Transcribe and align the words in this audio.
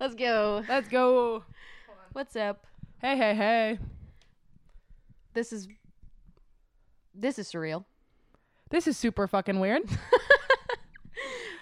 Let's 0.00 0.14
go. 0.14 0.64
Let's 0.68 0.88
go. 0.88 1.44
What's 2.12 2.34
up? 2.34 2.66
Hey, 3.00 3.16
hey, 3.16 3.34
hey. 3.34 3.78
This 5.34 5.52
is 5.52 5.68
this 7.14 7.38
is 7.38 7.50
surreal. 7.52 7.84
This 8.70 8.86
is 8.86 8.96
super 8.96 9.26
fucking 9.26 9.60
weird. 9.60 9.82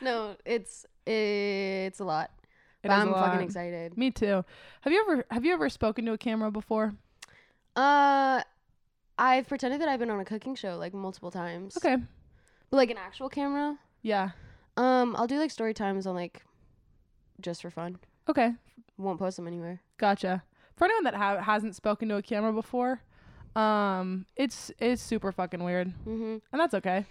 No, 0.00 0.36
it's 0.44 0.86
it's 1.06 1.98
a 1.98 2.04
lot. 2.04 2.30
It 2.84 2.88
but 2.88 2.92
is 2.92 2.98
a 2.98 3.00
I'm 3.02 3.10
lot. 3.10 3.32
fucking 3.32 3.46
excited. 3.48 3.98
Me 3.98 4.12
too. 4.12 4.44
Have 4.82 4.92
you 4.92 5.00
ever 5.00 5.24
have 5.32 5.44
you 5.44 5.52
ever 5.52 5.68
spoken 5.68 6.04
to 6.04 6.12
a 6.12 6.18
camera 6.18 6.52
before? 6.52 6.94
Uh 7.74 8.42
I've 9.18 9.48
pretended 9.48 9.80
that 9.80 9.88
I've 9.88 9.98
been 9.98 10.10
on 10.10 10.20
a 10.20 10.24
cooking 10.24 10.54
show 10.54 10.76
like 10.76 10.94
multiple 10.94 11.32
times. 11.32 11.76
Okay. 11.76 11.96
But 12.70 12.76
like 12.76 12.90
an 12.90 12.96
actual 12.96 13.28
camera. 13.28 13.76
Yeah. 14.02 14.30
Um 14.76 15.16
I'll 15.18 15.26
do 15.26 15.40
like 15.40 15.50
story 15.50 15.74
times 15.74 16.06
on 16.06 16.14
like 16.14 16.44
just 17.40 17.62
for 17.62 17.70
fun. 17.70 17.98
Okay. 18.28 18.52
Won't 18.96 19.18
post 19.18 19.36
them 19.36 19.46
anywhere. 19.46 19.80
Gotcha. 19.96 20.42
For 20.76 20.84
anyone 20.84 21.04
that 21.04 21.14
ha- 21.14 21.40
hasn't 21.40 21.74
spoken 21.74 22.08
to 22.08 22.16
a 22.16 22.22
camera 22.22 22.52
before, 22.52 23.00
um, 23.56 24.26
it's 24.36 24.70
it's 24.78 25.02
super 25.02 25.32
fucking 25.32 25.62
weird, 25.62 25.88
mm-hmm. 26.06 26.36
and 26.52 26.60
that's 26.60 26.74
okay. 26.74 27.06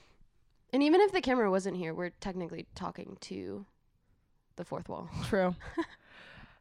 And 0.71 0.83
even 0.83 1.01
if 1.01 1.11
the 1.11 1.21
camera 1.21 1.49
wasn't 1.49 1.77
here, 1.77 1.93
we're 1.93 2.11
technically 2.21 2.67
talking 2.75 3.17
to 3.21 3.65
the 4.57 4.65
fourth 4.65 4.89
wall. 4.89 5.09
True. 5.25 5.55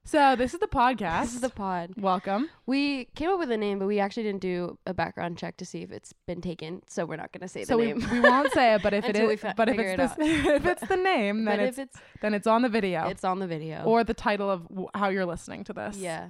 so 0.06 0.36
this 0.36 0.54
is 0.54 0.60
the 0.60 0.68
podcast. 0.68 1.22
This 1.22 1.34
is 1.34 1.40
the 1.40 1.50
pod. 1.50 1.90
Welcome. 1.96 2.48
We 2.64 3.06
came 3.16 3.28
up 3.30 3.38
with 3.40 3.50
a 3.50 3.56
name, 3.56 3.80
but 3.80 3.86
we 3.86 3.98
actually 3.98 4.22
didn't 4.22 4.40
do 4.40 4.78
a 4.86 4.94
background 4.94 5.36
check 5.36 5.56
to 5.58 5.64
see 5.66 5.82
if 5.82 5.90
it's 5.90 6.12
been 6.26 6.40
taken. 6.40 6.82
So 6.86 7.04
we're 7.04 7.16
not 7.16 7.32
going 7.32 7.40
to 7.42 7.48
say 7.48 7.64
so 7.64 7.74
the 7.74 7.78
we, 7.78 7.92
name. 7.92 8.08
we 8.12 8.20
won't 8.20 8.52
say 8.52 8.74
it, 8.74 8.82
but 8.82 8.94
if 8.94 9.04
it 9.08 9.16
is, 9.16 9.40
fi- 9.40 9.52
but 9.56 9.68
if 9.68 9.78
it's 9.78 9.92
it 9.92 9.96
this, 9.96 10.12
if 10.46 10.64
it's 10.64 10.86
the 10.88 10.96
name, 10.96 11.44
then 11.44 11.58
it's 11.60 11.78
it's 11.78 11.96
then 12.20 12.34
it's 12.34 12.46
on 12.46 12.62
the 12.62 12.68
video 12.68 13.08
it's 13.08 13.24
on 13.24 13.40
the 13.40 13.46
video. 13.48 13.82
or 13.84 14.04
the 14.04 14.14
title 14.14 14.48
of 14.50 14.68
w- 14.68 14.88
how 14.94 15.08
you're 15.08 15.26
listening 15.26 15.64
to 15.64 15.72
this. 15.72 15.96
yeah. 15.98 16.28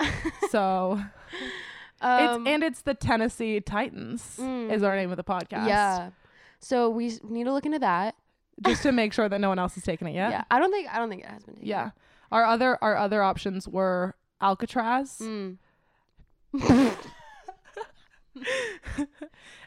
So 0.50 1.00
Um, 2.00 2.46
it's 2.46 2.50
and 2.54 2.62
it's 2.64 2.82
the 2.82 2.94
Tennessee 2.94 3.60
Titans 3.60 4.36
Mm. 4.40 4.72
is 4.72 4.82
our 4.82 4.94
name 4.96 5.10
of 5.10 5.16
the 5.16 5.24
podcast. 5.24 5.68
yeah. 5.68 6.10
So 6.60 6.90
we 6.90 7.06
s- 7.08 7.20
need 7.22 7.44
to 7.44 7.52
look 7.52 7.64
into 7.66 7.78
that. 7.78 8.16
Just 8.66 8.82
to 8.82 8.90
make 8.90 9.12
sure 9.12 9.28
that 9.28 9.40
no 9.40 9.48
one 9.48 9.60
else 9.60 9.76
has 9.76 9.84
taken 9.84 10.08
it 10.08 10.14
yet. 10.14 10.30
Yeah. 10.30 10.42
I 10.50 10.58
don't 10.58 10.72
think 10.72 10.92
I 10.92 10.98
don't 10.98 11.08
think 11.08 11.22
it 11.22 11.28
has 11.28 11.44
been 11.44 11.54
taken. 11.54 11.68
Yeah. 11.68 11.90
Our 12.30 12.44
other 12.44 12.78
our 12.82 12.96
other 12.96 13.22
options 13.22 13.66
were 13.68 14.14
Alcatraz. 14.40 15.18
Mm. 15.22 15.56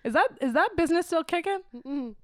Is 0.03 0.13
that 0.13 0.29
is 0.41 0.53
that 0.53 0.69
business 0.77 1.05
still 1.07 1.23
kicking? 1.23 1.59
Mm. 1.85 2.15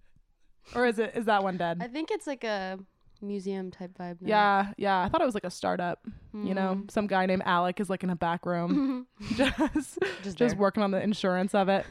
Or 0.76 0.86
is 0.86 0.98
it 0.98 1.12
is 1.16 1.26
that 1.26 1.44
one 1.44 1.58
dead? 1.58 1.80
I 1.82 1.88
think 1.88 2.10
it's 2.12 2.26
like 2.26 2.44
a 2.44 2.80
museum 3.22 3.70
type 3.72 3.92
vibe. 4.00 4.22
Now. 4.22 4.28
yeah, 4.30 4.72
yeah. 4.78 5.02
I 5.02 5.10
thought 5.10 5.22
it 5.22 5.26
was 5.26 5.34
like 5.34 5.44
a 5.44 5.50
startup. 5.52 6.00
You 6.34 6.54
know, 6.54 6.76
Mhm. 6.84 6.92
some 6.92 7.08
guy 7.08 7.26
named 7.26 7.44
Alec 7.46 7.80
is 7.80 7.90
like 7.90 8.04
in 8.04 8.10
a 8.10 8.16
back 8.16 8.46
room 8.46 9.08
just 9.36 10.00
just 10.24 10.38
just 10.38 10.56
working 10.58 10.84
on 10.84 10.92
the 10.92 11.02
insurance 11.02 11.54
of 11.54 11.68
it. 11.70 11.86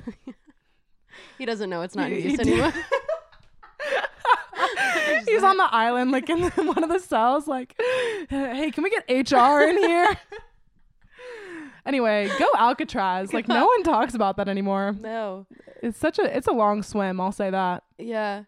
He 1.38 1.44
doesn't 1.44 1.68
know 1.70 1.82
it's 1.82 1.94
not 1.94 2.10
in 2.10 2.22
use 2.30 2.40
anymore. 2.40 2.72
He's 5.26 5.42
on 5.42 5.56
the 5.56 5.68
island, 5.70 6.10
like 6.12 6.28
in 6.30 6.42
one 6.66 6.82
of 6.82 6.88
the 6.90 6.98
cells, 6.98 7.46
like, 7.46 7.74
hey, 8.28 8.70
can 8.72 8.82
we 8.82 8.90
get 8.90 9.32
HR 9.32 9.62
in 9.62 9.76
here? 9.78 10.16
anyway, 11.86 12.30
go 12.38 12.46
Alcatraz. 12.56 13.32
Like 13.32 13.48
no 13.48 13.66
one 13.66 13.82
talks 13.82 14.14
about 14.14 14.36
that 14.38 14.48
anymore. 14.48 14.94
no. 15.00 15.46
It's 15.82 15.98
such 15.98 16.18
a 16.18 16.36
it's 16.36 16.46
a 16.46 16.52
long 16.52 16.82
swim. 16.82 17.20
I'll 17.20 17.32
say 17.32 17.50
that. 17.50 17.84
Yeah. 17.98 18.44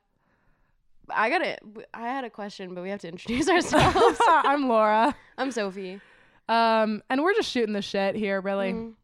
I 1.11 1.29
got 1.31 1.43
it. 1.43 1.61
I 1.93 2.03
had 2.09 2.25
a 2.25 2.31
question, 2.31 2.75
but 2.75 2.83
we 2.83 2.89
have 2.91 3.01
to 3.01 3.09
introduce 3.09 3.49
ourselves. 3.51 4.19
I'm 4.21 4.67
Laura. 4.69 5.15
I'm 5.37 5.51
Sophie. 5.53 6.01
Um, 6.49 7.03
and 7.11 7.23
we're 7.23 7.35
just 7.35 7.51
shooting 7.51 7.75
the 7.75 7.83
shit 7.83 8.15
here, 8.15 8.41
really. 8.41 8.73
Mm. 8.73 8.95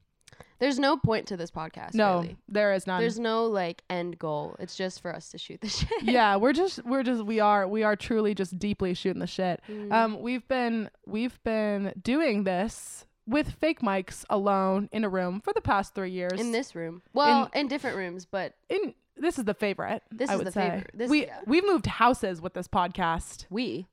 There's 0.59 0.79
no 0.79 0.97
point 0.97 1.27
to 1.29 1.37
this 1.37 1.51
podcast. 1.51 1.95
no, 1.95 2.21
really. 2.21 2.37
there 2.49 2.73
is 2.73 2.87
none. 2.87 3.01
There's 3.01 3.19
no 3.19 3.47
like 3.47 3.83
end 3.91 4.19
goal. 4.19 4.57
It's 4.59 4.77
just 4.77 5.01
for 5.03 5.15
us 5.15 5.29
to 5.31 5.39
shoot 5.39 5.61
the 5.61 5.69
shit. 5.81 5.89
yeah, 6.03 6.37
we're 6.37 6.53
just 6.53 6.85
we're 6.85 7.03
just 7.03 7.25
we 7.25 7.41
are 7.41 7.67
we 7.69 7.83
are 7.83 7.97
truly 7.97 8.35
just 8.35 8.59
deeply 8.59 8.95
shooting 8.95 9.21
the 9.21 9.27
shit. 9.27 9.61
Mm. 9.69 9.93
Um, 9.93 10.21
we've 10.21 10.47
been 10.49 10.91
we've 11.07 11.43
been 11.45 11.93
doing 12.03 12.45
this 12.45 13.07
with 13.27 13.53
fake 13.53 13.81
mics 13.81 14.25
alone 14.29 14.89
in 14.93 15.03
a 15.05 15.09
room 15.09 15.41
for 15.43 15.53
the 15.53 15.61
past 15.61 15.95
three 15.95 16.11
years. 16.11 16.39
in 16.39 16.53
this 16.53 16.75
room. 16.75 17.03
Well, 17.15 17.51
in, 17.55 17.69
different 17.69 17.97
rooms, 17.97 18.27
but 18.27 18.55
in 18.69 18.95
this 19.17 19.39
is 19.39 19.45
the 19.45 19.55
favorite. 19.55 20.03
This 20.11 20.29
I 20.31 20.35
is 20.35 20.41
the 20.43 20.53
say. 20.53 20.71
favorite. 20.71 20.91
This- 20.95 21.11
we 21.11 21.27
yeah. 21.27 21.39
we've 21.47 21.65
moved 21.65 21.87
houses 21.87 22.41
with 22.41 22.55
this 22.55 22.69
podcast. 22.69 23.47
we. 23.51 23.87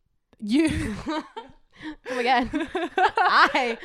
You, 0.44 0.96
Oh 2.09 2.16
my 2.16 2.24
god. 2.24 2.50
I. 3.18 3.78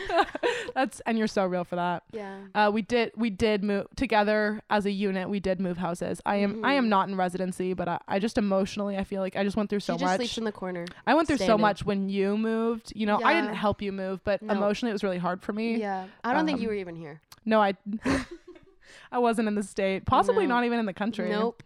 that's 0.75 1.01
and 1.07 1.17
you're 1.19 1.27
so 1.27 1.47
real 1.47 1.65
for 1.65 1.77
that. 1.77 2.03
Yeah. 2.12 2.39
Uh, 2.55 2.71
we 2.73 2.83
did 2.83 3.12
we 3.17 3.31
did 3.31 3.62
move 3.65 3.87
together 3.97 4.62
as 4.71 4.87
a 4.87 4.91
unit. 4.91 5.29
We 5.29 5.41
did 5.41 5.61
move 5.61 5.77
houses. 5.79 6.21
I 6.27 6.37
am 6.37 6.65
I 6.65 6.75
am 6.75 6.87
Mhm. 6.87 6.89
not 6.89 7.09
in 7.09 7.17
residency, 7.17 7.73
but 7.75 7.89
I, 7.89 7.99
I 8.09 8.19
just 8.19 8.39
emotionally 8.39 8.97
I 8.97 9.05
feel 9.05 9.21
like 9.23 9.37
I 9.37 9.45
just 9.45 9.57
went 9.57 9.71
through 9.71 9.81
so 9.81 9.95
much. 9.95 10.01
she 10.01 10.05
just 10.05 10.12
much. 10.12 10.19
sleeps 10.21 10.39
in 10.39 10.45
the 10.45 10.53
corner. 10.53 10.84
I 11.07 11.15
went 11.15 11.29
through 11.29 11.39
so 11.39 11.57
much 11.57 11.84
when 11.84 12.09
you 12.09 12.37
moved. 12.37 12.93
You 12.97 13.07
know, 13.07 13.21
I 13.23 13.33
didn't 13.33 13.55
help 13.55 13.81
you 13.83 13.93
move, 13.93 14.21
but 14.25 14.43
No. 14.43 14.55
emotionally 14.55 14.91
it 14.91 14.95
was 14.95 15.05
really 15.05 15.19
hard 15.19 15.43
for 15.43 15.53
me. 15.53 15.77
Yeah. 15.77 16.07
I 16.25 16.33
don't 16.34 16.47
think 16.47 16.61
you 16.61 16.69
Um, 16.69 16.75
were 16.75 16.81
even 16.81 16.97
here. 16.97 17.21
No, 17.45 17.61
I 17.63 17.75
I 19.13 19.19
wasn't 19.19 19.49
in 19.49 19.55
the 19.55 19.63
state. 19.63 20.05
Possibly 20.05 20.47
No. 20.47 20.57
not 20.57 20.65
even 20.65 20.78
in 20.78 20.87
the 20.87 20.93
country. 20.95 21.28
Nope. 21.31 21.63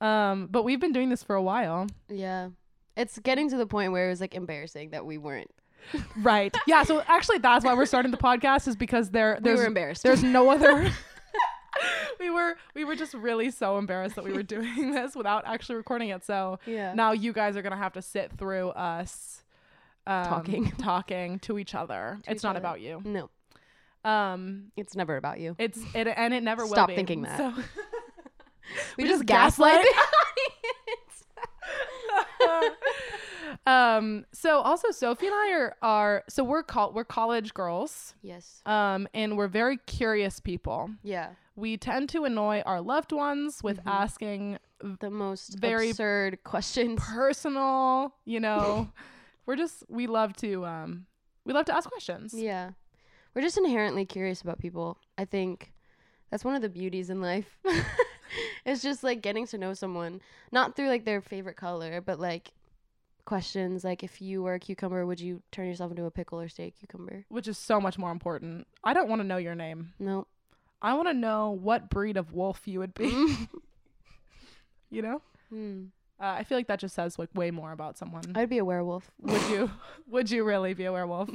Um, 0.00 0.46
but 0.50 0.62
we've 0.62 0.80
been 0.80 0.92
doing 0.92 1.10
this 1.10 1.22
for 1.22 1.36
a 1.36 1.42
while. 1.42 1.86
Yeah. 2.08 2.48
It's 2.96 3.18
getting 3.20 3.48
to 3.50 3.56
the 3.56 3.66
point 3.66 3.92
where 3.92 4.06
it 4.06 4.10
was 4.10 4.20
like 4.20 4.34
embarrassing 4.34 4.90
that 4.90 5.04
we 5.06 5.18
weren't. 5.18 5.50
Right. 6.18 6.54
Yeah, 6.66 6.82
so 6.82 7.02
actually 7.08 7.38
that's 7.38 7.64
why 7.64 7.72
we're 7.74 7.86
starting 7.86 8.10
the 8.10 8.18
podcast 8.18 8.68
is 8.68 8.76
because 8.76 9.10
there 9.10 9.36
We 9.40 9.44
there's 9.44 9.60
were 9.60 9.66
embarrassed. 9.66 10.02
there's 10.02 10.22
no 10.22 10.50
other 10.50 10.90
we 12.20 12.28
were 12.28 12.56
we 12.74 12.84
were 12.84 12.94
just 12.96 13.14
really 13.14 13.50
so 13.50 13.78
embarrassed 13.78 14.16
that 14.16 14.24
we 14.24 14.32
were 14.32 14.42
doing 14.42 14.90
this 14.92 15.14
without 15.16 15.44
actually 15.46 15.76
recording 15.76 16.10
it. 16.10 16.22
So 16.24 16.58
yeah. 16.66 16.92
now 16.92 17.12
you 17.12 17.32
guys 17.32 17.56
are 17.56 17.62
gonna 17.62 17.76
have 17.78 17.94
to 17.94 18.02
sit 18.02 18.30
through 18.36 18.70
us 18.70 19.42
um, 20.06 20.24
Talking. 20.26 20.70
talking 20.72 21.38
to 21.40 21.58
each 21.58 21.74
other. 21.74 22.18
To 22.24 22.30
it's 22.30 22.40
each 22.40 22.44
not 22.44 22.56
other. 22.56 22.58
about 22.58 22.80
you. 22.80 23.00
No. 23.04 23.30
Um, 24.04 24.72
It's 24.76 24.94
never 24.96 25.16
about 25.16 25.40
you. 25.40 25.56
it's 25.58 25.78
it 25.94 26.08
and 26.08 26.34
it 26.34 26.42
never 26.42 26.64
will 26.64 26.72
Stop 26.72 26.90
thinking 26.90 27.22
that. 27.22 27.38
So 27.38 27.52
We, 28.96 29.04
We 29.04 29.04
just 29.04 29.20
just 29.20 29.26
gaslight. 29.26 29.82
gaslight. 29.84 29.94
the 32.40 32.46
audience. 32.48 32.76
Um, 33.70 34.24
so 34.32 34.60
also 34.60 34.90
Sophie 34.90 35.26
and 35.26 35.34
I 35.34 35.52
are 35.52 35.76
are 35.82 36.24
so 36.28 36.42
we're 36.44 36.62
col- 36.62 36.92
we're 36.92 37.04
college 37.04 37.52
girls. 37.54 38.14
yes. 38.22 38.62
Um, 38.66 39.08
and 39.14 39.36
we're 39.36 39.48
very 39.48 39.76
curious 39.86 40.40
people. 40.40 40.90
Yeah. 41.02 41.30
We 41.56 41.76
tend 41.76 42.08
to 42.10 42.24
annoy 42.24 42.62
our 42.64 42.80
loved 42.80 43.12
ones 43.12 43.62
with 43.62 43.78
Mhm. 43.84 43.90
asking 44.02 44.58
The 45.00 45.10
most 45.10 45.58
Very 45.58 45.90
absurd 45.90 46.42
questions. 46.44 46.98
personal, 47.04 48.14
you 48.24 48.40
know. 48.40 48.90
we're 49.46 49.56
just 49.56 49.84
we 49.88 50.06
love 50.06 50.34
to 50.36 50.64
um 50.64 51.06
we 51.44 51.52
love 51.52 51.66
to 51.66 51.74
ask 51.76 51.88
questions. 51.88 52.32
Yeah. 52.34 52.70
We're 53.34 53.42
just 53.42 53.58
inherently 53.58 54.04
curious 54.06 54.40
about 54.42 54.58
people. 54.58 54.96
I 55.18 55.24
think 55.24 55.72
that's 56.30 56.44
one 56.44 56.54
of 56.54 56.62
the 56.62 56.68
beauties 56.68 57.10
in 57.10 57.20
life. 57.20 57.58
it's 58.64 58.82
just 58.82 59.02
like 59.04 59.20
getting 59.22 59.46
to 59.48 59.58
know 59.58 59.74
someone, 59.74 60.20
not 60.52 60.76
through 60.76 60.88
like 60.88 61.04
their 61.04 61.20
favorite 61.20 61.56
color, 61.56 62.00
but 62.00 62.18
like 62.20 62.52
questions 63.30 63.84
like 63.84 64.02
if 64.02 64.20
you 64.20 64.42
were 64.42 64.54
a 64.54 64.58
cucumber, 64.58 65.06
would 65.06 65.20
you 65.20 65.40
turn 65.52 65.68
yourself 65.68 65.92
into 65.92 66.04
a 66.04 66.10
pickle 66.10 66.40
or 66.40 66.48
stay 66.48 66.66
a 66.66 66.70
cucumber? 66.72 67.24
Which 67.28 67.46
is 67.46 67.56
so 67.56 67.80
much 67.80 67.96
more 67.96 68.10
important. 68.10 68.66
I 68.82 68.92
don't 68.92 69.08
want 69.08 69.20
to 69.20 69.26
know 69.26 69.36
your 69.36 69.54
name. 69.54 69.92
No. 70.00 70.26
I 70.82 70.94
want 70.94 71.06
to 71.06 71.14
know 71.14 71.52
what 71.52 71.88
breed 71.88 72.16
of 72.16 72.32
wolf 72.32 72.62
you 72.64 72.80
would 72.80 72.92
be, 72.92 73.08
you 74.90 75.02
know? 75.02 75.22
Hmm. 75.48 75.84
Uh, 76.20 76.38
I 76.38 76.42
feel 76.42 76.58
like 76.58 76.66
that 76.66 76.80
just 76.80 76.96
says 76.96 77.20
like 77.20 77.28
way 77.32 77.52
more 77.52 77.70
about 77.70 77.96
someone. 77.96 78.24
I'd 78.34 78.50
be 78.50 78.58
a 78.58 78.64
werewolf. 78.64 79.08
would 79.20 79.42
you 79.48 79.70
would 80.10 80.28
you 80.28 80.42
really 80.42 80.74
be 80.74 80.86
a 80.86 80.92
werewolf? 80.92 81.30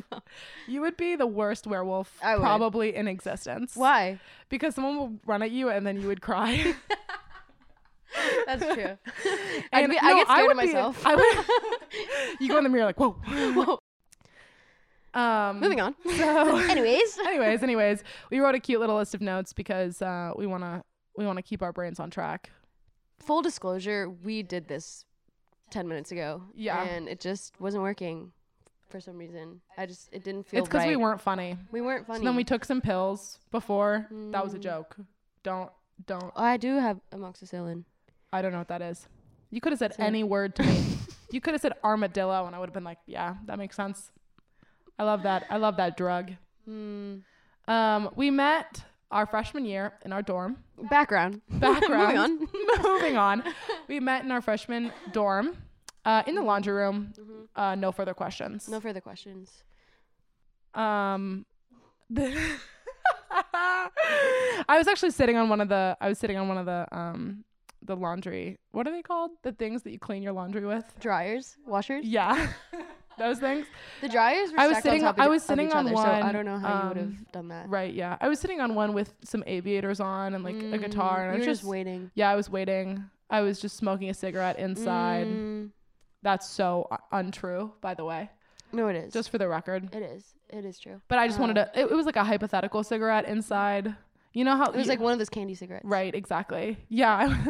You 0.67 0.81
would 0.81 0.97
be 0.97 1.15
the 1.15 1.25
worst 1.25 1.65
werewolf 1.65 2.11
probably 2.19 2.93
in 2.93 3.07
existence. 3.07 3.71
Why? 3.73 4.19
Because 4.49 4.75
someone 4.75 4.99
would 4.99 5.19
run 5.25 5.41
at 5.41 5.51
you 5.51 5.69
and 5.69 5.87
then 5.87 6.01
you 6.01 6.07
would 6.07 6.21
cry. 6.21 6.75
That's 8.45 8.63
true. 8.73 8.97
And 9.71 9.89
be, 9.89 9.95
no, 9.95 10.07
I 10.07 10.13
get 10.15 10.27
scared 10.27 10.51
of 10.51 10.57
would 10.57 10.61
be- 10.61 10.67
myself. 10.73 11.05
I 11.05 11.15
would, 11.15 11.25
you 12.39 12.47
go 12.49 12.57
in 12.57 12.63
the 12.63 12.69
mirror 12.69 12.85
like, 12.85 12.99
whoa. 12.99 13.11
Whoa. 13.27 13.79
Um, 15.19 15.59
Moving 15.61 15.79
on. 15.79 15.95
So, 16.17 16.57
Anyways. 16.69 17.17
anyways, 17.19 17.63
anyways, 17.63 18.03
we 18.29 18.39
wrote 18.39 18.55
a 18.55 18.59
cute 18.59 18.81
little 18.81 18.97
list 18.97 19.15
of 19.15 19.21
notes 19.21 19.53
because 19.53 20.01
uh, 20.01 20.31
we 20.35 20.45
wanna 20.45 20.83
we 21.17 21.25
wanna 21.25 21.41
keep 21.41 21.61
our 21.61 21.71
brains 21.71 21.99
on 22.01 22.09
track. 22.09 22.51
Full 23.19 23.41
disclosure, 23.41 24.09
we 24.09 24.43
did 24.43 24.67
this 24.67 25.05
10 25.71 25.87
minutes 25.87 26.11
ago. 26.11 26.43
Yeah. 26.53 26.83
And 26.83 27.07
it 27.07 27.21
just 27.21 27.59
wasn't 27.61 27.83
working 27.83 28.33
for 28.89 28.99
some 28.99 29.17
reason. 29.17 29.61
I 29.77 29.85
just, 29.85 30.09
it 30.11 30.23
didn't 30.25 30.47
feel 30.47 30.59
it's 30.59 30.67
because 30.69 30.85
we 30.85 30.97
weren't 30.97 31.21
funny. 31.21 31.57
We 31.71 31.79
weren't 31.81 32.05
funny. 32.05 32.19
So 32.19 32.25
then 32.25 32.35
we 32.35 32.43
took 32.43 32.65
some 32.65 32.81
pills 32.81 33.39
before. 33.51 34.07
That 34.31 34.43
was 34.43 34.53
a 34.53 34.57
Mm. 34.59 34.63
joke. 34.63 34.97
Don't 35.43 35.71
don't. 36.07 36.25
Oh, 36.35 36.43
I 36.43 36.57
do 36.57 36.77
have 36.77 36.99
amoxicillin. 37.13 37.85
I 38.35 38.41
don't 38.41 38.51
know 38.51 38.57
what 38.59 38.67
that 38.67 38.81
is. 38.81 39.07
You 39.49 39.61
could 39.61 39.71
have 39.71 39.79
said 39.79 39.95
any 39.97 40.23
word 40.23 40.55
to 40.55 40.63
me. 40.63 40.83
you 41.31 41.39
could 41.39 41.53
have 41.53 41.61
said 41.61 41.73
armadillo, 41.83 42.45
and 42.45 42.55
I 42.55 42.59
would 42.59 42.67
have 42.67 42.73
been 42.73 42.83
like, 42.83 42.97
yeah, 43.05 43.35
that 43.45 43.57
makes 43.57 43.75
sense. 43.75 44.11
I 44.99 45.03
love 45.03 45.23
that. 45.23 45.45
I 45.49 45.57
love 45.57 45.77
that 45.77 45.95
drug. 45.95 46.31
Mm. 46.69 47.21
Um, 47.67 48.09
we 48.15 48.29
met 48.31 48.83
our 49.11 49.25
freshman 49.25 49.63
year 49.65 49.93
in 50.03 50.11
our 50.11 50.21
dorm. 50.21 50.57
Background. 50.89 51.41
Background. 51.49 52.01
Moving 52.01 52.17
on. 52.17 52.83
Moving 52.83 53.17
on. 53.17 53.43
We 53.87 53.99
met 54.01 54.25
in 54.25 54.31
our 54.31 54.41
freshman 54.41 54.91
dorm, 55.13 55.55
uh, 56.03 56.23
in 56.27 56.35
the 56.35 56.41
laundry 56.41 56.73
room. 56.73 57.13
Mhm. 57.17 57.47
Uh, 57.55 57.75
no 57.75 57.91
further 57.93 58.13
questions. 58.13 58.67
No 58.67 58.81
further 58.81 58.99
questions. 59.01 59.63
Um, 60.73 61.45
I 63.37 64.77
was 64.77 64.87
actually 64.87 65.11
sitting 65.11 65.37
on 65.37 65.47
one 65.47 65.61
of 65.61 65.69
the. 65.69 65.95
I 66.01 66.09
was 66.09 66.19
sitting 66.19 66.37
on 66.37 66.47
one 66.49 66.57
of 66.57 66.65
the 66.65 66.85
um 66.91 67.45
the 67.85 67.95
laundry. 67.95 68.57
What 68.71 68.87
are 68.87 68.91
they 68.91 69.01
called? 69.01 69.31
The 69.43 69.51
things 69.51 69.83
that 69.83 69.91
you 69.91 69.99
clean 69.99 70.23
your 70.23 70.33
laundry 70.33 70.65
with. 70.65 70.85
Dryers, 70.99 71.57
washers. 71.65 72.05
Yeah, 72.05 72.47
those 73.17 73.39
things. 73.39 73.65
The 74.01 74.09
dryers 74.09 74.51
were 74.51 74.59
I 74.59 74.67
was 74.67 74.77
on 74.77 74.83
sitting- 74.83 75.01
top 75.01 75.19
I 75.19 75.27
was 75.27 75.43
sitting 75.43 75.71
on 75.71 75.87
other, 75.87 75.95
so 75.95 76.01
I 76.03 76.31
don't 76.31 76.45
know 76.45 76.57
how 76.57 76.83
you 76.83 76.87
would 76.89 76.97
um, 76.97 77.11
have 77.11 77.31
done 77.31 77.47
that. 77.49 77.69
Right. 77.69 77.93
Yeah. 77.93 78.17
I 78.19 78.27
was 78.29 78.39
sitting 78.39 78.59
on 78.61 78.75
one 78.75 78.93
with 78.93 79.13
some 79.23 79.43
aviators 79.47 79.99
on 79.99 80.33
and 80.33 80.43
like 80.43 80.55
a 80.61 80.77
guitar, 80.77 81.23
and 81.29 81.31
I 81.31 81.35
Mm, 81.35 81.37
was 81.39 81.47
were 81.47 81.51
just, 81.51 81.61
just 81.61 81.69
waiting. 81.69 82.11
yeah, 82.15 82.29
I 82.29 82.35
was 82.35 82.49
waiting. 82.49 83.03
I 83.29 83.41
was 83.41 83.59
just 83.59 83.77
smoking 83.77 84.09
a 84.09 84.13
cigarette 84.13 84.59
inside. 84.59 85.27
Mm, 85.27 85.71
That's 86.21 86.47
so 86.47 86.87
uh, 86.91 86.97
untrue, 87.11 87.73
by 87.81 87.93
the 87.95 88.05
way, 88.05 88.29
no, 88.71 88.87
it 88.87 88.95
is. 88.95 89.13
just 89.13 89.29
for 89.29 89.37
the 89.37 89.47
record. 89.47 89.93
it 89.95 90.03
is. 90.03 90.33
It 90.49 90.63
is 90.63 90.77
true. 90.79 91.01
But 91.07 91.17
I 91.17 91.27
just 91.27 91.39
wanted 91.39 91.57
Uh, 91.57 91.65
to. 91.65 91.79
It, 91.79 91.91
it 91.91 91.95
was 91.95 92.05
like 92.05 92.17
a 92.17 92.23
hypothetical 92.23 92.83
cigarette 92.83 93.25
inside. 93.25 93.95
You 94.35 94.43
know 94.43 94.55
how 94.57 94.65
It 94.65 94.75
was 94.75 94.85
you- 94.85 94.89
like 94.91 94.99
one 94.99 95.13
of 95.13 95.17
those 95.17 95.29
candy 95.29 95.55
cigarettes. 95.55 95.85
Right, 95.85 96.13
exactly. 96.13 96.77
Yeah. 96.89 97.43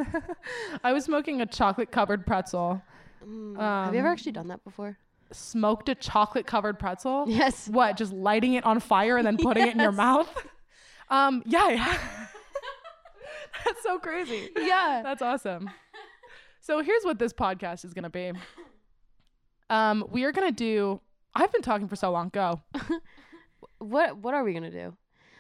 I 0.84 0.94
was 0.94 1.04
smoking 1.04 1.42
a 1.42 1.46
chocolate 1.46 1.92
covered 1.92 2.26
pretzel. 2.26 2.82
Mm, 3.26 3.58
have 3.58 3.94
you 3.94 4.00
ever 4.00 4.08
Um, 4.08 4.14
actually 4.14 4.32
done 4.34 4.48
that 4.50 4.64
before? 4.64 4.98
Smoked 5.32 5.90
a 5.90 5.96
chocolate 5.96 6.46
covered 6.46 6.78
pretzel. 6.78 7.26
Yes. 7.28 7.68
What, 7.68 7.98
just 7.98 8.14
lighting 8.14 8.54
it 8.54 8.64
on 8.66 8.80
fire 8.80 9.18
and 9.18 9.26
then 9.26 9.36
putting 9.38 9.68
it 9.68 9.74
in 9.74 9.80
your 9.80 9.92
mouth? 10.06 10.30
Um, 11.10 11.42
yeah, 11.48 11.70
yeah. 11.70 11.98
That's 13.66 13.82
so 13.82 13.98
crazy. 13.98 14.50
Yeah. 14.56 15.02
That's 15.04 15.24
awesome. 15.24 15.70
So 16.62 16.82
here's 16.84 17.04
what 17.04 17.18
this 17.18 17.34
podcast 17.34 17.84
is 17.84 17.94
gonna 17.96 18.10
be. 18.12 18.32
Um, 19.72 20.06
we 20.12 20.24
are 20.24 20.32
gonna 20.32 20.52
do 20.52 21.02
I've 21.34 21.52
been 21.52 21.62
talking 21.64 21.88
for 21.88 21.96
so 21.96 22.12
long. 22.12 22.30
Go. 22.30 22.62
What 23.80 24.18
What 24.18 24.34
are 24.36 24.44
we 24.44 24.54
gonna 24.54 24.70
do? 24.72 24.96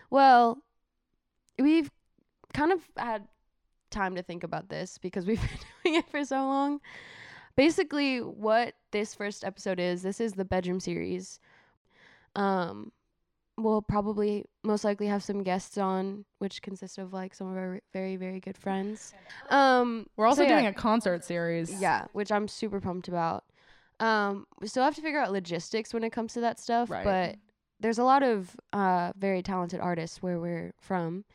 Well, 0.09 0.57
we've 1.59 1.89
kind 2.53 2.71
of 2.71 2.81
had 2.97 3.27
time 3.91 4.15
to 4.15 4.23
think 4.23 4.43
about 4.43 4.69
this 4.69 4.97
because 4.97 5.25
we've 5.25 5.41
been 5.49 5.59
doing 5.83 5.99
it 5.99 6.09
for 6.09 6.23
so 6.25 6.37
long. 6.37 6.79
Basically, 7.55 8.19
what 8.19 8.73
this 8.91 9.15
first 9.15 9.43
episode 9.45 9.79
is, 9.79 10.01
this 10.01 10.19
is 10.19 10.33
the 10.33 10.43
bedroom 10.45 10.79
series. 10.79 11.39
Um, 12.35 12.91
we'll 13.57 13.81
probably 13.81 14.43
most 14.63 14.83
likely 14.83 15.07
have 15.07 15.23
some 15.23 15.41
guests 15.43 15.77
on, 15.77 16.25
which 16.39 16.61
consist 16.61 16.97
of 16.97 17.13
like 17.13 17.33
some 17.33 17.49
of 17.49 17.55
our 17.57 17.79
very 17.93 18.17
very 18.17 18.41
good 18.41 18.57
friends. 18.57 19.13
Um, 19.49 20.07
We're 20.17 20.25
also 20.27 20.41
so 20.41 20.47
yeah. 20.49 20.55
doing 20.55 20.65
a 20.67 20.73
concert 20.73 21.23
series. 21.23 21.81
Yeah, 21.81 22.05
which 22.11 22.31
I'm 22.31 22.47
super 22.49 22.81
pumped 22.81 23.07
about. 23.07 23.45
Um, 24.01 24.45
we 24.59 24.67
still 24.67 24.83
have 24.83 24.95
to 24.95 25.01
figure 25.01 25.19
out 25.21 25.31
logistics 25.31 25.93
when 25.93 26.03
it 26.03 26.09
comes 26.11 26.33
to 26.33 26.41
that 26.41 26.59
stuff, 26.59 26.89
Right. 26.89 27.05
but 27.05 27.35
there's 27.79 27.97
a 27.97 28.03
lot 28.03 28.23
of 28.23 28.55
uh, 28.73 29.11
very 29.17 29.41
talented 29.41 29.79
artists 29.79 30.21
where 30.21 30.39
we're 30.39 30.73
from, 30.79 31.25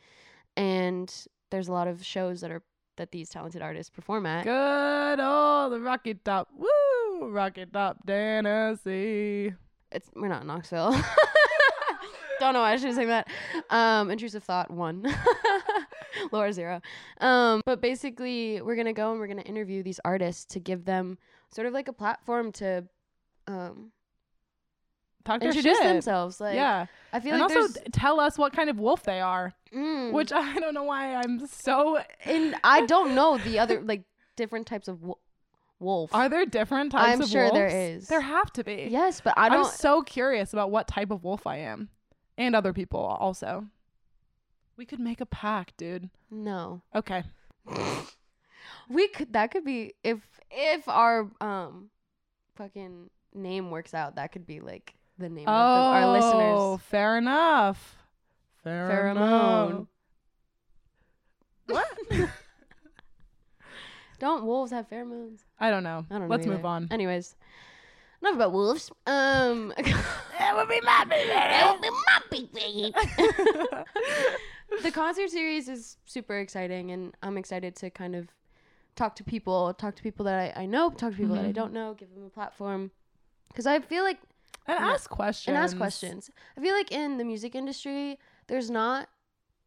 and 0.57 1.13
there's 1.49 1.67
a 1.67 1.71
lot 1.71 1.87
of 1.87 2.03
shows 2.05 2.41
that 2.41 2.51
are 2.51 2.63
that 2.97 3.11
these 3.11 3.29
talented 3.29 3.61
artists 3.61 3.89
perform 3.89 4.25
at. 4.25 4.43
Good 4.43 5.19
old 5.19 5.71
the 5.73 5.79
Rocky 5.79 6.13
Top. 6.13 6.49
Woo! 6.57 7.29
Rocky 7.29 7.65
Top, 7.65 8.05
Tennessee. 8.05 9.53
It's 9.91 10.09
we're 10.15 10.27
not 10.27 10.41
in 10.41 10.47
Knoxville. 10.47 10.91
Don't 12.39 12.53
know 12.53 12.61
why 12.61 12.73
I 12.73 12.77
should 12.77 12.95
say 12.95 13.05
that. 13.05 13.27
Um, 13.69 14.09
intrusive 14.09 14.43
thought 14.43 14.71
one, 14.71 15.05
Laura 16.31 16.51
zero. 16.51 16.81
Um, 17.19 17.61
but 17.65 17.81
basically, 17.81 18.61
we're 18.61 18.75
gonna 18.75 18.93
go 18.93 19.11
and 19.11 19.19
we're 19.19 19.27
gonna 19.27 19.41
interview 19.43 19.83
these 19.83 19.99
artists 20.03 20.45
to 20.45 20.59
give 20.59 20.85
them 20.85 21.19
sort 21.53 21.67
of 21.67 21.73
like 21.73 21.87
a 21.87 21.93
platform 21.93 22.51
to 22.53 22.85
um, 23.47 23.91
Talk 25.25 25.41
introduce 25.43 25.77
shit. 25.77 25.83
themselves. 25.83 26.39
Like, 26.41 26.55
yeah. 26.55 26.85
I 27.13 27.19
feel 27.19 27.33
And 27.33 27.41
like 27.41 27.51
also 27.55 27.73
there's, 27.73 27.85
tell 27.91 28.19
us 28.19 28.37
what 28.37 28.53
kind 28.53 28.69
of 28.69 28.79
wolf 28.79 29.03
they 29.03 29.19
are. 29.21 29.53
mm, 29.73 30.11
Which 30.13 30.31
I 30.35 30.57
don't 30.59 30.73
know 30.73 30.83
why 30.83 31.15
I'm 31.15 31.45
so. 31.47 31.99
and 32.25 32.55
I 32.63 32.85
don't 32.85 33.13
know 33.15 33.37
the 33.37 33.59
other 33.59 33.81
like 33.81 34.03
different 34.35 34.65
types 34.67 34.87
of 34.87 35.03
wo- 35.03 35.19
wolf. 35.79 36.13
Are 36.13 36.29
there 36.29 36.45
different 36.45 36.91
types 36.91 37.13
of 37.13 37.19
wolves? 37.19 37.31
I'm 37.35 37.39
sure 37.39 37.51
there 37.51 37.67
wolves? 37.67 38.03
is. 38.03 38.07
There 38.07 38.21
have 38.21 38.51
to 38.53 38.63
be. 38.63 38.87
yes, 38.89 39.21
but 39.21 39.33
I 39.37 39.47
I'm 39.49 39.65
so 39.65 40.01
curious 40.01 40.53
about 40.53 40.71
what 40.71 40.87
type 40.87 41.11
of 41.11 41.23
wolf 41.23 41.45
I 41.45 41.57
am. 41.57 41.89
And 42.37 42.55
other 42.55 42.73
people 42.73 42.99
also. 43.01 43.67
We 44.77 44.85
could 44.85 44.99
make 44.99 45.21
a 45.21 45.25
pack, 45.27 45.73
dude. 45.77 46.09
no, 46.31 46.81
Okay. 46.95 47.23
we 48.89 49.07
could. 49.09 49.33
That 49.33 49.51
could 49.51 49.63
be 49.63 49.93
if 50.03 50.19
if 50.49 50.87
our 50.87 51.29
um 51.39 51.89
fucking 52.55 53.09
name 53.33 53.69
works 53.69 53.93
out. 53.93 54.15
That 54.15 54.31
could 54.31 54.45
be 54.47 54.59
like 54.59 54.95
the 55.21 55.29
name 55.29 55.45
oh, 55.47 55.51
of 55.51 55.73
the, 55.73 55.79
our 55.89 56.11
listeners. 56.11 56.57
Oh, 56.59 56.77
fair 56.77 57.17
enough. 57.17 57.97
Fair 58.63 58.89
Pheromone. 59.05 59.69
enough. 59.69 59.87
What? 61.67 61.87
Don't 64.19 64.45
wolves 64.45 64.71
have 64.71 64.87
pheromones? 64.89 65.39
I 65.59 65.71
don't 65.71 65.83
know. 65.83 66.05
I 66.11 66.19
don't 66.19 66.27
know. 66.27 66.35
Let's 66.35 66.45
move 66.45 66.63
on. 66.63 66.87
Anyways, 66.91 67.35
enough 68.21 68.35
about 68.35 68.51
wolves. 68.51 68.91
Um, 69.07 69.73
That 70.37 70.55
would 70.55 70.69
be 70.69 70.79
my 70.81 71.05
the 74.83 74.91
concert 74.91 75.29
series 75.29 75.69
is 75.69 75.97
super 76.05 76.39
exciting, 76.39 76.91
and 76.91 77.15
I'm 77.21 77.37
excited 77.37 77.75
to 77.77 77.89
kind 77.89 78.15
of 78.15 78.27
talk 78.95 79.15
to 79.17 79.23
people, 79.23 79.73
talk 79.73 79.95
to 79.95 80.03
people 80.03 80.25
that 80.25 80.57
I, 80.57 80.63
I 80.63 80.65
know, 80.65 80.89
talk 80.89 81.11
to 81.11 81.17
people 81.17 81.35
that 81.35 81.45
I 81.45 81.51
Mhm. 81.51 81.55
don't 81.55 81.73
know, 81.73 81.93
give 81.93 82.13
them 82.13 82.25
a 82.25 82.29
platform. 82.29 82.91
Because 83.49 83.67
I 83.67 83.79
feel 83.79 84.03
like, 84.03 84.19
And 84.67 84.79
Yeah. 84.79 84.91
ask 84.91 85.09
questions. 85.09 85.47
and 85.55 85.57
ask 85.63 85.75
questions. 85.77 86.29
I 86.57 86.61
feel 86.61 86.73
like 86.75 86.91
in 86.91 87.17
the 87.17 87.23
music 87.25 87.55
industry, 87.55 88.19
there's 88.47 88.69
not 88.69 89.09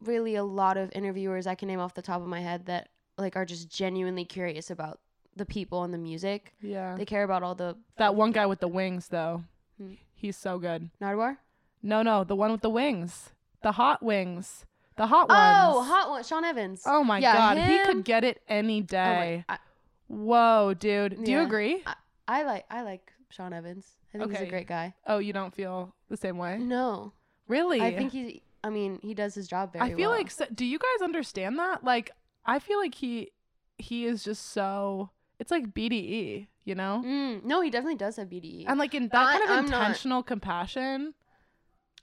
really 0.01 0.35
a 0.37 0.45
lot 0.45 0.77
of 0.77 0.91
interviewers 0.95 1.47
I 1.47 1.55
can 1.55 1.69
name 1.69 1.81
off 1.81 1.95
the 1.95 2.03
top 2.03 2.21
of 2.21 2.27
my 2.29 2.41
head 2.41 2.67
that 2.67 2.89
like 3.19 3.37
are 3.37 3.45
just 3.45 3.69
genuinely 3.69 4.25
curious 4.25 4.71
about 4.71 5.01
the 5.37 5.45
people 5.47 5.83
and 5.85 5.93
the 5.93 5.99
music. 5.99 6.55
Yeah. 6.61 6.95
They 6.97 7.05
care 7.05 7.25
about 7.25 7.43
all 7.43 7.55
the 7.55 7.77
That 7.97 8.15
one 8.15 8.31
guy 8.33 8.47
with 8.47 8.61
the 8.61 8.69
wings, 8.69 9.09
though. 9.09 9.45
Hmm. 9.79 9.95
He's 10.15 10.37
so 10.37 10.59
good. 10.59 10.91
Nardwuar. 11.01 11.39
No, 11.83 12.03
no, 12.03 12.25
the 12.25 12.37
one 12.37 12.51
with 12.53 12.63
the 12.63 12.71
wings. 12.71 13.31
The 13.63 13.73
hot 13.73 14.03
wings. 14.03 14.65
The 14.97 15.07
hot 15.09 15.29
ones. 15.29 15.41
Oh, 15.77 15.83
hot 15.83 16.09
one, 16.11 16.23
Sean 16.23 16.45
Evans. 16.45 16.83
Oh 16.87 17.03
my 17.03 17.19
Yeah, 17.19 17.35
god, 17.35 17.59
he 17.59 17.79
could 17.81 18.05
get 18.05 18.23
it 18.25 18.43
any 18.49 18.79
Oh 18.79 18.81
my- 18.83 18.87
day. 18.87 19.45
I, 19.49 19.59
Whoa, 20.07 20.75
dude. 20.75 21.25
Do 21.25 21.31
you 21.31 21.39
Yeah. 21.39 21.45
agree? 21.45 21.85
I 22.29 22.43
like 22.45 22.65
I 22.71 22.83
like 22.83 23.13
Sean 23.31 23.53
Evans. 23.53 23.97
I 24.15 24.19
think 24.19 24.31
he's 24.31 24.39
Okay. 24.41 24.47
a 24.47 24.51
great 24.51 24.67
guy. 24.69 24.95
Oh, 25.07 25.19
you 25.19 25.33
don't 25.33 25.53
feel 25.55 25.95
the 26.09 26.17
same 26.17 26.39
way? 26.39 26.57
No, 26.59 27.13
Really? 27.49 27.81
I 27.81 27.95
think 27.97 28.13
he. 28.13 28.43
I 28.63 28.71
mean, 28.71 28.99
he 29.03 29.13
does 29.13 29.35
his 29.35 29.47
job 29.47 29.73
very 29.75 29.85
I 29.85 29.95
feel 29.95 30.09
well. 30.11 30.19
like 30.19 30.31
so, 30.31 30.47
do 30.55 30.65
you 30.65 30.79
guys 30.79 31.03
understand 31.03 31.59
that? 31.59 31.85
Like 31.85 32.11
I 32.47 32.59
feel 32.59 32.79
like 32.79 32.95
he 32.95 33.31
he 33.77 34.07
is 34.07 34.25
just 34.25 34.53
so 34.53 35.11
it's 35.39 35.51
like 35.51 35.75
BDE, 35.75 36.47
you 36.65 36.75
know? 36.75 37.03
Mm, 37.05 37.45
no, 37.45 37.61
he 37.61 37.69
definitely 37.69 37.97
does 37.97 38.17
have 38.17 38.29
BDE. 38.29 38.65
And 38.69 38.79
like 38.79 38.95
in 38.95 39.09
that 39.09 39.27
I- 39.27 39.33
kind 39.33 39.45
of 39.45 39.51
I'm 39.51 39.67
not- 39.67 39.81
intentional 39.83 40.23
compassion, 40.23 41.13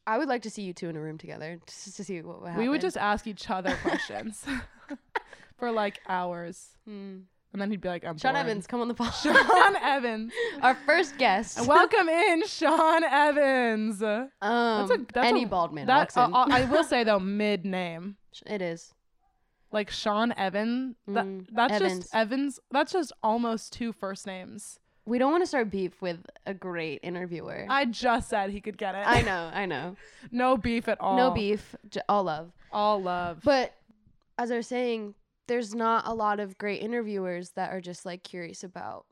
I 0.05 0.17
would 0.19 0.27
like 0.27 0.41
to 0.43 0.49
see 0.51 0.61
you 0.63 0.73
two 0.73 0.89
in 0.89 0.95
a 0.95 1.01
room 1.01 1.17
together 1.17 1.59
just 1.65 1.95
to 1.95 2.03
see 2.03 2.21
what 2.21 2.41
would 2.41 2.49
happen. 2.49 2.61
we 2.61 2.69
would 2.69 2.81
just 2.81 2.97
ask 2.97 3.25
each 3.25 3.49
other 3.49 3.75
questions 3.77 4.45
for 5.57 5.71
like 5.71 5.99
hours. 6.07 6.77
Mm. 6.87 7.23
And 7.53 7.61
then 7.61 7.69
he'd 7.69 7.81
be 7.81 7.89
like, 7.89 8.05
I'm 8.05 8.17
Sean. 8.17 8.35
Evans, 8.37 8.65
come 8.65 8.79
on 8.79 8.87
the 8.87 8.93
pod. 8.93 9.13
Sean 9.21 9.75
Evans. 9.81 10.31
Our 10.61 10.73
first 10.85 11.17
guest. 11.17 11.67
Welcome 11.67 12.07
in, 12.07 12.45
Sean 12.47 13.03
Evans. 13.03 14.01
um, 14.01 14.29
a- 14.41 14.87
that's 15.13 15.27
any 15.27 15.43
a- 15.43 15.47
bald 15.47 15.73
man 15.73 15.85
That 15.87 16.15
in. 16.15 16.33
uh, 16.33 16.45
I 16.49 16.65
will 16.65 16.83
say 16.93 17.03
though, 17.03 17.19
mid 17.19 17.65
name 17.65 18.15
it 18.45 18.61
is. 18.61 18.93
like 19.71 19.89
Sean 19.89 20.33
Evan. 20.37 20.95
That, 21.07 21.25
Mm, 21.25 21.45
that's 21.51 21.73
Evans. 21.73 21.99
just 22.03 22.15
Evans. 22.15 22.59
That's 22.71 22.93
just 22.93 23.11
almost 23.21 23.73
two 23.73 23.91
first 23.91 24.25
names. 24.25 24.79
We 25.05 25.17
don't 25.17 25.31
want 25.31 25.41
to 25.43 25.47
start 25.47 25.69
beef 25.71 25.99
with 26.01 26.19
a 26.45 26.53
great 26.53 26.99
interviewer. 27.03 27.65
I 27.67 27.85
just 27.85 28.29
said 28.29 28.51
he 28.51 28.61
could 28.61 28.77
get 28.77 28.95
it. 28.95 29.03
I 29.05 29.23
know, 29.23 29.49
I 29.53 29.65
know. 29.65 29.97
no 30.31 30.55
beef 30.57 30.87
at 30.87 31.01
all. 31.01 31.17
No 31.17 31.31
beef, 31.31 31.75
all 32.07 32.23
love. 32.23 32.51
All 32.71 33.01
love. 33.01 33.39
But 33.43 33.73
as 34.37 34.51
I 34.51 34.57
was 34.57 34.67
saying, 34.67 35.15
there's 35.51 35.75
not 35.75 36.07
a 36.07 36.13
lot 36.13 36.39
of 36.39 36.57
great 36.57 36.81
interviewers 36.81 37.49
that 37.57 37.73
are 37.73 37.81
just 37.81 38.05
like 38.05 38.23
curious 38.23 38.63
about 38.63 39.05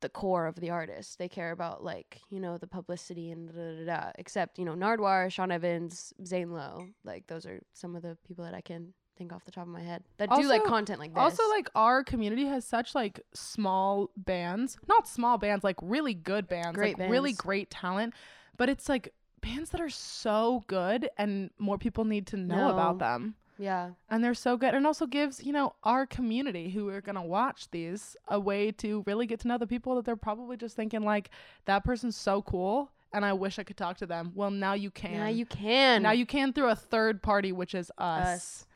the 0.00 0.08
core 0.08 0.46
of 0.46 0.54
the 0.56 0.70
artist. 0.70 1.18
They 1.18 1.28
care 1.28 1.50
about 1.52 1.84
like, 1.84 2.22
you 2.30 2.40
know, 2.40 2.56
the 2.56 2.66
publicity 2.66 3.30
and 3.30 3.46
da 3.46 3.52
da 3.52 3.84
da. 3.84 3.84
da. 3.84 4.12
Except, 4.16 4.58
you 4.58 4.64
know, 4.64 4.72
Nardwuar, 4.72 5.30
Sean 5.30 5.50
Evans, 5.52 6.14
Zane 6.24 6.54
Lowe. 6.54 6.86
Like 7.04 7.26
those 7.26 7.44
are 7.44 7.60
some 7.74 7.94
of 7.94 8.00
the 8.00 8.16
people 8.26 8.46
that 8.46 8.54
I 8.54 8.62
can 8.62 8.94
think 9.18 9.30
off 9.30 9.44
the 9.44 9.50
top 9.50 9.64
of 9.64 9.72
my 9.74 9.82
head 9.82 10.04
that 10.16 10.30
do 10.30 10.48
like 10.48 10.64
content 10.64 10.98
like 11.00 11.12
this. 11.12 11.20
also, 11.20 11.46
like 11.50 11.68
our 11.74 12.02
community 12.02 12.46
has 12.46 12.64
such 12.64 12.94
like 12.94 13.20
small 13.34 14.08
bands, 14.16 14.78
not 14.88 15.06
small 15.06 15.36
bands, 15.36 15.62
like 15.64 15.76
really 15.82 16.14
good 16.14 16.48
bands, 16.48 16.74
Great 16.76 16.98
like 16.98 17.10
really 17.10 17.34
great 17.34 17.68
talent. 17.68 18.14
but 18.56 18.70
it's 18.70 18.88
like 18.88 19.12
bands 19.42 19.68
that 19.68 19.82
are 19.82 19.90
so 19.90 20.64
good 20.66 21.10
and 21.18 21.50
more 21.58 21.76
people 21.76 22.06
need 22.06 22.26
to 22.28 22.38
know 22.38 22.70
about 22.70 22.98
them. 22.98 23.34
Yeah. 23.58 23.90
And 24.10 24.22
they're 24.22 24.34
so 24.34 24.56
good 24.56 24.74
and 24.74 24.86
also 24.86 25.06
gives, 25.06 25.44
you 25.44 25.52
know, 25.52 25.74
our 25.84 26.06
community 26.06 26.70
who 26.70 26.88
are 26.88 27.00
going 27.00 27.14
to 27.14 27.22
watch 27.22 27.70
these 27.70 28.16
a 28.28 28.38
way 28.38 28.72
to 28.72 29.02
really 29.06 29.26
get 29.26 29.40
to 29.40 29.48
know 29.48 29.58
the 29.58 29.66
people 29.66 29.94
that 29.96 30.04
they're 30.04 30.16
probably 30.16 30.56
just 30.56 30.76
thinking 30.76 31.02
like 31.02 31.30
that 31.66 31.84
person's 31.84 32.16
so 32.16 32.42
cool 32.42 32.90
and 33.12 33.24
I 33.24 33.32
wish 33.32 33.60
I 33.60 33.62
could 33.62 33.76
talk 33.76 33.98
to 33.98 34.06
them. 34.06 34.32
Well, 34.34 34.50
now 34.50 34.72
you 34.72 34.90
can. 34.90 35.18
Now 35.18 35.28
you 35.28 35.46
can. 35.46 36.02
Now 36.02 36.10
you 36.10 36.26
can 36.26 36.52
through 36.52 36.70
a 36.70 36.74
third 36.74 37.22
party 37.22 37.52
which 37.52 37.74
is 37.74 37.90
us. 37.96 38.26
Us. 38.26 38.66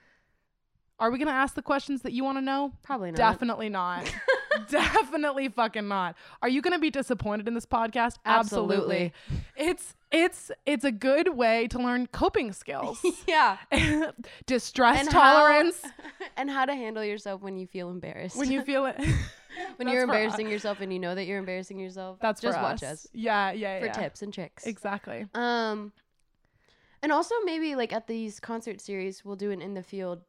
Are 1.01 1.11
we 1.11 1.19
going 1.19 1.29
to 1.29 1.35
ask 1.35 1.55
the 1.55 1.63
questions 1.63 2.03
that 2.03 2.13
you 2.13 2.25
want 2.25 2.39
to 2.39 2.43
know? 2.43 2.73
Probably 2.83 3.11
not. 3.11 3.17
Definitely 3.17 3.69
not. 3.69 4.13
Definitely 4.69 5.49
fucking 5.49 5.88
not. 5.88 6.17
Are 6.43 6.49
you 6.49 6.62
going 6.62 6.73
to 6.73 6.78
be 6.78 6.90
disappointed 6.90 7.49
in 7.49 7.55
this 7.55 7.67
podcast? 7.67 8.17
Absolutely. 8.25 9.12
It's 9.57 9.95
it's 10.11 10.50
it's 10.64 10.85
a 10.85 10.93
good 10.93 11.37
way 11.37 11.67
to 11.69 11.78
learn 11.78 12.07
coping 12.07 12.52
skills. 12.52 13.05
yeah. 13.28 13.59
Distress 14.47 15.00
And 15.00 15.11
tolerance 15.11 15.83
How, 15.83 15.90
and 16.37 16.50
how 16.50 16.64
to 16.64 16.75
handle 16.75 17.05
yourself 17.05 17.43
when 17.43 17.57
you 17.59 17.67
feel 17.67 17.90
embarrassed. 17.90 18.37
when 18.37 18.50
you 18.50 18.62
feel 18.62 18.87
it. 18.87 18.97
when 19.76 19.88
you're 19.88 19.99
us. 19.99 20.05
embarrassing 20.05 20.49
yourself 20.49 20.81
and 20.81 20.93
you 20.93 20.99
know 20.99 21.14
that 21.14 21.26
you're 21.26 21.38
embarrassing 21.38 21.78
yourself. 21.78 22.19
That's 22.21 22.40
just 22.40 22.57
for 22.57 22.62
watch 22.62 22.83
us. 22.83 23.05
us 23.05 23.07
Yeah, 23.12 23.52
yeah, 23.52 23.81
for 23.81 23.87
yeah. 23.87 23.93
tips 23.93 24.23
and 24.23 24.33
tricks. 24.33 24.67
Exactly. 24.67 25.26
Um, 25.35 25.93
and 27.02 27.12
also 27.12 27.35
maybe 27.45 27.75
like 27.75 27.93
at 27.93 28.07
these 28.07 28.40
concert 28.40 28.81
series, 28.81 29.25
we'll 29.25 29.37
do 29.37 29.50
an 29.50 29.61
in 29.62 29.75
the 29.75 29.83
field 29.83 30.21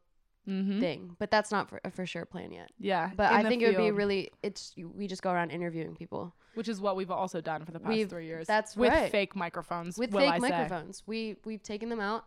Mm-hmm. 0.48 0.80
thing, 0.80 1.16
but 1.18 1.30
that's 1.30 1.50
not 1.52 1.68
for 1.68 1.80
a 1.84 1.90
for 1.90 2.06
sure 2.06 2.24
plan 2.24 2.50
yet. 2.52 2.70
Yeah, 2.78 3.10
But 3.14 3.30
I 3.32 3.42
think 3.42 3.62
it 3.62 3.68
would 3.68 3.76
be 3.76 3.90
really. 3.90 4.30
It's 4.42 4.74
we 4.94 5.06
just 5.06 5.22
go 5.22 5.30
around 5.30 5.50
interviewing 5.50 5.94
people 5.94 6.34
which 6.54 6.66
is 6.68 6.80
what 6.80 6.96
we've 6.96 7.12
also 7.12 7.40
done 7.40 7.64
for 7.64 7.70
the 7.70 7.78
past 7.78 7.90
We've- 7.90 8.08
three 8.10 8.26
years. 8.26 8.46
that's 8.46 8.76
with 8.76 8.90
right. 8.92 9.10
fake 9.12 9.36
microphones. 9.36 9.96
with 9.96 10.12
fake 10.12 10.28
I 10.30 10.38
say. 10.38 10.48
microphones. 10.50 11.02
We 11.06 11.36
we've 11.44 11.62
taken 11.62 11.88
them 11.90 12.00
out 12.00 12.24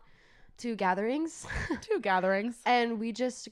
to 0.58 0.74
gatherings, 0.76 1.46
to 1.82 1.98
gatherings. 2.00 2.56
and 2.64 2.98
we 3.00 3.12
just 3.12 3.48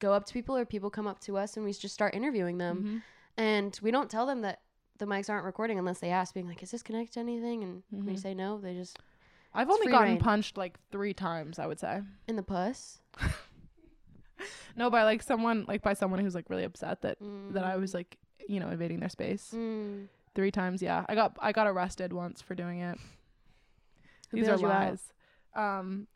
go 0.00 0.12
up 0.12 0.24
to 0.26 0.32
people 0.32 0.56
or 0.56 0.64
people 0.64 0.90
come 0.90 1.06
up 1.06 1.20
to 1.20 1.36
us 1.36 1.56
and 1.56 1.64
we 1.64 1.72
just 1.72 1.94
start 1.94 2.14
interviewing 2.14 2.58
them. 2.58 2.82
Mhm. 2.84 3.02
And 3.36 3.78
we 3.82 3.90
don't 3.92 4.10
tell 4.10 4.26
them 4.26 4.40
that 4.40 4.60
the 4.98 5.06
mics 5.06 5.28
aren't 5.30 5.44
recording 5.44 5.78
unless 5.78 5.98
they 6.00 6.10
ask, 6.10 6.34
being 6.34 6.46
like, 6.48 6.62
"Is 6.62 6.70
this 6.72 6.82
connected 6.82 7.14
to 7.14 7.20
anything?" 7.20 7.62
And 7.62 7.82
we 7.92 8.14
Mhm. 8.14 8.18
say 8.18 8.34
no. 8.34 8.58
They 8.58 8.74
just 8.74 8.98
I've 9.54 9.70
only 9.70 9.86
gotten 9.92 10.14
reign. 10.14 10.18
punched 10.18 10.56
like 10.56 10.78
three 10.90 11.14
times. 11.14 11.58
I 11.60 11.66
would 11.66 11.78
say. 11.78 12.02
in 12.26 12.34
the 12.36 12.42
puss. 12.42 13.00
No, 14.76 14.90
by 14.90 15.04
like 15.04 15.22
someone 15.22 15.64
like 15.68 15.82
by 15.82 15.94
someone 15.94 16.20
who's 16.20 16.34
like 16.34 16.48
really 16.50 16.64
upset 16.64 17.02
that 17.02 17.20
Mm. 17.20 17.52
that 17.54 17.64
I 17.64 17.76
was 17.76 17.94
like 17.94 18.18
you 18.48 18.60
know 18.60 18.68
invading 18.70 19.00
their 19.00 19.08
space 19.08 19.52
Mm. 19.54 20.08
three 20.34 20.50
times. 20.50 20.82
Yeah, 20.82 21.04
I 21.08 21.14
got 21.14 21.36
I 21.40 21.52
got 21.52 21.66
arrested 21.66 22.12
once 22.12 22.40
for 22.42 22.54
doing 22.54 22.80
it. 22.80 22.98
Who 24.30 24.38
These 24.38 24.48
are 24.48 24.56
lies. 24.56 25.12
Um, 25.54 26.06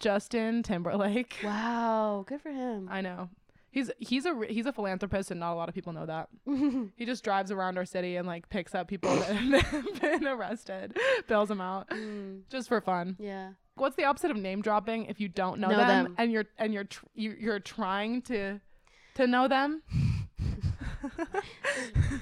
Justin 0.00 0.62
Timberlake. 0.62 1.36
Wow, 1.44 2.24
good 2.26 2.40
for 2.40 2.50
him. 2.50 2.88
I 2.90 3.00
know. 3.02 3.28
He's 3.70 3.90
he's 3.98 4.24
a 4.24 4.34
he's 4.48 4.64
a 4.64 4.72
philanthropist 4.72 5.30
and 5.30 5.38
not 5.40 5.52
a 5.52 5.56
lot 5.56 5.68
of 5.68 5.74
people 5.74 5.92
know 5.92 6.06
that. 6.06 6.28
He 6.96 7.04
just 7.04 7.22
drives 7.22 7.50
around 7.50 7.76
our 7.76 7.84
city 7.84 8.16
and 8.16 8.26
like 8.26 8.48
picks 8.48 8.74
up 8.74 8.88
people 8.88 9.14
that 9.14 9.62
have 9.66 10.00
been 10.00 10.26
arrested, 10.26 10.96
bails 11.28 11.48
them 11.50 11.60
out 11.60 11.90
Mm, 11.90 12.42
just 12.48 12.68
for 12.68 12.80
fun. 12.80 13.16
yeah. 13.18 13.50
What's 13.76 13.96
the 13.96 14.04
opposite 14.04 14.30
of 14.30 14.36
name 14.36 14.62
dropping 14.62 15.06
if 15.06 15.20
you 15.20 15.28
don't 15.28 15.60
know, 15.60 15.68
Know 15.68 15.76
them, 15.78 16.04
them. 16.04 16.14
and 16.18 16.32
you're 16.32 16.46
and 16.58 16.72
you're 16.74 16.84
tr- 16.84 17.04
you, 17.14 17.36
you're 17.38 17.60
trying 17.60 18.22
to 18.22 18.60
to 19.16 19.26
know 19.26 19.48
them? 19.48 19.82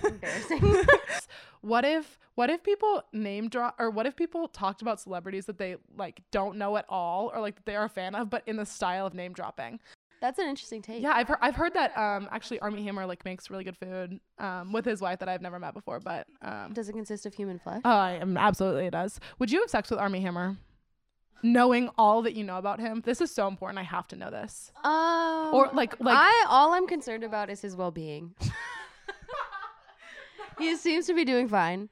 Embarrassing. 0.04 0.84
what 1.60 1.84
if 1.84 2.18
what 2.34 2.50
if 2.50 2.62
people 2.62 3.02
name 3.12 3.48
drop 3.48 3.76
or 3.78 3.90
what 3.90 4.06
if 4.06 4.16
people 4.16 4.48
talked 4.48 4.82
about 4.82 5.00
celebrities 5.00 5.46
that 5.46 5.58
they 5.58 5.76
like 5.96 6.20
don't 6.30 6.56
know 6.58 6.76
at 6.76 6.84
all 6.88 7.30
or 7.34 7.40
like 7.40 7.64
they 7.64 7.76
are 7.76 7.84
a 7.84 7.88
fan 7.88 8.14
of 8.14 8.30
but 8.30 8.42
in 8.46 8.56
the 8.56 8.66
style 8.66 9.06
of 9.06 9.14
name 9.14 9.32
dropping? 9.32 9.78
That's 10.20 10.38
an 10.38 10.48
interesting 10.48 10.80
take. 10.82 11.02
Yeah, 11.02 11.12
I've 11.14 11.28
heard 11.28 11.38
I've 11.40 11.56
heard 11.56 11.74
that 11.74 11.96
um 11.96 12.28
actually 12.32 12.58
Armie 12.60 12.82
Hammer 12.84 13.06
like 13.06 13.24
makes 13.24 13.50
really 13.50 13.64
good 13.64 13.76
food 13.76 14.18
um 14.38 14.72
with 14.72 14.84
his 14.84 15.00
wife 15.00 15.18
that 15.20 15.28
I've 15.28 15.42
never 15.42 15.58
met 15.58 15.74
before, 15.74 16.00
but 16.00 16.26
um 16.42 16.72
Does 16.72 16.88
it 16.88 16.94
consist 16.94 17.26
of 17.26 17.34
human 17.34 17.58
flesh? 17.58 17.82
oh, 17.84 17.90
am 18.06 18.36
absolutely 18.36 18.86
it 18.86 18.90
does. 18.92 19.20
Would 19.38 19.52
you 19.52 19.60
have 19.60 19.70
sex 19.70 19.90
with 19.90 20.00
Armie 20.00 20.20
Hammer? 20.20 20.56
Knowing 21.44 21.90
all 21.98 22.22
that 22.22 22.34
you 22.34 22.42
know 22.42 22.56
about 22.56 22.80
him, 22.80 23.02
this 23.04 23.20
is 23.20 23.30
so 23.30 23.46
important. 23.46 23.78
I 23.78 23.82
have 23.82 24.08
to 24.08 24.16
know 24.16 24.30
this. 24.30 24.72
Um, 24.82 25.50
Or 25.52 25.68
like 25.74 26.00
like 26.00 26.16
I 26.18 26.46
all 26.48 26.72
I'm 26.72 26.86
concerned 26.86 27.22
about 27.22 27.50
is 27.50 27.60
his 27.60 27.76
well-being. 27.76 28.34
he 30.58 30.74
seems 30.76 31.06
to 31.06 31.14
be 31.14 31.24
doing 31.24 31.48
fine. 31.48 31.90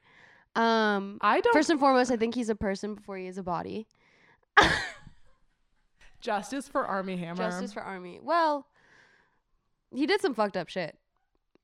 Um, 0.57 1.19
I 1.21 1.41
don't 1.41 1.53
first 1.53 1.69
and 1.69 1.79
foremost, 1.79 2.11
I 2.11 2.17
think 2.17 2.35
he's 2.35 2.49
a 2.49 2.55
person 2.55 2.95
before 2.95 3.19
he 3.19 3.27
is 3.27 3.37
a 3.37 3.43
body. 3.43 3.87
justice 6.21 6.69
for 6.69 6.87
Armie 6.87 7.19
Hammer. 7.19 7.37
Justice 7.37 7.75
for 7.75 7.83
Armie. 7.83 8.21
Well, 8.23 8.67
he 9.95 10.07
did 10.07 10.21
some 10.23 10.35
fucked 10.35 10.57
up 10.57 10.69
shit. 10.69 10.97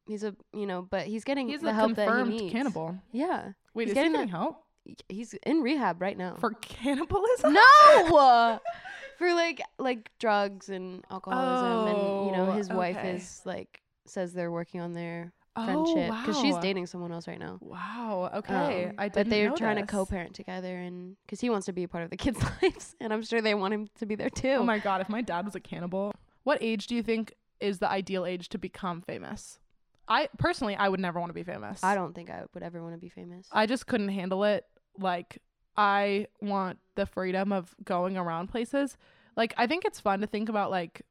He's 0.07 0.25
a 0.25 0.35
you 0.53 0.67
know, 0.67 0.83
but 0.83 1.07
he's 1.07 1.25
getting 1.25 1.49
He's 1.49 1.61
the 1.61 1.69
a 1.69 1.73
help 1.73 1.95
that 1.97 2.03
he 2.03 2.07
confirmed 2.09 2.31
needs. 2.31 2.53
cannibal. 2.53 2.99
Yeah, 3.13 3.53
Wait, 3.75 3.85
He's 3.85 3.91
is 3.93 3.95
getting 3.95 4.13
he 4.13 4.17
getting 4.19 4.29
help 4.29 4.65
he's 5.09 5.35
in 5.45 5.63
rehab 5.63 6.01
right 6.01 6.17
now. 6.17 6.37
for 6.39 6.53
cannibalism? 6.55 7.53
no, 7.55 8.61
for 9.19 9.35
like 9.35 9.61
like 9.79 10.11
drugs 10.19 10.69
and 10.69 11.05
alcoholism, 11.11 11.87
and 11.87 12.25
you 12.27 12.33
know 12.33 12.47
Oh, 12.51 12.53
his 12.53 12.69
wife 12.71 13.05
is 13.05 13.43
like 13.45 13.83
says 14.07 14.33
they're 14.33 14.51
working 14.51 14.81
on 14.81 14.95
their 14.95 15.33
Oh, 15.57 15.65
friendship 15.65 16.15
because 16.21 16.39
she's 16.41 16.55
wow. 16.55 16.61
dating 16.61 16.87
someone 16.87 17.11
else 17.11 17.27
right 17.27 17.39
now. 17.39 17.59
Wow. 17.61 18.31
Okay. 18.33 18.87
Um, 18.87 18.93
I 18.97 19.09
didn't 19.09 19.15
but 19.15 19.31
they're 19.31 19.51
trying 19.51 19.75
to 19.77 19.87
co-parent 19.87 20.35
together, 20.35 20.77
and 20.77 21.17
because 21.27 21.41
he 21.41 21.51
wants 21.51 21.67
to 21.67 21.73
be 21.73 21.83
a 21.83 21.89
part 21.89 22.05
of 22.05 22.11
the 22.11 22.17
kids' 22.17 22.41
lives, 22.63 22.95
and 23.01 23.13
I'm 23.13 23.23
sure 23.23 23.41
they 23.41 23.55
want 23.55 23.75
him 23.75 23.89
to 23.99 24.07
be 24.07 24.15
there 24.15 24.31
too. 24.31 24.57
Oh 24.61 24.63
my 24.63 24.79
god! 24.79 25.01
If 25.01 25.09
my 25.09 25.21
dad 25.21 25.45
was 25.47 25.57
a 25.57 25.61
cannibal, 25.61 26.15
what 26.45 26.59
age 26.61 26.87
do 26.87 26.95
you 26.95 27.03
think 27.03 27.35
is 27.59 27.81
the 27.81 27.91
ideal 27.91 28.25
age 28.25 28.49
to 28.51 28.59
become 28.59 29.01
famous? 29.01 29.59
I 30.07 30.29
personally, 30.39 30.77
I 30.77 30.89
would 30.89 31.01
never 31.01 31.19
want 31.19 31.31
to 31.31 31.35
be 31.35 31.43
famous. 31.43 31.83
I 31.83 31.97
don't 31.97 32.15
think 32.15 32.31
I 32.31 32.45
would 32.55 32.63
ever 32.63 32.81
want 32.81 32.95
to 32.95 32.99
be 33.01 33.09
famous. 33.09 33.49
I 33.51 33.67
just 33.67 33.87
couldn't 33.89 34.09
handle 34.11 34.45
it. 34.45 34.65
Like, 34.99 35.39
I 35.77 36.27
want 36.41 36.79
the 36.97 37.07
freedom 37.07 37.53
of 37.53 37.75
going 37.85 38.17
around 38.17 38.49
places. 38.49 38.97
Like, 39.37 39.55
I 39.57 39.67
think 39.67 39.85
it's 39.85 40.01
fun 40.01 40.21
to 40.21 40.27
think 40.27 40.49
about 40.49 40.71
like 40.71 41.03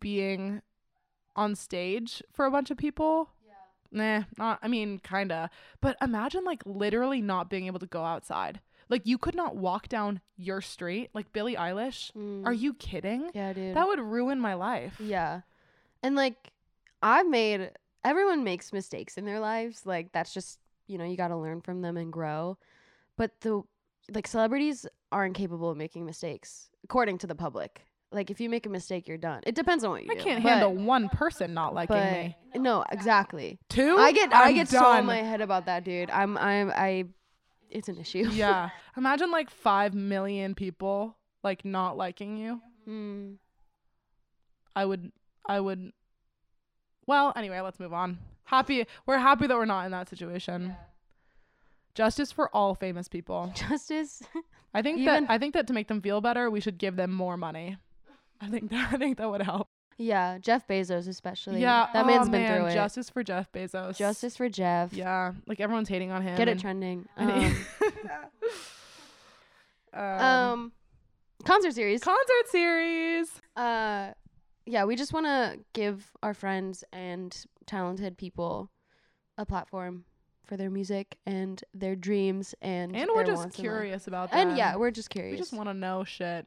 being 0.00 0.62
on 1.34 1.54
stage 1.54 2.22
for 2.32 2.46
a 2.46 2.50
bunch 2.50 2.70
of 2.70 2.76
people. 2.76 3.30
Nah, 3.92 4.24
not. 4.36 4.58
I 4.62 4.68
mean, 4.68 4.98
kinda. 4.98 5.48
But 5.80 5.96
imagine 6.02 6.44
like 6.44 6.62
literally 6.66 7.22
not 7.22 7.48
being 7.48 7.66
able 7.66 7.78
to 7.78 7.86
go 7.86 8.02
outside. 8.02 8.60
Like, 8.88 9.06
you 9.06 9.16
could 9.16 9.34
not 9.36 9.56
walk 9.56 9.88
down 9.88 10.20
your 10.36 10.60
street. 10.60 11.10
Like 11.14 11.32
Billie 11.32 11.54
Eilish. 11.54 12.12
Mm. 12.12 12.44
Are 12.44 12.52
you 12.52 12.74
kidding? 12.74 13.30
Yeah, 13.32 13.52
dude. 13.52 13.76
That 13.76 13.86
would 13.86 14.00
ruin 14.00 14.40
my 14.40 14.54
life. 14.54 14.96
yeah, 15.00 15.42
and 16.02 16.16
like 16.16 16.52
I've 17.02 17.28
made 17.28 17.70
everyone 18.04 18.42
makes 18.44 18.72
mistakes 18.72 19.16
in 19.16 19.24
their 19.24 19.40
lives. 19.40 19.86
Like 19.86 20.12
that's 20.12 20.34
just 20.34 20.58
you 20.88 20.98
know 20.98 21.04
you 21.04 21.16
got 21.16 21.28
to 21.28 21.36
learn 21.36 21.60
from 21.60 21.80
them 21.82 21.96
and 21.96 22.12
grow. 22.12 22.58
But 23.16 23.40
the 23.40 23.62
like 24.12 24.26
celebrities 24.26 24.86
are 25.12 25.24
incapable 25.26 25.70
of 25.70 25.76
making 25.76 26.04
mistakes 26.06 26.70
according 26.84 27.18
to 27.18 27.26
the 27.26 27.34
public. 27.34 27.82
Like 28.12 28.30
if 28.30 28.40
you 28.40 28.48
make 28.48 28.66
a 28.66 28.68
mistake, 28.68 29.08
you're 29.08 29.18
done. 29.18 29.40
It 29.46 29.54
depends 29.56 29.82
on 29.84 29.90
what 29.90 30.04
you 30.04 30.10
I 30.12 30.14
do. 30.14 30.22
can't 30.22 30.42
but- 30.42 30.48
handle 30.50 30.74
one 30.74 31.08
person 31.08 31.54
not 31.54 31.74
liking 31.74 31.96
but 31.96 32.12
me. 32.12 32.36
no, 32.62 32.84
exactly. 32.90 33.58
Two? 33.68 33.96
I 33.98 34.12
get 34.12 34.32
I 34.32 34.48
I'm 34.48 34.54
get 34.54 34.68
so 34.68 34.92
in 34.92 35.04
my 35.06 35.16
head 35.16 35.40
about 35.40 35.66
that, 35.66 35.84
dude. 35.84 36.10
I'm 36.10 36.38
I'm 36.38 36.70
I. 36.74 37.06
It's 37.68 37.88
an 37.88 37.98
issue. 37.98 38.28
yeah. 38.30 38.70
Imagine 38.96 39.30
like 39.32 39.50
five 39.50 39.92
million 39.92 40.54
people 40.54 41.16
like 41.42 41.64
not 41.64 41.96
liking 41.96 42.36
you. 42.36 42.60
Mm. 42.88 43.36
I 44.76 44.84
would 44.84 45.10
I 45.48 45.58
would 45.58 45.90
Well, 47.06 47.32
anyway, 47.34 47.60
let's 47.60 47.80
move 47.80 47.92
on. 47.92 48.18
Happy 48.44 48.86
we're 49.06 49.18
happy 49.18 49.48
that 49.48 49.56
we're 49.56 49.64
not 49.64 49.84
in 49.86 49.90
that 49.90 50.08
situation. 50.08 50.76
Justice 51.96 52.30
for 52.30 52.54
all 52.54 52.74
famous 52.74 53.08
people. 53.08 53.50
Justice. 53.54 54.22
I 54.74 54.82
think 54.82 54.98
Even- 54.98 55.24
that 55.24 55.30
I 55.30 55.38
think 55.38 55.54
that 55.54 55.66
to 55.68 55.72
make 55.72 55.88
them 55.88 56.02
feel 56.02 56.20
better, 56.20 56.50
we 56.50 56.60
should 56.60 56.78
give 56.78 56.96
them 56.96 57.12
more 57.12 57.36
money. 57.36 57.78
I 58.40 58.48
think 58.48 58.70
that 58.70 58.88
I 58.92 58.96
think 58.98 59.16
that 59.18 59.30
would 59.30 59.42
help. 59.42 59.68
yeah, 59.96 60.38
Jeff 60.38 60.68
Bezos 60.68 61.08
especially. 61.08 61.62
yeah, 61.62 61.88
that 61.92 62.04
oh, 62.04 62.06
man's 62.06 62.28
been 62.28 62.42
man, 62.42 62.60
through 62.60 62.66
it. 62.68 62.74
Justice 62.74 63.08
for 63.08 63.24
Jeff 63.24 63.50
Bezos. 63.50 63.96
Justice 63.96 64.36
for 64.36 64.50
Jeff. 64.50 64.92
Yeah, 64.92 65.32
like 65.46 65.58
everyone's 65.58 65.88
hating 65.88 66.12
on 66.12 66.22
him. 66.22 66.36
Get 66.36 66.48
it 66.48 66.58
trending. 66.58 67.08
Um, 67.18 70.02
um, 70.02 70.20
um, 70.20 70.72
concert 71.44 71.74
series. 71.74 72.02
concert 72.02 72.48
series. 72.48 73.30
uh, 73.56 74.12
yeah, 74.66 74.84
we 74.84 74.94
just 74.94 75.14
want 75.14 75.24
to 75.24 75.58
give 75.72 76.10
our 76.22 76.34
friends 76.34 76.84
and 76.92 77.34
talented 77.66 78.18
people 78.18 78.70
a 79.38 79.46
platform 79.46 80.04
for 80.46 80.56
their 80.56 80.70
music 80.70 81.18
and 81.26 81.62
their 81.74 81.96
dreams 81.96 82.54
and 82.62 82.96
And 82.96 83.10
we're 83.14 83.24
just 83.24 83.52
curious 83.52 84.06
about 84.06 84.30
that. 84.30 84.38
And 84.46 84.56
yeah, 84.56 84.76
we're 84.76 84.90
just 84.92 85.10
curious. 85.10 85.32
we 85.32 85.38
just 85.38 85.52
want 85.52 85.68
to 85.68 85.74
know 85.74 86.04
shit. 86.04 86.46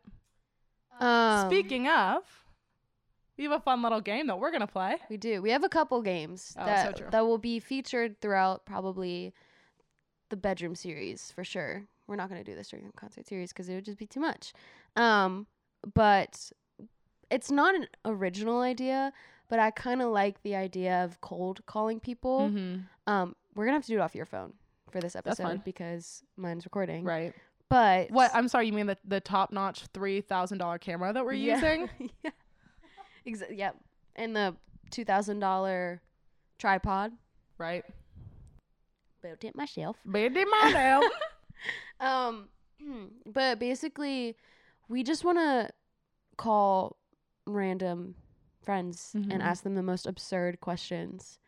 um, 1.00 1.50
Speaking 1.50 1.88
of, 1.88 2.24
we 3.38 3.44
have 3.46 3.54
a 3.54 3.60
fun 3.60 3.82
little 3.82 4.02
game 4.02 4.28
that 4.28 4.40
we're 4.40 4.52
gonna 4.52 4.68
play. 4.68 4.98
We 5.10 5.18
do. 5.18 5.42
We 5.42 5.52
have 5.52 5.64
a 5.64 5.70
couple 5.70 6.02
games 6.02 6.56
Oh, 6.60 6.66
that 6.66 6.98
true. 6.98 7.08
that 7.12 7.26
will 7.26 7.38
be 7.38 7.60
featured 7.60 8.20
throughout 8.20 8.66
probably 8.66 9.34
the 10.30 10.36
bedroom 10.38 10.76
series 10.76 11.32
for 11.32 11.44
sure. 11.44 11.86
we're 12.08 12.16
not 12.16 12.28
gonna 12.28 12.44
do 12.44 12.56
this 12.56 12.70
during 12.70 12.88
the 12.88 12.94
concert 12.94 13.28
series 13.28 13.54
because 13.54 13.70
it 13.70 13.76
would 13.76 13.86
just 13.86 13.98
be 14.00 14.08
too 14.08 14.20
much. 14.20 14.52
Um, 14.96 15.46
but 15.94 16.52
it's 17.30 17.52
not 17.52 17.76
an 17.76 17.86
original 18.04 18.62
idea, 18.62 19.14
but 19.48 19.60
I 19.60 19.70
kind 19.72 20.02
of 20.02 20.10
like 20.10 20.42
the 20.42 20.56
idea 20.56 21.04
of 21.06 21.22
cold 21.22 21.64
calling 21.68 22.00
people. 22.00 22.50
Mhm. 22.50 22.86
Um, 23.06 23.36
we're 23.60 23.66
gonna 23.66 23.76
have 23.76 23.84
to 23.84 23.90
do 23.90 23.98
it 23.98 24.02
off 24.02 24.16
your 24.16 24.26
phone 24.26 24.54
for 24.90 25.02
this 25.02 25.18
episode 25.18 25.64
because 25.66 26.24
mine's 26.38 26.66
recording. 26.66 27.04
Right. 27.04 27.34
But 27.70 28.10
What? 28.10 28.32
I'm 28.34 28.48
sorry. 28.48 28.68
You 28.68 28.74
mean 28.74 28.88
the 28.88 28.98
the 29.06 29.20
top 29.20 29.52
notch 29.52 29.84
three 29.94 30.22
thousand 30.22 30.60
dollar 30.60 30.78
camera 30.78 31.12
that 31.12 31.26
we're 31.26 31.34
Yeah. 31.34 31.56
using? 31.56 31.90
yeah. 32.24 32.32
Exa- 33.28 33.56
yep. 33.58 33.76
And 34.16 34.34
the 34.34 34.56
two 34.92 35.04
thousand 35.04 35.40
dollar 35.40 36.02
tripod. 36.58 37.12
Right. 37.58 37.84
Built 39.22 39.44
it 39.44 39.56
myself. 39.56 39.98
Baby 40.10 40.46
model. 40.46 41.10
Um, 42.00 42.48
but 43.26 43.60
basically, 43.60 44.38
we 44.88 45.04
just 45.04 45.26
want 45.26 45.38
to 45.38 45.70
call 46.38 46.96
random 47.46 48.16
friends 48.64 49.12
Mhm. 49.14 49.34
and 49.34 49.44
ask 49.44 49.64
them 49.64 49.76
the 49.76 49.84
most 49.84 50.08
absurd 50.08 50.62
questions, 50.62 51.40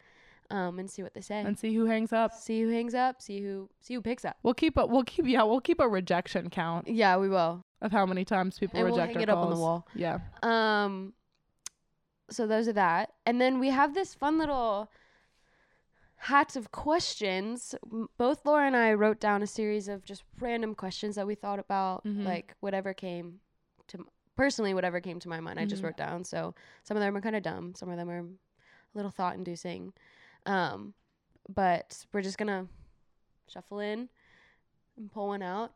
um, 0.51 0.77
and 0.79 0.89
see 0.89 1.01
what 1.03 1.13
they 1.13 1.21
say. 1.21 1.39
and 1.41 1.57
see 1.57 1.73
who 1.73 1.85
hangs 1.85 2.11
up. 2.13 2.33
see 2.33 2.61
who 2.61 2.69
hangs 2.69 2.93
up. 2.93 3.21
See 3.21 3.41
who 3.41 3.69
see 3.79 3.93
who 3.95 4.01
picks 4.01 4.25
up. 4.25 4.37
We'll 4.43 4.53
keep 4.53 4.77
a 4.77 4.85
we'll 4.85 5.03
keep 5.03 5.25
yeah 5.27 5.43
we'll 5.43 5.61
keep 5.61 5.79
a 5.79 5.87
rejection 5.87 6.49
count 6.49 6.87
Yeah, 6.87 7.17
we 7.17 7.29
will. 7.29 7.63
of 7.81 7.91
how 7.91 8.05
many 8.05 8.25
times 8.25 8.59
people 8.59 8.79
And 8.79 8.89
we'll 8.89 8.99
hang 8.99 9.15
our 9.17 9.21
it 9.23 9.29
up 9.29 9.37
on 9.39 9.49
the 9.49 9.59
wall. 9.59 9.87
Yeah. 9.95 10.19
Um, 10.43 11.13
so 12.29 12.45
those 12.47 12.67
are 12.67 12.73
that, 12.73 13.13
and 13.25 13.41
then 13.41 13.59
we 13.59 13.69
have 13.69 13.93
this 13.93 14.13
fun 14.13 14.37
little 14.37 14.89
hat 16.15 16.55
of 16.55 16.71
questions. 16.71 17.73
Both 18.17 18.45
Laura 18.45 18.67
and 18.67 18.75
I 18.75 18.93
wrote 18.93 19.19
down 19.19 19.41
a 19.41 19.47
series 19.47 19.87
of 19.87 20.05
just 20.05 20.23
random 20.39 20.75
questions 20.75 21.15
that 21.15 21.25
we 21.25 21.33
thought 21.35 21.59
about, 21.59 22.05
Mhm. 22.05 22.23
like 22.25 22.55
whatever 22.59 22.93
came 22.93 23.39
to 23.87 24.05
personally 24.35 24.73
whatever 24.73 25.01
came 25.01 25.19
to 25.19 25.27
my 25.29 25.39
mind. 25.39 25.59
I 25.59 25.65
just 25.65 25.81
Mhm. 25.81 25.85
wrote 25.87 25.97
down. 25.97 26.23
So 26.23 26.53
some 26.83 26.95
of 26.95 27.01
them 27.01 27.15
are 27.17 27.21
kind 27.21 27.35
of 27.35 27.43
dumb, 27.43 27.73
some 27.75 27.89
of 27.89 27.97
them 27.97 28.09
are 28.09 28.19
a 28.19 28.27
little 28.93 29.11
thought 29.11 29.35
inducing. 29.35 29.93
Um, 30.45 30.93
but 31.53 32.05
we're 32.13 32.21
just 32.21 32.37
gonna 32.37 32.67
shuffle 33.47 33.79
in 33.79 34.09
and 34.97 35.11
pull 35.11 35.27
one 35.27 35.41
out. 35.43 35.71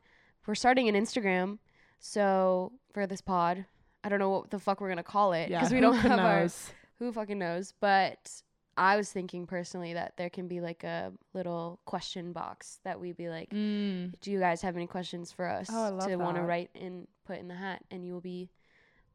We're 0.47 0.55
starting 0.55 0.87
an 0.87 0.95
Instagram, 0.95 1.59
so 1.99 2.71
for 2.93 3.07
this 3.07 3.21
pod. 3.21 3.65
I 4.03 4.09
don't 4.09 4.19
know 4.19 4.29
what 4.29 4.51
the 4.51 4.59
fuck 4.59 4.81
we're 4.81 4.89
gonna 4.89 5.03
call 5.03 5.33
it 5.33 5.49
Yeah. 5.49 5.59
because 5.59 5.73
we 5.73 5.79
don't 5.79 5.95
have 5.95 6.19
our 6.19 6.41
knows? 6.41 6.71
who 6.99 7.11
fucking 7.11 7.39
knows. 7.39 7.73
But 7.79 8.41
I 8.77 8.97
was 8.97 9.11
thinking 9.11 9.47
personally 9.47 9.93
that 9.93 10.17
there 10.17 10.29
can 10.29 10.47
be 10.47 10.61
like 10.61 10.83
a 10.83 11.11
little 11.33 11.79
question 11.85 12.31
box 12.33 12.79
that 12.83 12.99
we'd 12.99 13.17
be 13.17 13.29
like, 13.29 13.49
Mm. 13.49 14.13
"Do 14.21 14.31
you 14.31 14.39
guys 14.39 14.61
have 14.61 14.75
any 14.75 14.85
questions 14.87 15.31
for 15.31 15.47
us 15.47 15.69
Oh, 15.71 15.99
to 16.07 16.15
want 16.17 16.37
to 16.37 16.43
write 16.43 16.69
and 16.75 17.07
put 17.25 17.39
in 17.39 17.47
the 17.47 17.55
hat?" 17.55 17.83
And 17.89 18.05
you 18.05 18.13
will 18.13 18.21
be, 18.21 18.49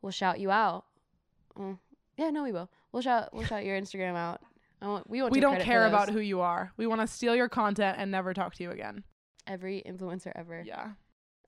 we'll 0.02 0.12
shout 0.12 0.40
you 0.40 0.50
out. 0.50 0.86
Mm. 1.56 1.78
Yeah, 2.16 2.30
no, 2.30 2.42
we 2.42 2.52
will. 2.52 2.68
We'll 2.92 3.02
shout 3.02 3.32
we'll 3.32 3.44
shout 3.44 3.64
your 3.64 3.78
Instagram 3.80 4.16
out. 4.16 4.40
Want, 4.82 5.08
we 5.10 5.22
We 5.22 5.40
don't 5.40 5.60
care 5.60 5.86
about 5.86 6.08
who 6.10 6.20
you 6.20 6.40
are. 6.40 6.72
We 6.76 6.86
want 6.86 7.00
to 7.02 7.06
steal 7.06 7.34
your 7.36 7.48
content 7.48 7.96
and 7.98 8.10
never 8.10 8.32
talk 8.34 8.54
to 8.54 8.62
you 8.62 8.70
again. 8.70 9.04
every 9.46 9.82
influencer 9.86 10.32
ever. 10.34 10.62
Yeah. 10.66 10.90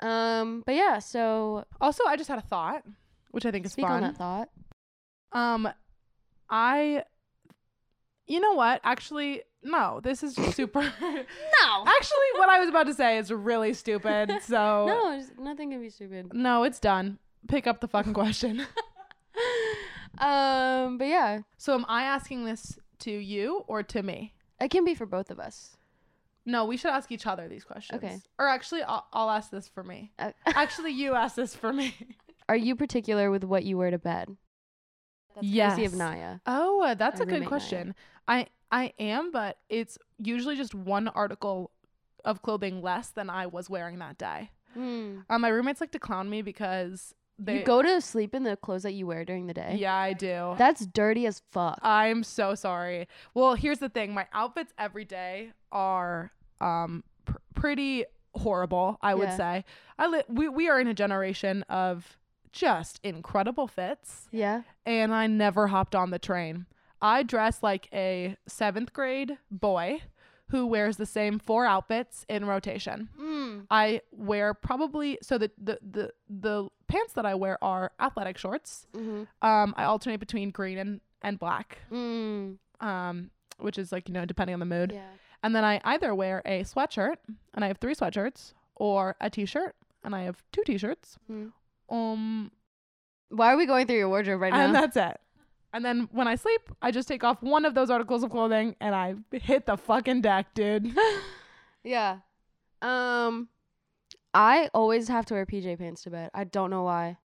Um, 0.00 0.62
but 0.66 0.74
yeah, 0.74 0.98
so 0.98 1.64
Also, 1.80 2.04
I 2.06 2.16
just 2.16 2.28
had 2.28 2.38
a 2.38 2.42
thought, 2.42 2.82
which 3.30 3.46
I 3.46 3.50
think 3.52 3.64
is 3.64 3.74
fun. 3.74 3.90
on 3.90 4.00
that 4.02 4.16
thought. 4.16 4.48
Um, 5.32 5.68
I, 6.50 7.04
you 8.26 8.40
know 8.40 8.52
what? 8.54 8.80
Actually, 8.84 9.42
no. 9.62 10.00
This 10.02 10.22
is 10.22 10.34
super. 10.54 10.80
No, 11.00 11.84
Actually, 11.86 12.30
what 12.36 12.48
I 12.48 12.58
was 12.58 12.68
about 12.68 12.86
to 12.86 12.94
say 12.94 13.16
is 13.18 13.30
really 13.32 13.72
stupid. 13.74 14.32
So 14.42 14.86
no, 14.86 15.22
nothing 15.44 15.70
can 15.70 15.80
be 15.80 15.88
stupid. 15.90 16.34
no, 16.34 16.64
it's 16.64 16.80
done. 16.80 17.18
Pick 17.48 17.66
up 17.68 17.80
the 17.80 17.88
fucking 17.88 18.12
question. 18.14 18.66
um, 20.18 20.98
but 20.98 21.06
yeah, 21.06 21.40
so 21.56 21.74
am 21.74 21.84
I 21.88 22.02
asking 22.04 22.44
this 22.44 22.78
to 23.02 23.10
you 23.10 23.64
or 23.66 23.82
to 23.82 24.02
me? 24.02 24.34
it 24.60 24.70
can 24.70 24.84
be 24.84 24.94
for 24.94 25.06
both 25.06 25.30
of 25.30 25.40
us. 25.40 25.76
No, 26.44 26.64
we 26.64 26.76
should 26.76 26.90
ask 26.90 27.10
each 27.12 27.26
other 27.26 27.48
these 27.48 27.64
questions. 27.64 28.02
Okay. 28.02 28.16
Or 28.38 28.48
actually, 28.48 28.82
I'll, 28.82 29.06
I'll 29.12 29.30
ask 29.30 29.50
this 29.50 29.68
for 29.68 29.82
me. 29.84 30.12
Uh, 30.18 30.32
Actually, 30.46 30.90
you 30.92 31.14
ask 31.14 31.36
this 31.36 31.54
for 31.54 31.72
me. 31.72 31.94
Are 32.48 32.56
you 32.56 32.74
particular 32.76 33.30
with 33.30 33.44
what 33.44 33.64
you 33.64 33.78
wear 33.78 33.90
to 33.92 33.98
bed? 33.98 34.36
That's 35.34 35.46
courtesy 35.46 35.84
of 35.84 35.92
Yes. 35.92 35.94
Naya. 35.94 36.38
Oh, 36.46 36.82
uh, 36.82 36.94
that's 36.94 37.20
a 37.20 37.24
good 37.24 37.32
roommate 37.34 37.40
Naya. 37.42 37.48
question. 37.48 37.94
I 38.28 38.46
I 38.70 38.92
am, 38.98 39.30
but 39.30 39.58
it's 39.68 39.98
usually 40.18 40.56
just 40.56 40.74
one 40.74 41.08
article 41.08 41.70
of 42.24 42.42
clothing 42.42 42.82
less 42.82 43.08
than 43.10 43.30
I 43.30 43.46
was 43.46 43.70
wearing 43.70 43.98
that 44.00 44.18
day. 44.18 44.50
Hmm. 44.74 45.18
Um, 45.30 45.42
my 45.42 45.48
roommates 45.48 45.80
like 45.80 45.92
to 45.92 45.98
clown 45.98 46.28
me 46.30 46.42
because 46.42 47.14
they 47.44 47.60
you 47.60 47.64
go 47.64 47.82
to 47.82 48.00
sleep 48.00 48.34
in 48.34 48.42
the 48.42 48.56
clothes 48.56 48.82
that 48.84 48.92
you 48.92 49.06
wear 49.06 49.24
during 49.24 49.46
the 49.46 49.54
day. 49.54 49.76
Yeah, 49.78 49.94
I 49.94 50.12
do. 50.12 50.54
That's 50.58 50.86
dirty 50.86 51.26
as 51.26 51.42
fuck. 51.50 51.78
I'm 51.82 52.22
so 52.24 52.54
sorry. 52.54 53.08
Well, 53.34 53.54
here's 53.54 53.78
the 53.78 53.88
thing. 53.88 54.14
My 54.14 54.26
outfits 54.32 54.72
every 54.78 55.04
day 55.04 55.52
are 55.70 56.32
um 56.60 57.02
pr- 57.24 57.36
pretty 57.54 58.04
horrible, 58.34 58.98
I 59.02 59.14
would 59.14 59.28
Yeah. 59.28 59.36
say. 59.36 59.64
I 59.98 60.06
li- 60.06 60.22
we 60.28 60.48
we 60.48 60.68
are 60.68 60.80
in 60.80 60.86
a 60.88 60.94
generation 60.94 61.62
of 61.68 62.16
just 62.52 63.00
incredible 63.02 63.66
fits 63.66 64.28
yeah. 64.30 64.62
and 64.84 65.14
I 65.14 65.26
never 65.26 65.68
hopped 65.68 65.94
on 65.94 66.10
the 66.10 66.18
train. 66.18 66.66
I 67.00 67.22
dress 67.22 67.62
like 67.62 67.88
a 67.92 68.36
7th 68.48 68.92
grade 68.92 69.38
boy 69.50 70.02
who 70.52 70.66
wears 70.66 70.96
the 70.98 71.06
same 71.06 71.38
four 71.40 71.66
outfits 71.66 72.24
in 72.28 72.44
rotation. 72.44 73.08
Mm. 73.20 73.66
I 73.70 74.02
wear 74.12 74.54
probably 74.54 75.18
so 75.22 75.36
the 75.38 75.50
the 75.58 75.78
the, 75.82 76.12
the 76.30 76.68
pants 76.86 77.14
that 77.14 77.26
I 77.26 77.34
wear 77.34 77.58
are 77.64 77.90
athletic 77.98 78.38
shorts. 78.38 78.86
Mm-hmm. 78.94 79.22
Um 79.46 79.74
I 79.76 79.84
alternate 79.84 80.20
between 80.20 80.50
green 80.50 80.78
and 80.78 81.00
and 81.22 81.38
black 81.38 81.78
Mm. 81.90 82.58
um, 82.80 83.30
which 83.58 83.78
is 83.78 83.90
like 83.92 84.08
you 84.08 84.14
know 84.14 84.24
depending 84.24 84.54
on 84.54 84.60
the 84.60 84.66
mood. 84.76 84.92
Yeah. 84.92 85.00
And 85.42 85.56
then 85.56 85.64
I 85.64 85.80
either 85.84 86.14
wear 86.14 86.40
a 86.44 86.62
sweatshirt, 86.62 87.16
and 87.54 87.64
I 87.64 87.66
have 87.68 87.78
three 87.78 87.96
sweatshirts, 87.96 88.52
or 88.76 89.16
a 89.20 89.28
t-shirt, 89.28 89.74
and 90.04 90.14
I 90.14 90.22
have 90.22 90.40
two 90.52 90.62
t-shirts. 90.64 91.18
Mm. 91.28 91.50
Um, 91.90 92.52
Why 93.28 93.52
are 93.52 93.56
we 93.56 93.66
going 93.66 93.86
through 93.88 93.96
your 93.98 94.08
wardrobe 94.08 94.40
right 94.40 94.52
now? 94.52 94.66
and 94.66 94.74
that's 94.74 94.96
it. 94.96 95.18
And 95.72 95.84
then 95.84 96.08
when 96.12 96.28
I 96.28 96.34
sleep, 96.34 96.60
I 96.82 96.90
just 96.90 97.08
take 97.08 97.24
off 97.24 97.42
one 97.42 97.64
of 97.64 97.74
those 97.74 97.88
articles 97.90 98.22
of 98.22 98.30
clothing, 98.30 98.76
and 98.80 98.94
I 98.94 99.14
hit 99.30 99.66
the 99.66 99.76
fucking 99.76 100.20
deck, 100.20 100.52
dude. 100.54 100.94
yeah. 101.84 102.18
Um, 102.82 103.48
I 104.34 104.68
always 104.74 105.08
have 105.08 105.24
to 105.26 105.34
wear 105.34 105.46
PJ 105.46 105.78
pants 105.78 106.02
to 106.02 106.10
bed. 106.10 106.30
I 106.34 106.44
don't 106.44 106.70
know 106.70 106.82
why. 106.82 107.16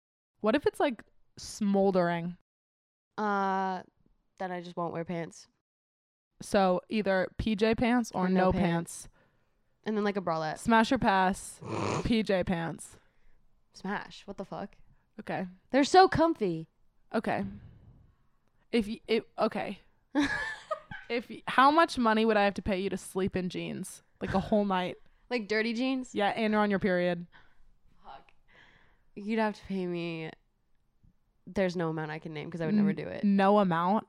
what 0.41 0.55
if 0.55 0.67
it's 0.67 0.79
like 0.79 1.03
smoldering? 1.39 2.37
Uh, 3.19 3.81
then 4.39 4.53
I 4.53 4.61
just 4.61 4.77
won't 4.77 4.93
wear 4.93 5.05
pants. 5.05 5.49
So 6.43 6.83
either 6.89 7.29
PJ 7.39 7.79
pants 7.79 8.13
or, 8.15 8.27
Or 8.27 8.29
no 8.29 8.47
no, 8.47 8.53
pants. 8.53 8.63
pants. 8.63 9.09
And 9.85 9.97
then 9.97 10.05
like 10.05 10.17
a 10.17 10.21
bralette. 10.21 10.59
Smash 10.59 10.93
or 10.93 10.99
pass, 10.99 11.59
PJ 11.65 12.45
pants. 12.47 12.97
Smash. 13.75 14.23
What 14.27 14.37
the 14.37 14.45
fuck? 14.45 14.77
Okay. 15.21 15.47
They're 15.71 15.85
so 15.85 16.09
comfy. 16.09 16.69
Okay. 17.15 17.45
If 18.77 18.89
you, 18.89 18.99
it, 19.09 19.25
okay. 19.39 19.81
If 21.09 21.31
y- 21.31 21.43
how 21.47 21.71
much 21.71 21.97
money 21.99 22.25
would 22.25 22.37
I 22.37 22.45
have 22.45 22.55
to 22.55 22.63
pay 22.63 22.79
you 22.81 22.91
to 22.91 22.97
sleep 22.97 23.37
in 23.37 23.49
jeans 23.49 24.03
like 24.21 24.35
a 24.35 24.41
whole 24.41 24.65
night? 24.65 24.97
like 25.31 25.49
dirty 25.49 25.73
jeans. 25.73 26.11
Yeah, 26.13 26.29
and 26.29 26.53
you're 26.53 26.61
on 26.61 26.69
your 26.71 26.79
period. 26.79 27.27
Fuck. 28.05 28.33
You'd 29.15 29.39
have 29.39 29.55
to 29.55 29.61
pay 29.67 29.87
me. 29.87 30.31
There's 31.47 31.77
no 31.77 31.89
amount 31.91 32.11
I 32.11 32.19
can 32.19 32.35
name 32.35 32.49
because 32.49 32.61
I 32.61 32.67
would 32.67 32.75
never 32.75 32.93
do 32.93 33.07
it. 33.07 33.23
No 33.25 33.59
amount. 33.61 34.07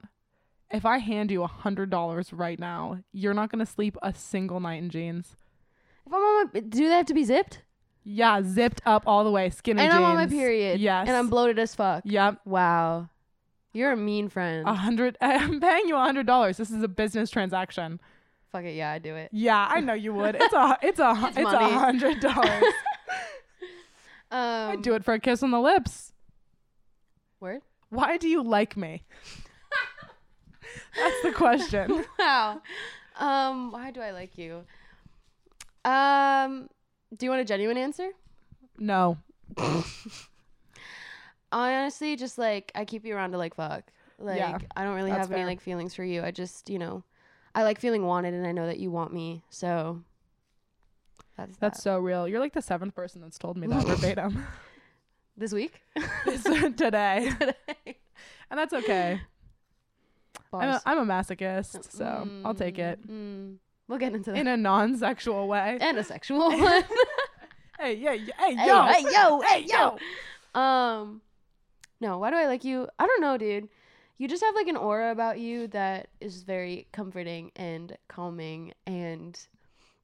If 0.72 0.86
I 0.86 0.98
hand 0.98 1.32
you 1.32 1.44
a 1.44 1.48
hundred 1.48 1.90
dollars 1.92 2.34
right 2.34 2.60
now, 2.60 2.98
you're 3.14 3.34
not 3.36 3.52
gonna 3.52 3.66
sleep 3.66 3.96
a 4.02 4.14
single 4.14 4.60
night 4.60 4.82
in 4.84 4.90
jeans. 4.90 5.38
If 6.06 6.14
I'm 6.14 6.20
on 6.20 6.50
my, 6.54 6.60
do 6.62 6.90
they 6.90 6.96
have 6.96 7.06
to 7.06 7.14
be 7.14 7.24
zipped? 7.24 7.62
Yeah, 8.04 8.42
zipped 8.44 8.82
up 8.86 9.04
all 9.06 9.24
the 9.24 9.32
way, 9.32 9.50
skinny 9.50 9.82
and 9.82 9.92
jeans. 9.92 9.98
I'm 10.00 10.04
on 10.06 10.16
my 10.16 10.28
period. 10.28 10.80
Yes. 10.80 11.08
And 11.08 11.16
I'm 11.16 11.30
bloated 11.30 11.60
as 11.60 11.76
fuck. 11.76 12.04
Yep. 12.06 12.42
Wow. 12.46 13.10
You're 13.74 13.92
a 13.92 13.98
mean 13.98 14.30
friend. 14.30 14.68
A 14.68 14.74
hundred. 14.74 15.18
I'm 15.22 15.60
paying 15.60 15.88
you 15.88 15.96
a 15.96 16.00
hundred 16.00 16.26
dollars. 16.26 16.58
This 16.58 16.72
is 16.72 16.82
a 16.84 16.88
business 16.88 17.30
transaction. 17.30 18.00
Fuck 18.52 18.64
it. 18.64 18.76
Yeah, 18.76 18.92
I 18.92 19.00
do 19.00 19.16
it. 19.16 19.30
Yeah, 19.32 19.68
I 19.70 19.82
know 19.82 19.94
you 19.94 20.14
would. 20.14 20.36
It's 20.36 20.54
a. 20.54 20.78
It's 20.82 21.00
a. 21.00 21.14
It's 21.28 21.38
it's 21.38 21.52
a 21.54 21.70
hundred 21.70 22.20
dollars. 22.20 22.64
Um, 24.30 24.72
I'd 24.72 24.82
do 24.82 24.94
it 24.94 25.06
for 25.06 25.14
a 25.14 25.20
kiss 25.22 25.42
on 25.42 25.52
the 25.52 25.60
lips. 25.60 26.12
Word? 27.40 27.62
Why 27.90 28.18
do 28.18 28.28
you 28.28 28.44
like 28.44 28.76
me? 28.76 29.04
That's 30.98 31.22
the 31.24 31.32
question. 31.32 32.04
wow. 32.20 32.62
Um, 33.18 33.72
why 33.72 33.92
do 33.92 34.02
I 34.02 34.12
like 34.12 34.38
you? 34.38 34.64
Um, 35.86 36.70
do 37.16 37.26
you 37.26 37.30
want 37.30 37.42
a 37.42 37.46
genuine 37.46 37.78
answer? 37.78 38.10
No. 38.78 39.18
I 41.52 41.76
honestly 41.76 42.16
just 42.16 42.38
like 42.38 42.72
I 42.76 42.86
keep 42.86 43.06
you 43.06 43.16
around 43.16 43.32
to 43.32 43.38
like 43.38 43.56
fuck. 43.56 43.84
Like 44.20 44.38
Yeah, 44.38 44.58
I 44.76 44.84
don't 44.84 44.96
really 44.96 45.12
have 45.12 45.32
any 45.32 45.46
like 45.46 45.62
feelings 45.62 45.94
for 45.94 46.04
you. 46.04 46.24
I 46.24 46.32
just, 46.32 46.70
you 46.70 46.80
know, 46.80 47.04
I 47.54 47.64
like 47.64 47.80
feeling 47.80 48.04
wanted 48.06 48.34
and 48.34 48.46
I 48.48 48.52
know 48.52 48.66
that 48.66 48.80
you 48.80 48.90
want 48.92 49.14
me. 49.14 49.44
So 49.50 50.02
That's 51.38 51.56
That's 51.58 51.78
that. 51.80 51.84
so 51.84 52.00
real. 52.00 52.28
You're 52.28 52.40
like 52.40 52.54
the 52.54 52.62
seventh 52.62 52.96
person 52.96 53.22
that's 53.22 53.38
told 53.38 53.58
me 53.58 53.68
that 53.68 53.84
verbatim 53.88 54.44
this 55.38 55.52
week. 55.54 55.82
today, 56.26 57.32
and 58.50 58.60
that's 58.60 58.74
okay. 58.74 59.22
I'm 60.54 60.70
a. 60.70 60.82
I'm 60.86 60.98
a 61.00 61.06
masochist, 61.06 61.92
so 61.92 62.28
I'll 62.46 62.54
take 62.56 62.80
it 62.80 63.06
Mm, 63.08 63.12
mm. 63.12 63.56
We'll 63.88 64.00
get 64.00 64.14
into 64.14 64.32
that. 64.32 64.38
in 64.40 64.48
a 64.48 64.58
non-sexual 64.58 65.48
way. 65.48 65.78
and 65.80 65.98
a 65.98 66.04
sexual 66.04 66.50
one. 66.50 66.84
Hey, 67.80 67.94
yeah, 67.96 68.14
yeah, 68.14 68.34
hey, 68.40 68.56
Hey, 68.56 68.68
yo, 68.68 68.86
hey, 68.86 69.04
yo, 69.12 69.42
hey, 69.42 69.66
yo. 70.56 70.60
Um, 70.60 71.22
no, 72.00 72.18
why 72.18 72.30
do 72.30 72.36
I 72.36 72.46
like 72.48 72.64
you? 72.64 72.88
I 73.00 73.06
don't 73.08 73.22
know, 73.22 73.38
dude. 73.38 73.70
You 74.18 74.28
just 74.28 74.44
have 74.44 74.56
like 74.56 74.68
an 74.68 74.78
aura 74.78 75.12
about 75.12 75.40
you 75.40 75.68
that 75.70 76.08
is 76.20 76.42
very 76.44 76.88
comforting 76.92 77.52
and 77.56 77.96
calming, 78.08 78.74
and 78.88 79.40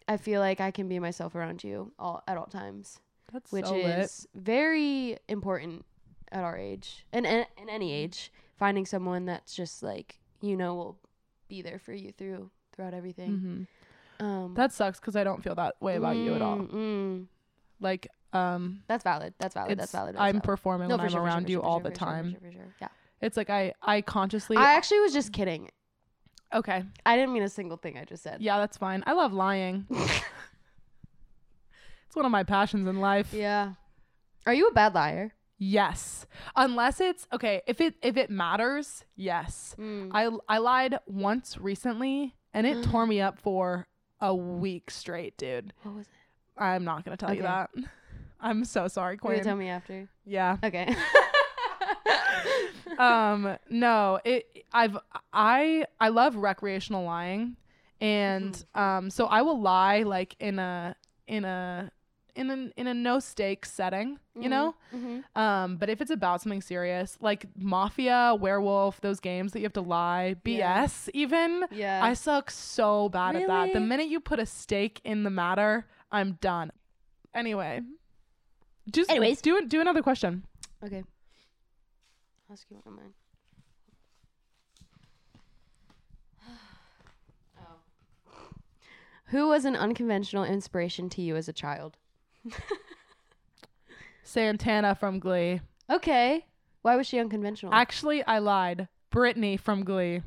I 0.07 0.17
feel 0.17 0.39
like 0.39 0.61
I 0.61 0.69
can 0.71 0.87
be 0.87 0.99
myself 0.99 1.33
around 1.35 1.63
you 1.63 1.91
all 1.97 2.23
at 2.27 2.37
all 2.37 2.45
times, 2.45 2.99
That's 3.31 3.51
which 3.51 3.65
so 3.65 3.75
lit. 3.75 3.99
is 3.99 4.27
very 4.35 5.17
important 5.27 5.85
at 6.31 6.43
our 6.43 6.57
age 6.57 7.05
and 7.11 7.25
in, 7.25 7.45
any 7.69 7.91
age. 7.91 8.31
Finding 8.57 8.85
someone 8.85 9.25
that's 9.25 9.55
just 9.55 9.81
like 9.81 10.19
you 10.41 10.55
know 10.55 10.75
will 10.75 10.97
be 11.49 11.61
there 11.63 11.79
for 11.79 11.91
you 11.93 12.11
through 12.11 12.49
throughout 12.71 12.93
everything. 12.93 13.67
Mhm. 14.19 14.23
Um, 14.25 14.53
That 14.53 14.71
sucks 14.71 14.99
because 14.99 15.15
I 15.15 15.23
don't 15.23 15.43
feel 15.43 15.55
that 15.55 15.75
way 15.81 15.95
about 15.95 16.15
you 16.17 16.33
at 16.35 16.41
all. 16.41 16.57
mm, 16.57 16.69
mm. 16.71 17.25
Like, 17.79 18.07
um, 18.33 18.81
That's 18.87 19.03
valid. 19.03 19.33
That's 19.39 19.53
valid. 19.53 19.77
That's 19.77 19.91
valid. 19.91 20.15
That's 20.15 20.21
I'm 20.21 20.33
valid. 20.33 20.43
performing 20.43 20.89
No, 20.89 20.95
when 20.95 21.01
I'm 21.05 21.09
sure, 21.09 21.19
for 21.21 21.21
sure, 21.21 21.25
around 21.25 21.49
you 21.49 21.57
sure, 21.57 21.63
all 21.63 21.79
the 21.79 21.89
for 21.91 21.95
sure, 21.95 22.07
for 22.07 22.13
time. 22.13 22.31
sure, 22.31 22.39
for 22.39 22.51
sure. 22.51 22.75
Yeah. 22.81 22.87
It's 23.21 23.37
like 23.37 23.49
I, 23.49 23.73
I 23.81 24.01
consciously. 24.01 24.57
I 24.57 24.73
actually 24.73 24.99
was 24.99 25.13
just 25.13 25.31
kidding. 25.31 25.69
okay, 26.53 26.83
I 27.05 27.15
didn't 27.15 27.33
mean 27.33 27.43
a 27.43 27.49
single 27.49 27.77
thing 27.77 27.97
I 27.97 28.05
just 28.05 28.23
said. 28.23 28.41
yeah, 28.41 28.57
that's 28.57 28.77
fine. 28.77 29.03
I 29.07 29.13
love 29.13 29.33
lying. 29.33 29.85
it's 29.89 30.23
one 32.15 32.25
of 32.25 32.31
my 32.31 32.43
passions 32.43 32.87
in 32.87 32.99
life. 32.99 33.33
Yeah. 33.33 33.73
Are 34.45 34.53
you 34.53 34.67
a 34.67 34.73
bad 34.73 34.93
liar? 34.93 35.33
Yes, 35.57 36.25
unless 36.57 36.99
it's 36.99 37.25
okay. 37.31 37.61
If 37.67 37.79
it 37.79 37.95
if 38.01 38.17
it 38.17 38.29
matters, 38.29 39.05
yes. 39.15 39.75
Mm. 39.79 40.09
I 40.13 40.29
I 40.53 40.57
lied 40.57 40.99
once 41.05 41.57
recently, 41.57 42.35
and 42.53 42.67
it 42.67 42.83
tore 42.83 43.05
me 43.07 43.21
up 43.21 43.39
for 43.39 43.87
a 44.19 44.35
week 44.35 44.91
straight, 44.91 45.37
dude. 45.37 45.71
What 45.83 45.95
was 45.95 46.07
it? 46.07 46.61
I'm 46.61 46.83
not 46.83 47.05
gonna 47.05 47.15
tell 47.17 47.33
you 47.33 47.43
that. 47.43 47.69
I'm 48.43 48.63
so 48.65 48.87
sorry, 48.87 49.17
You 49.23 49.41
tell 49.41 49.55
me 49.55 49.69
after? 49.69 50.07
yeah. 50.25 50.57
Okay. 50.63 50.93
um 52.97 53.57
no 53.69 54.19
it 54.23 54.65
i've 54.71 54.95
i 55.33 55.83
i 55.99 56.09
love 56.09 56.35
recreational 56.35 57.03
lying 57.05 57.55
and 57.99 58.53
Mm-hmm. 58.75 58.79
um 58.79 59.09
so 59.09 59.25
i 59.25 59.41
will 59.41 59.59
lie 59.59 60.03
like 60.03 60.35
in 60.39 60.59
a 60.59 60.95
in 61.27 61.43
a 61.43 61.91
in 62.35 62.51
a 62.51 62.69
in 62.79 62.85
a 62.87 62.93
no 62.93 63.19
stakes 63.19 63.71
setting 63.71 64.19
you 64.39 64.47
know 64.49 64.75
hmm 64.91 65.19
um 65.35 65.77
but 65.77 65.89
if 65.89 66.01
it's 66.01 66.11
about 66.11 66.41
something 66.41 66.61
serious 66.61 67.17
like 67.21 67.47
mafia 67.57 68.35
werewolf 68.39 69.01
those 69.01 69.19
games 69.19 69.53
that 69.53 69.59
you 69.59 69.65
have 69.65 69.73
to 69.73 69.81
lie 69.81 70.35
bs 70.45 70.49
Yeah. 70.57 70.87
even 71.13 71.65
Yeah. 71.71 71.99
i 72.03 72.13
suck 72.13 72.51
so 72.51 73.09
bad 73.09 73.35
at 73.35 73.47
that 73.47 73.73
the 73.73 73.79
minute 73.79 74.07
you 74.07 74.19
put 74.19 74.37
a 74.39 74.45
stake 74.45 75.01
in 75.03 75.23
the 75.23 75.29
matter 75.31 75.87
i'm 76.11 76.33
done 76.41 76.71
anyway 77.33 77.81
just 78.91 79.09
Anyways. 79.09 79.41
do 79.41 79.65
do 79.67 79.81
another 79.81 80.01
question 80.01 80.43
okay. 80.83 81.03
I'll 82.49 82.53
ask 82.53 82.65
you 82.69 82.77
one 82.83 82.93
of 82.93 82.99
mine. 82.99 83.13
oh. 87.59 87.79
Who 89.27 89.47
was 89.47 89.65
an 89.65 89.75
unconventional 89.75 90.43
inspiration 90.43 91.09
to 91.09 91.21
you 91.21 91.35
as 91.35 91.47
a 91.47 91.53
child? 91.53 91.97
santana 94.23 94.95
from 94.95 95.19
glee 95.19 95.61
Okay. 95.89 96.45
Why 96.81 96.95
was 96.95 97.07
she 97.07 97.19
unconventional? 97.19 97.73
Actually, 97.73 98.23
I 98.23 98.39
lied. 98.39 98.87
Brittany 99.09 99.57
from 99.57 99.83
Glee. 99.83 100.21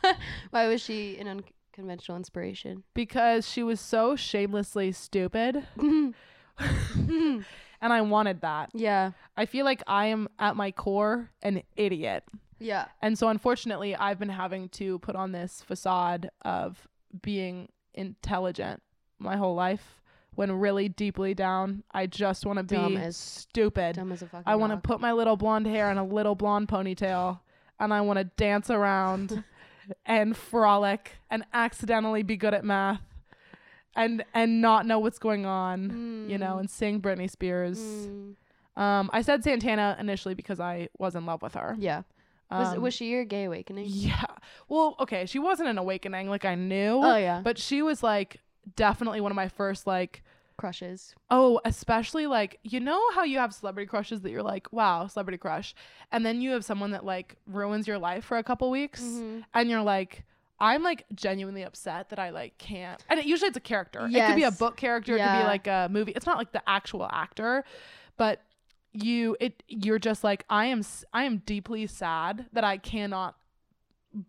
Why 0.50 0.66
was 0.68 0.80
she 0.80 1.18
an 1.18 1.28
unconventional 1.28 2.16
inspiration? 2.16 2.82
Because 2.94 3.48
she 3.48 3.62
was 3.62 3.80
so 3.80 4.16
shamelessly 4.16 4.92
stupid. 4.92 5.66
and 7.82 7.92
I 7.92 8.00
wanted 8.00 8.40
that. 8.40 8.70
yeah. 8.72 9.10
I 9.36 9.44
feel 9.46 9.64
like 9.66 9.82
I 9.86 10.06
am, 10.06 10.28
at 10.38 10.56
my 10.56 10.70
core, 10.70 11.30
an 11.42 11.62
idiot. 11.76 12.24
Yeah. 12.58 12.86
And 13.02 13.18
so, 13.18 13.28
unfortunately, 13.28 13.94
I've 13.96 14.18
been 14.18 14.28
having 14.28 14.68
to 14.70 14.98
put 15.00 15.16
on 15.16 15.32
this 15.32 15.62
facade 15.66 16.30
of 16.42 16.86
being 17.20 17.68
intelligent 17.94 18.82
my 19.18 19.36
whole 19.36 19.54
life 19.54 20.00
when 20.34 20.50
really 20.52 20.88
deeply 20.88 21.34
down, 21.34 21.82
I 21.92 22.06
just 22.06 22.46
want 22.46 22.56
to 22.58 22.62
be 22.62 22.74
Dumb 22.76 22.96
as- 22.96 23.16
stupid. 23.18 23.96
Dumb 23.96 24.12
as 24.12 24.22
a 24.22 24.26
fucking 24.26 24.44
I 24.46 24.56
want 24.56 24.72
to 24.72 24.78
put 24.78 25.00
my 25.00 25.12
little 25.12 25.36
blonde 25.36 25.66
hair 25.66 25.90
in 25.90 25.98
a 25.98 26.04
little 26.04 26.34
blonde 26.34 26.68
ponytail 26.68 27.40
and 27.78 27.92
I 27.92 28.00
want 28.00 28.18
to 28.18 28.24
dance 28.24 28.70
around 28.70 29.44
and 30.06 30.34
frolic 30.36 31.12
and 31.30 31.44
accidentally 31.52 32.22
be 32.22 32.36
good 32.36 32.54
at 32.54 32.64
math 32.64 33.02
and 33.96 34.24
and 34.34 34.60
not 34.60 34.86
know 34.86 34.98
what's 34.98 35.18
going 35.18 35.46
on, 35.46 36.26
you 36.28 36.38
know, 36.38 36.54
Mm. 36.56 36.60
and 36.60 36.70
sing 36.70 37.00
Britney 37.00 37.30
Spears. 37.30 37.78
Mm. 37.78 38.34
Um 38.76 39.10
I 39.12 39.22
said 39.22 39.44
Santana 39.44 39.96
initially 40.00 40.34
because 40.34 40.60
I 40.60 40.88
was 40.98 41.14
in 41.14 41.26
love 41.26 41.42
with 41.42 41.54
her. 41.54 41.76
Yeah. 41.78 42.02
Was, 42.50 42.74
Um, 42.76 42.82
was 42.82 42.92
she 42.94 43.06
your 43.08 43.24
gay 43.24 43.44
awakening? 43.44 43.86
Yeah. 43.88 44.24
Well, 44.68 44.96
okay, 45.00 45.24
she 45.26 45.38
wasn't 45.38 45.68
an 45.70 45.78
awakening 45.78 46.28
like 46.28 46.44
I 46.44 46.54
knew, 46.54 47.00
Oh 47.02 47.16
yeah. 47.16 47.40
but 47.42 47.58
she 47.58 47.80
was 47.82 48.02
like 48.02 48.40
definitely 48.76 49.20
one 49.20 49.32
of 49.32 49.36
my 49.36 49.48
first 49.48 49.86
like 49.86 50.22
Crushes. 50.58 51.14
Oh, 51.30 51.60
especially 51.64 52.26
like 52.26 52.58
you 52.62 52.78
know 52.78 53.00
how 53.14 53.24
you 53.24 53.38
have 53.38 53.52
celebrity 53.54 53.86
crushes 53.88 54.20
that 54.20 54.30
you're 54.30 54.42
like, 54.42 54.70
wow, 54.72 55.06
celebrity 55.06 55.38
crush, 55.38 55.74
and 56.12 56.24
then 56.26 56.40
you 56.42 56.50
have 56.52 56.64
someone 56.64 56.90
that 56.92 57.04
like 57.06 57.36
ruins 57.46 57.88
your 57.88 57.98
life 57.98 58.24
for 58.24 58.36
a 58.36 58.44
couple 58.44 58.70
weeks, 58.70 59.02
Mhm. 59.02 59.44
and 59.54 59.70
you're 59.70 59.82
like, 59.82 60.24
I'm 60.62 60.82
like 60.82 61.04
genuinely 61.14 61.62
upset 61.64 62.08
that 62.10 62.18
I 62.18 62.30
like 62.30 62.56
can't. 62.56 63.04
And 63.10 63.18
it, 63.20 63.26
usually 63.26 63.48
it's 63.48 63.56
a 63.56 63.60
character. 63.60 64.06
Yes. 64.08 64.22
It 64.22 64.32
could 64.32 64.36
be 64.40 64.44
a 64.44 64.50
book 64.52 64.76
character. 64.76 65.16
It 65.16 65.18
could 65.18 65.38
be 65.40 65.44
like 65.44 65.66
a 65.66 65.88
movie. 65.90 66.12
It's 66.12 66.24
not 66.24 66.38
like 66.38 66.52
the 66.52 66.62
actual 66.68 67.04
actor, 67.12 67.64
but 68.16 68.40
you 68.94 69.36
it 69.40 69.62
you're 69.68 69.98
just 69.98 70.22
like 70.22 70.44
I 70.48 70.66
am 70.66 70.82
I 71.12 71.24
am 71.24 71.38
deeply 71.44 71.86
sad 71.88 72.46
that 72.52 72.62
I 72.64 72.76
cannot 72.78 73.34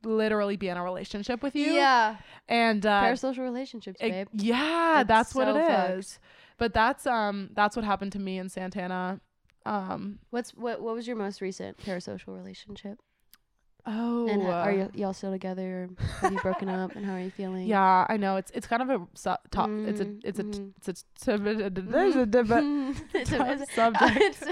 literally 0.04 0.56
be 0.58 0.70
in 0.70 0.78
a 0.78 0.84
relationship 0.84 1.44
with 1.44 1.56
you. 1.56 1.72
Yeah. 1.72 2.16
And 2.48 2.86
uh, 2.86 3.04
Parasocial 3.04 3.40
relationships, 3.40 3.98
it- 4.02 4.10
babe. 4.10 4.28
yeah, 4.34 5.04
That's 5.06 5.08
that's 5.08 5.36
what 5.36 5.48
so 5.48 5.56
it 5.58 5.68
fucked. 5.68 6.00
is. 6.00 6.20
But 6.58 6.74
that's 6.74 7.06
um 7.06 7.50
that's 7.54 7.76
what 7.76 7.84
happened 7.86 8.12
to 8.14 8.20
me 8.20 8.38
in 8.38 8.50
Santana. 8.50 9.20
Um 9.66 10.20
What's 10.30 10.52
what? 10.54 10.82
What 10.82 10.96
was 10.96 11.08
your 11.08 11.16
most 11.18 11.42
recent 11.42 11.78
parasocial 11.78 12.36
relationship? 12.36 13.00
Oh 13.86 14.28
and 14.28 14.42
ha- 14.44 14.50
are 14.64 14.70
uh, 14.70 14.74
you 14.74 14.90
y'all 14.94 15.14
still 15.14 15.32
together? 15.32 15.90
Or 16.00 16.04
have 16.22 16.32
you 16.34 16.40
broken 16.40 16.70
up? 16.70 16.96
And 16.96 17.06
how 17.06 17.14
are 17.14 17.20
you 17.22 17.32
feeling? 17.32 17.68
Yeah, 17.68 18.06
I 18.08 18.18
know 18.18 18.38
it's 18.38 18.52
it's 18.52 18.66
kind 18.68 18.82
of 18.82 18.90
a 18.90 19.06
su- 19.14 19.36
top. 19.52 19.70
it's 19.70 20.00
a 20.00 20.06
Mm, 20.06 20.22
it's 20.24 20.40
a 20.40 20.46
it's 20.78 20.88
a, 20.88 20.92
it's 20.92 21.28
a, 21.28 21.70
there's 21.70 22.16
a 22.16 22.26
different 22.26 23.04
It's 23.14 23.32
a- 23.32 23.52
it's 23.62 23.74
subject. 23.76 24.44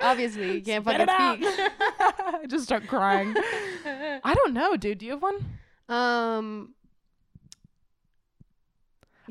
obviously, 0.00 0.54
you 0.56 0.62
can't 0.62 0.84
Spit 0.84 1.08
fucking 1.08 1.44
speak. 1.44 1.70
I 1.98 2.44
just 2.48 2.64
start 2.64 2.86
crying. 2.86 3.34
I 4.24 4.34
don't 4.34 4.54
know, 4.54 4.76
dude. 4.76 4.98
Do 4.98 5.06
you 5.06 5.12
have 5.12 5.22
one? 5.22 5.44
um. 5.88 6.72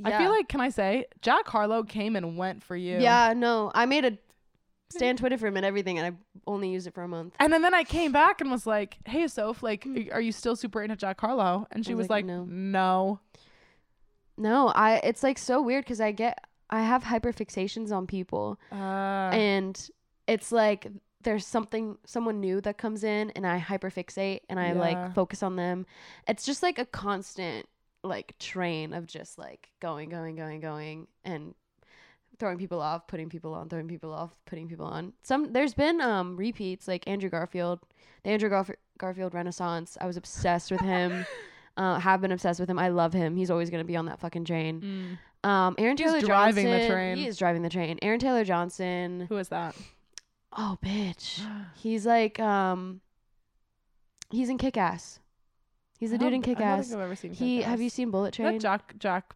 I 0.03 0.17
feel 0.17 0.29
like 0.29 0.49
can 0.49 0.59
I 0.59 0.67
say 0.69 1.05
Jack 1.21 1.47
Harlow 1.47 1.83
came 1.83 2.17
and 2.17 2.37
went 2.37 2.61
for 2.63 2.75
you. 2.75 2.99
Yeah, 2.99 3.33
no. 3.33 3.71
I 3.73 3.85
made 3.85 4.03
a 4.03 4.17
stand 4.89 5.17
Twitter 5.17 5.37
for 5.37 5.47
him 5.47 5.57
and 5.57 5.65
everything, 5.65 5.97
and 5.99 6.15
I 6.15 6.17
only 6.47 6.69
used 6.69 6.87
it 6.87 6.93
for 6.93 7.03
a 7.03 7.07
month. 7.07 7.33
And 7.39 7.51
then, 7.51 7.61
then 7.61 7.73
I 7.73 7.83
came 7.83 8.11
back 8.11 8.41
and 8.41 8.51
was 8.51 8.65
like, 8.67 8.97
"Hey, 9.05 9.27
Soph, 9.27 9.61
like, 9.63 9.87
are 10.11 10.21
you 10.21 10.31
still 10.31 10.55
super 10.55 10.81
into 10.81 10.95
Jack 10.95 11.19
Harlow?" 11.21 11.67
And 11.71 11.85
she 11.85 11.93
was 11.95 12.09
like, 12.09 12.25
"No." 12.25 12.45
"No." 12.45 13.19
No, 14.37 14.67
I. 14.69 14.95
It's 15.03 15.23
like 15.23 15.37
so 15.37 15.61
weird 15.61 15.85
because 15.85 16.01
I 16.01 16.11
get 16.11 16.43
I 16.69 16.81
have 16.81 17.03
hyperfixations 17.03 17.91
on 17.95 18.05
people, 18.07 18.59
Uh, 18.71 18.75
and 19.31 19.89
it's 20.27 20.51
like 20.51 20.87
there's 21.21 21.45
something 21.45 21.97
someone 22.05 22.39
new 22.39 22.59
that 22.61 22.77
comes 22.77 23.03
in, 23.03 23.31
and 23.31 23.47
I 23.47 23.59
hyperfixate 23.59 24.41
and 24.49 24.59
I 24.59 24.73
Yeah. 24.73 24.79
like 24.79 25.13
focus 25.15 25.41
on 25.41 25.55
them. 25.55 25.85
It's 26.27 26.45
just 26.45 26.61
like 26.63 26.77
a 26.79 26.85
constant 26.85 27.67
like 28.03 28.37
train 28.37 28.93
of 28.93 29.07
just 29.07 29.39
like 29.39 29.69
going, 29.79 30.09
going, 30.09 30.35
going, 30.35 30.59
going, 30.59 31.07
and 31.23 31.55
throwing 32.39 32.57
people 32.57 32.81
off, 32.81 33.07
putting 33.07 33.29
people 33.29 33.53
on, 33.53 33.69
throwing 33.69 33.87
people 33.87 34.13
off, 34.13 34.31
putting 34.45 34.67
people 34.67 34.85
on. 34.85 35.13
Some 35.23 35.53
there's 35.53 35.73
been 35.73 36.01
um 36.01 36.35
repeats 36.37 36.87
like 36.87 37.07
Andrew 37.07 37.29
Garfield, 37.29 37.79
the 38.23 38.31
Andrew 38.31 38.49
Garf- 38.49 38.75
Garfield 38.97 39.33
Renaissance. 39.33 39.97
I 40.01 40.05
was 40.05 40.17
obsessed 40.17 40.71
with 40.71 40.81
him. 40.81 41.25
Uh, 41.77 41.99
have 41.99 42.21
been 42.21 42.31
obsessed 42.31 42.57
with 42.57 42.69
him. 42.69 42.79
I 42.79 42.87
love 42.87 43.11
him. 43.11 43.35
He's 43.35 43.51
always 43.51 43.69
gonna 43.69 43.83
be 43.83 43.97
on 43.97 44.05
that 44.05 44.17
fucking 44.21 44.45
train. 44.45 45.17
mm. 45.43 45.49
Um, 45.49 45.75
Aaron 45.77 45.97
He's 45.97 46.05
Taylor 46.07 46.21
driving 46.21 46.63
the 46.67 46.71
Johnson. 46.71 46.89
train. 46.89 47.17
He 47.17 47.27
is 47.27 47.35
driving 47.37 47.63
the 47.63 47.69
train. 47.69 47.99
Aaron 48.01 48.17
Taylor 48.17 48.45
Johnson. 48.45 49.25
Who 49.27 49.35
is 49.35 49.49
that? 49.49 49.75
Oh, 50.55 50.77
bitch. 50.81 51.41
He's 51.75 52.05
like 52.05 52.39
um. 52.39 53.01
He's 54.29 54.47
in 54.47 54.57
Kick 54.57 54.77
Ass. 54.77 55.19
He's 55.99 56.13
a 56.13 56.17
dude 56.17 56.31
in 56.31 56.41
Kick 56.41 56.59
I 56.59 56.61
don't 56.61 56.79
Ass. 56.79 56.87
think 56.87 56.97
I've 56.97 57.03
ever 57.03 57.15
seen 57.17 57.33
He 57.33 57.61
have 57.61 57.81
you 57.81 57.89
seen 57.89 58.09
Bullet 58.09 58.33
Train? 58.33 58.57
Jack 58.57 58.97
Jack 58.97 59.35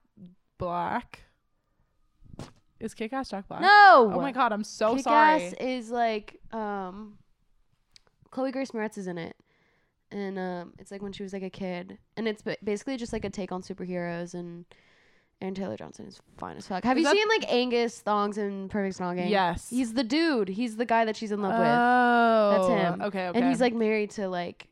Black? 0.57 1.19
Is 2.79 2.93
Kick 2.93 3.13
Ass 3.13 3.29
Jack 3.29 3.47
Black? 3.47 3.61
No. 3.61 4.11
Oh 4.13 4.21
my 4.21 4.31
god, 4.31 4.51
I'm 4.53 4.63
so 4.63 4.95
Kick-Ass 4.95 5.41
sorry. 5.51 5.73
is 5.73 5.89
like 5.89 6.39
um, 6.51 7.17
Chloe 8.31 8.51
Grace 8.51 8.71
Moretz 8.71 8.97
is 8.97 9.07
in 9.07 9.17
it, 9.17 9.35
and 10.11 10.39
um, 10.39 10.73
it's 10.79 10.91
like 10.91 11.01
when 11.01 11.11
she 11.11 11.23
was 11.23 11.33
like 11.33 11.43
a 11.43 11.49
kid, 11.49 11.97
and 12.15 12.27
it's 12.27 12.43
basically 12.63 12.97
just 12.97 13.11
like 13.13 13.25
a 13.25 13.29
take 13.29 13.51
on 13.51 13.61
superheroes 13.61 14.33
and. 14.33 14.65
Aaron 15.41 15.55
Taylor 15.55 15.77
Johnson 15.77 16.05
is 16.05 16.19
fine 16.37 16.57
as 16.57 16.67
fuck. 16.67 16.83
Have 16.83 16.97
Is 16.97 17.05
you 17.05 17.11
seen 17.11 17.27
like 17.29 17.49
Angus 17.49 18.01
Thongs 18.01 18.37
and 18.37 18.69
Perfect 18.69 18.99
Snogging? 18.99 19.29
Yes. 19.29 19.69
He's 19.69 19.93
the 19.93 20.03
dude. 20.03 20.49
He's 20.49 20.75
the 20.75 20.83
guy 20.83 21.05
that 21.05 21.15
she's 21.15 21.31
in 21.31 21.41
love 21.41 21.57
with. 21.57 21.65
oh, 21.65 22.51
That's 22.51 22.67
him. 22.67 23.01
Okay, 23.03 23.27
okay. 23.29 23.39
And 23.39 23.47
he's 23.47 23.61
like 23.61 23.73
married 23.73 24.09
to 24.11 24.27
like 24.27 24.67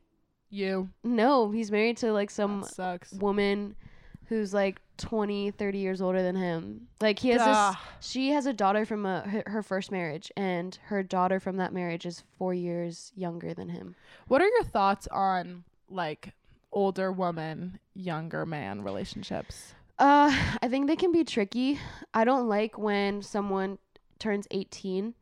you. 0.50 0.90
no, 1.06 1.52
he's 1.52 1.72
married 1.72 1.96
to 1.98 2.12
like 2.12 2.30
some 2.30 2.66
woman 3.14 3.78
who's 4.26 4.54
like 4.54 4.82
20, 4.98 5.52
30 5.52 5.78
years 5.78 6.02
older 6.02 6.22
than 6.22 6.36
him. 6.36 6.88
Like 7.02 7.20
he 7.20 7.30
has 7.30 7.44
this 7.46 7.76
she 8.00 8.32
has 8.32 8.46
a 8.46 8.54
daughter 8.54 8.86
from 8.86 9.06
a, 9.06 9.22
her, 9.22 9.44
her 9.48 9.64
first 9.64 9.92
marriage 9.92 10.32
and 10.36 10.78
her 10.86 11.04
daughter 11.04 11.40
from 11.40 11.58
that 11.58 11.74
marriage 11.74 12.06
is 12.06 12.24
4 12.38 12.54
years 12.54 13.12
younger 13.16 13.54
than 13.54 13.70
him. 13.70 13.96
What 14.28 14.42
are 14.42 14.48
your 14.48 14.64
thoughts 14.64 15.08
on 15.12 15.64
like 15.90 16.34
older 16.72 17.12
woman, 17.12 17.80
younger 17.94 18.46
man 18.46 18.82
relationships? 18.82 19.74
Uh 20.00 20.32
I 20.62 20.68
think 20.68 20.88
they 20.88 20.96
can 20.96 21.12
be 21.12 21.24
tricky. 21.24 21.80
I 22.14 22.24
don't 22.24 22.48
like 22.48 22.78
when 22.78 23.22
someone 23.22 23.78
turns 24.20 24.48
18 24.52 25.14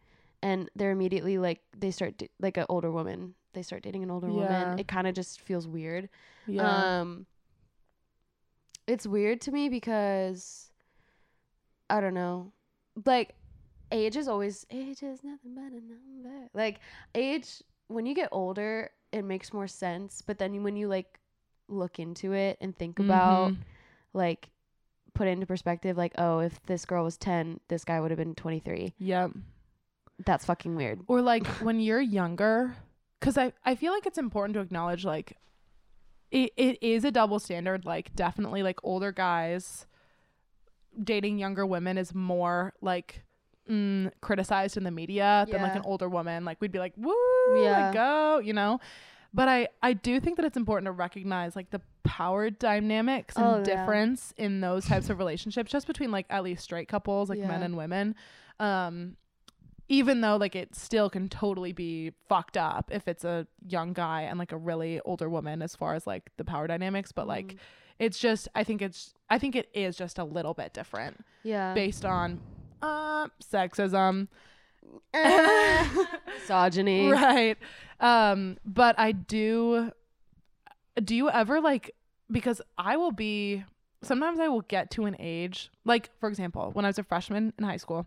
and 0.42 0.70
they're 0.76 0.92
immediately 0.92 1.38
like 1.38 1.62
they 1.78 1.92
start 1.92 2.22
like 2.40 2.58
an 2.58 2.66
older 2.70 2.92
woman. 2.92 3.36
They 3.54 3.62
start 3.62 3.84
dating 3.84 4.04
an 4.04 4.12
older 4.12 4.28
Yeah. 4.28 4.34
woman. 4.34 4.80
It 4.80 4.88
kind 4.88 5.08
of 5.08 5.14
just 5.16 5.40
feels 5.42 5.66
weird. 5.68 6.10
Yeah. 6.46 7.00
Um, 7.02 7.26
it's 8.88 9.08
weird 9.08 9.42
to 9.42 9.52
me 9.52 9.70
because 9.70 10.72
I 11.90 12.02
don't 12.02 12.14
know, 12.14 12.52
like 13.06 13.36
age 13.92 14.16
is 14.16 14.28
always 14.28 14.66
age 14.72 15.04
is 15.04 15.24
nothing 15.24 15.56
but 15.56 15.72
a 15.72 15.82
number. 15.82 16.48
Like 16.54 16.80
age, 17.14 17.62
when 17.88 18.06
you 18.06 18.16
get 18.16 18.30
older, 18.32 18.90
it 19.12 19.24
makes 19.24 19.54
more 19.54 19.68
sense. 19.68 20.22
But 20.22 20.38
then 20.40 20.64
when 20.64 20.76
you 20.76 20.88
like 20.88 21.20
look 21.68 22.00
into 22.00 22.34
it 22.34 22.58
and 22.62 22.78
think 22.78 23.00
about 23.00 23.52
Mhm. 23.52 23.58
like 24.14 24.50
put 25.14 25.28
it 25.28 25.32
into 25.32 25.46
perspective, 25.46 25.98
like 25.98 26.14
oh, 26.18 26.40
if 26.40 26.62
this 26.66 26.86
girl 26.86 27.04
was 27.04 27.18
ten, 27.18 27.60
this 27.68 27.84
guy 27.86 28.00
would 28.00 28.12
have 28.12 28.18
been 28.18 28.36
twenty 28.36 28.60
three. 28.60 28.94
Yep. 29.00 29.32
That's 30.26 30.46
fucking 30.46 30.76
weird. 30.76 31.02
Or 31.08 31.22
like 31.22 31.46
when 31.62 31.80
you're 31.80 32.02
younger, 32.02 32.76
because 33.20 33.38
I, 33.38 33.52
I 33.64 33.76
feel 33.76 33.92
like 33.94 34.06
it's 34.06 34.18
important 34.18 34.54
to 34.56 34.60
acknowledge 34.62 35.06
like 35.06 35.38
it, 36.36 36.52
it 36.58 36.78
is 36.82 37.04
a 37.06 37.12
double 37.12 37.40
standard. 37.40 37.86
Like 37.86 38.16
definitely 38.16 38.62
like 38.64 38.80
older 38.84 39.12
guys 39.12 39.86
dating 41.02 41.38
younger 41.40 41.66
women 41.66 41.98
is 41.98 42.14
more 42.16 42.74
like 42.82 43.24
mm, 43.70 44.12
criticized 44.22 44.78
in 44.78 44.84
the 44.84 44.92
media 44.92 45.46
than 45.52 45.62
like 45.62 45.76
an 45.76 45.82
older 45.86 46.08
woman. 46.10 46.46
Like 46.46 46.60
we'd 46.62 46.72
be 46.72 46.80
like, 46.80 46.94
woo, 46.98 47.14
Yeah. 47.56 47.86
like 47.88 47.94
go, 47.94 48.40
you 48.40 48.54
know. 48.54 48.80
But 49.34 49.50
I 49.50 49.68
I 49.84 49.92
do 49.94 50.20
think 50.22 50.38
that 50.38 50.46
it's 50.46 50.56
important 50.56 50.86
to 50.86 50.92
recognize 50.94 51.56
like 51.56 51.70
the 51.70 51.82
power 52.04 52.50
dynamics 52.50 53.36
and 53.36 53.46
Oh, 53.46 53.58
yeah. 53.58 53.64
difference 53.64 54.34
in 54.38 54.62
those 54.62 54.86
types 54.86 55.10
of 55.10 55.18
relationships, 55.20 55.70
just 55.72 55.88
between 55.88 56.10
like 56.12 56.26
at 56.30 56.44
least 56.44 56.64
straight 56.64 56.88
couples, 56.88 57.30
like 57.30 57.40
men 57.40 57.62
and 57.64 57.76
women. 57.76 58.16
Um, 58.62 59.18
even 59.88 60.22
though 60.22 60.36
like 60.38 60.56
it 60.56 60.74
still 60.76 61.10
can 61.10 61.30
totally 61.30 61.72
be 61.72 62.12
fucked 62.28 62.58
up 62.58 62.90
if 62.92 63.08
it's 63.08 63.24
a 63.24 63.46
young 63.68 63.94
guy 63.94 64.22
and 64.24 64.40
like 64.40 64.52
a 64.52 64.58
really 64.58 65.00
older 65.02 65.30
woman 65.30 65.62
as 65.62 65.76
far 65.76 65.94
as 65.94 66.08
like 66.08 66.32
the 66.38 66.44
power 66.44 66.66
dynamics 66.68 67.12
but 67.12 67.28
like 67.28 67.48
Mhm. 67.54 67.58
it's 68.00 68.18
just 68.20 68.48
i 68.56 68.64
think 68.64 68.82
it's 68.82 69.14
i 69.30 69.38
think 69.38 69.56
it 69.56 69.70
is 69.74 69.96
just 69.96 70.18
a 70.18 70.24
little 70.24 70.54
bit 70.54 70.74
different 70.74 71.24
yeah, 71.44 71.74
based 71.76 72.04
on 72.06 72.40
uh 72.82 73.28
sexism 73.44 74.28
misogyny. 76.38 77.08
right 77.12 77.58
um 78.00 78.58
but 78.66 78.98
i 79.00 79.12
do 79.12 79.92
do 81.04 81.16
you 81.16 81.30
ever 81.30 81.60
like 81.62 81.92
because 82.32 82.62
i 82.78 82.96
will 82.98 83.12
be 83.12 83.64
sometimes 84.02 84.40
i 84.40 84.48
will 84.48 84.62
get 84.62 84.92
to 84.92 85.06
an 85.06 85.16
age 85.20 85.70
like 85.86 86.10
for 86.20 86.28
example 86.30 86.70
when 86.74 86.86
i 86.86 86.90
was 86.90 87.00
a 87.00 87.04
freshman 87.04 87.54
in 87.58 87.64
high 87.64 87.78
school 87.78 88.06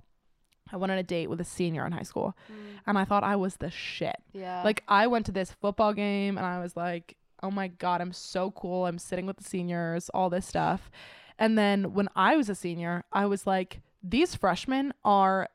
i 0.73 0.77
went 0.77 0.93
on 0.93 0.99
a 0.99 1.03
date 1.03 1.29
with 1.29 1.41
a 1.41 1.45
senior 1.45 1.87
in 1.87 1.93
high 1.93 2.03
school 2.03 2.37
Mm, 2.51 2.81
and 2.87 2.99
i 2.99 3.05
thought 3.05 3.25
i 3.25 3.37
was 3.37 3.57
the 3.57 3.71
shit 3.71 4.17
yeah, 4.33 4.63
like 4.63 4.83
i 4.89 5.07
went 5.07 5.27
to 5.27 5.33
this 5.33 5.53
football 5.53 5.93
game 5.93 6.37
and 6.37 6.47
i 6.47 6.61
was 6.61 6.77
like 6.77 7.17
oh 7.43 7.51
my 7.51 7.69
god 7.69 8.01
i'm 8.01 8.13
so 8.13 8.51
cool 8.51 8.87
i'm 8.87 8.99
sitting 8.99 9.27
with 9.27 9.37
the 9.37 9.45
seniors 9.45 10.09
all 10.11 10.31
this 10.31 10.47
stuff 10.47 10.91
and 11.39 11.57
then 11.57 11.93
when 11.93 12.09
i 12.17 12.37
was 12.37 12.49
a 12.49 12.55
senior 12.55 13.05
i 13.13 13.27
was 13.27 13.47
like 13.47 13.81
these 14.03 14.35
freshmen 14.35 14.93
are 15.05 15.49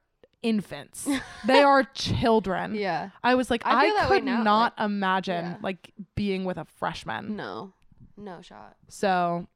infants 0.43 1.07
they 1.47 1.61
are 1.63 1.83
children 1.95 2.75
yeah. 2.75 3.09
I 3.23 3.35
was 3.35 3.49
like, 3.49 3.65
I 3.65 3.79
I, 3.79 3.85
feel 3.85 3.95
that 3.95 4.09
way 4.09 4.17
could 4.17 4.25
now, 4.25 4.43
not 4.43 4.73
imagine 4.77 5.45
yeah. 5.45 5.57
like 5.61 5.91
being 6.15 6.43
with 6.43 6.57
a 6.57 6.65
freshman. 6.65 7.35
No, 7.35 7.73
no 8.17 8.41
shot. 8.41 8.75
So, 8.89 9.47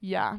yeah, 0.00 0.36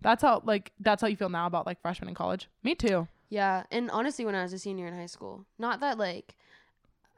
that's 0.00 0.22
how 0.22 0.42
like 0.44 0.72
that's 0.78 1.00
how 1.00 1.08
you 1.08 1.16
feel 1.16 1.30
now 1.30 1.46
about 1.46 1.66
like 1.66 1.80
freshmen 1.80 2.08
in 2.08 2.14
college. 2.14 2.48
Me 2.62 2.74
too. 2.74 3.08
Yeah, 3.30 3.64
and 3.70 3.90
honestly, 3.90 4.24
when 4.24 4.34
I 4.34 4.42
was 4.42 4.52
a 4.52 4.58
senior 4.58 4.86
in 4.86 4.94
high 4.94 5.06
school, 5.06 5.44
not 5.58 5.80
that 5.80 5.98
like, 5.98 6.34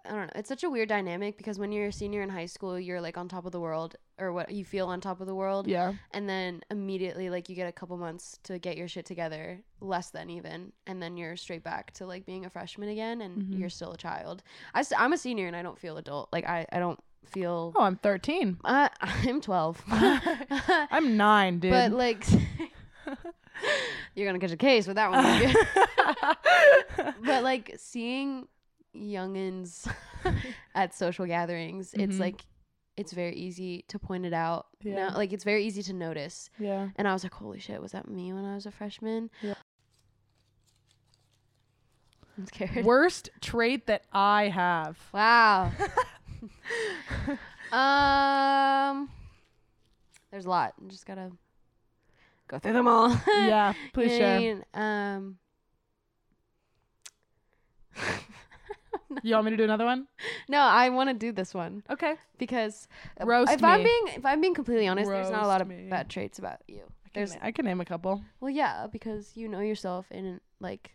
I 0.04 0.08
don't 0.10 0.26
know, 0.26 0.32
it's 0.34 0.48
such 0.48 0.64
a 0.64 0.70
weird 0.70 0.88
dynamic 0.88 1.36
because 1.36 1.58
when 1.58 1.72
you're 1.72 1.88
a 1.88 1.92
senior 1.92 2.22
in 2.22 2.30
high 2.30 2.46
school, 2.46 2.80
you're 2.80 3.00
like 3.00 3.16
on 3.18 3.28
top 3.28 3.44
of 3.46 3.52
the 3.52 3.60
world, 3.60 3.96
or 4.18 4.32
what 4.32 4.50
you 4.50 4.64
feel 4.64 4.88
on 4.88 5.00
top 5.00 5.20
of 5.20 5.26
the 5.26 5.34
world, 5.34 5.68
Yeah, 5.68 5.92
and 6.12 6.28
then 6.28 6.62
immediately 6.70 7.30
like 7.30 7.48
you 7.48 7.54
get 7.54 7.68
a 7.68 7.72
couple 7.72 7.96
months 7.96 8.38
to 8.44 8.58
get 8.58 8.76
your 8.76 8.88
shit 8.88 9.04
together, 9.06 9.60
less 9.80 10.10
than 10.10 10.30
even, 10.30 10.72
and 10.86 11.02
then 11.02 11.16
you're 11.16 11.36
straight 11.36 11.62
back 11.62 11.92
to 11.92 12.06
like 12.06 12.24
being 12.26 12.44
a 12.44 12.50
freshman 12.50 12.88
again, 12.88 13.20
and 13.20 13.42
Mhm. 13.42 13.58
you're 13.60 13.68
still 13.68 13.92
a 13.92 13.96
child. 13.98 14.42
I 14.74 14.82
st- 14.82 15.00
I'm 15.00 15.12
a 15.12 15.18
senior 15.18 15.46
and 15.46 15.54
I 15.54 15.62
don't 15.62 15.78
feel 15.78 15.96
adult. 15.96 16.28
Like 16.32 16.46
I 16.48 16.66
I 16.72 16.78
don't 16.80 16.98
feel. 17.26 17.72
Oh, 17.76 17.82
I'm 17.84 17.96
13. 17.96 18.58
Uh, 18.64 18.88
I'm 19.00 19.40
12. 19.40 19.84
I'm 19.90 21.16
nine, 21.16 21.60
dude. 21.60 21.70
but 21.70 21.92
like, 21.92 22.24
you're 24.14 24.26
gonna 24.26 24.38
catch 24.38 24.52
a 24.52 24.56
case 24.56 24.86
with 24.86 24.96
that 24.96 25.10
one. 25.10 25.54
but 27.24 27.42
like 27.42 27.74
seeing 27.78 28.46
youngins 28.94 29.90
at 30.74 30.94
social 30.94 31.26
gatherings, 31.26 31.94
it's 31.94 32.16
Mhm. 32.16 32.20
like 32.20 32.42
it's 32.96 33.12
very 33.12 33.34
easy 33.34 33.84
to 33.88 33.98
point 33.98 34.26
it 34.26 34.32
out. 34.34 34.66
Yeah. 34.82 34.94
Yeah. 34.94 35.08
like 35.16 35.32
it's 35.32 35.44
very 35.44 35.64
easy 35.64 35.82
to 35.84 35.92
notice. 35.92 36.50
yeah. 36.58 36.88
And 36.96 37.08
I 37.08 37.12
was 37.12 37.22
like, 37.22 37.34
holy 37.34 37.58
shit, 37.58 37.80
was 37.80 37.92
that 37.92 38.08
me 38.08 38.32
when 38.32 38.44
I 38.44 38.54
was 38.54 38.66
a 38.66 38.70
freshman? 38.70 39.30
Yeah. 39.42 39.54
I'm 42.38 42.46
scared. 42.46 42.84
Worst 42.84 43.30
trait 43.40 43.86
that 43.86 44.04
I 44.12 44.48
have. 44.48 44.98
wow. 45.12 45.72
um, 47.72 49.08
there's 50.30 50.46
a 50.46 50.50
lot. 50.50 50.74
I 50.82 50.88
just 50.88 51.06
gotta 51.06 51.30
go 52.50 52.58
through 52.58 52.72
them 52.74 52.88
all. 52.88 53.08
yeah, 53.46 53.72
please 53.92 54.12
You 54.12 54.18
know 54.18 54.24
share. 54.24 54.36
I 54.36 54.40
mean? 54.40 54.64
Um. 54.74 55.38
You 59.22 59.34
want 59.34 59.44
me 59.46 59.50
to 59.50 59.56
do 59.56 59.64
another 59.64 59.84
one? 59.84 60.06
No, 60.48 60.58
I 60.60 60.88
want 60.88 61.10
to 61.10 61.14
do 61.14 61.30
this 61.32 61.52
one 61.54 61.82
Okay. 61.90 62.14
because 62.38 62.88
Roast 63.22 63.52
if 63.52 63.62
I'm 63.62 63.78
me. 63.78 63.84
being 63.84 64.04
if 64.16 64.26
I'm 64.26 64.40
being 64.40 64.54
completely 64.54 64.88
honest, 64.88 65.08
there's 65.10 65.30
not 65.30 65.44
a 65.44 65.46
lot 65.46 65.60
Roast 65.60 65.62
of 65.62 65.68
me. 65.68 65.88
bad 65.88 66.08
traits 66.08 66.38
about 66.38 66.58
you. 66.66 66.78
I 66.80 66.82
can, 66.82 67.12
There's 67.14 67.36
I 67.42 67.50
can 67.52 67.64
name 67.66 67.80
a 67.80 67.84
couple. 67.84 68.22
well, 68.40 68.50
yeah, 68.50 68.86
because 68.90 69.32
you 69.36 69.48
know 69.48 69.60
yourself 69.60 70.06
in 70.10 70.40
like 70.60 70.92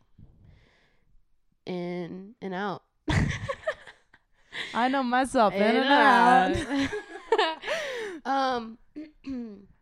in 1.66 2.36
and 2.42 2.54
out. 2.54 2.84
I 4.74 4.88
know 4.90 5.04
myself 5.04 5.54
in 5.58 5.62
and 5.62 5.90
out. 5.90 6.90
um, 8.26 8.78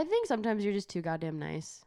I 0.00 0.04
think 0.04 0.26
sometimes 0.26 0.64
you're 0.64 0.72
just 0.74 0.90
too 0.90 1.00
goddamn 1.02 1.38
nice. 1.38 1.82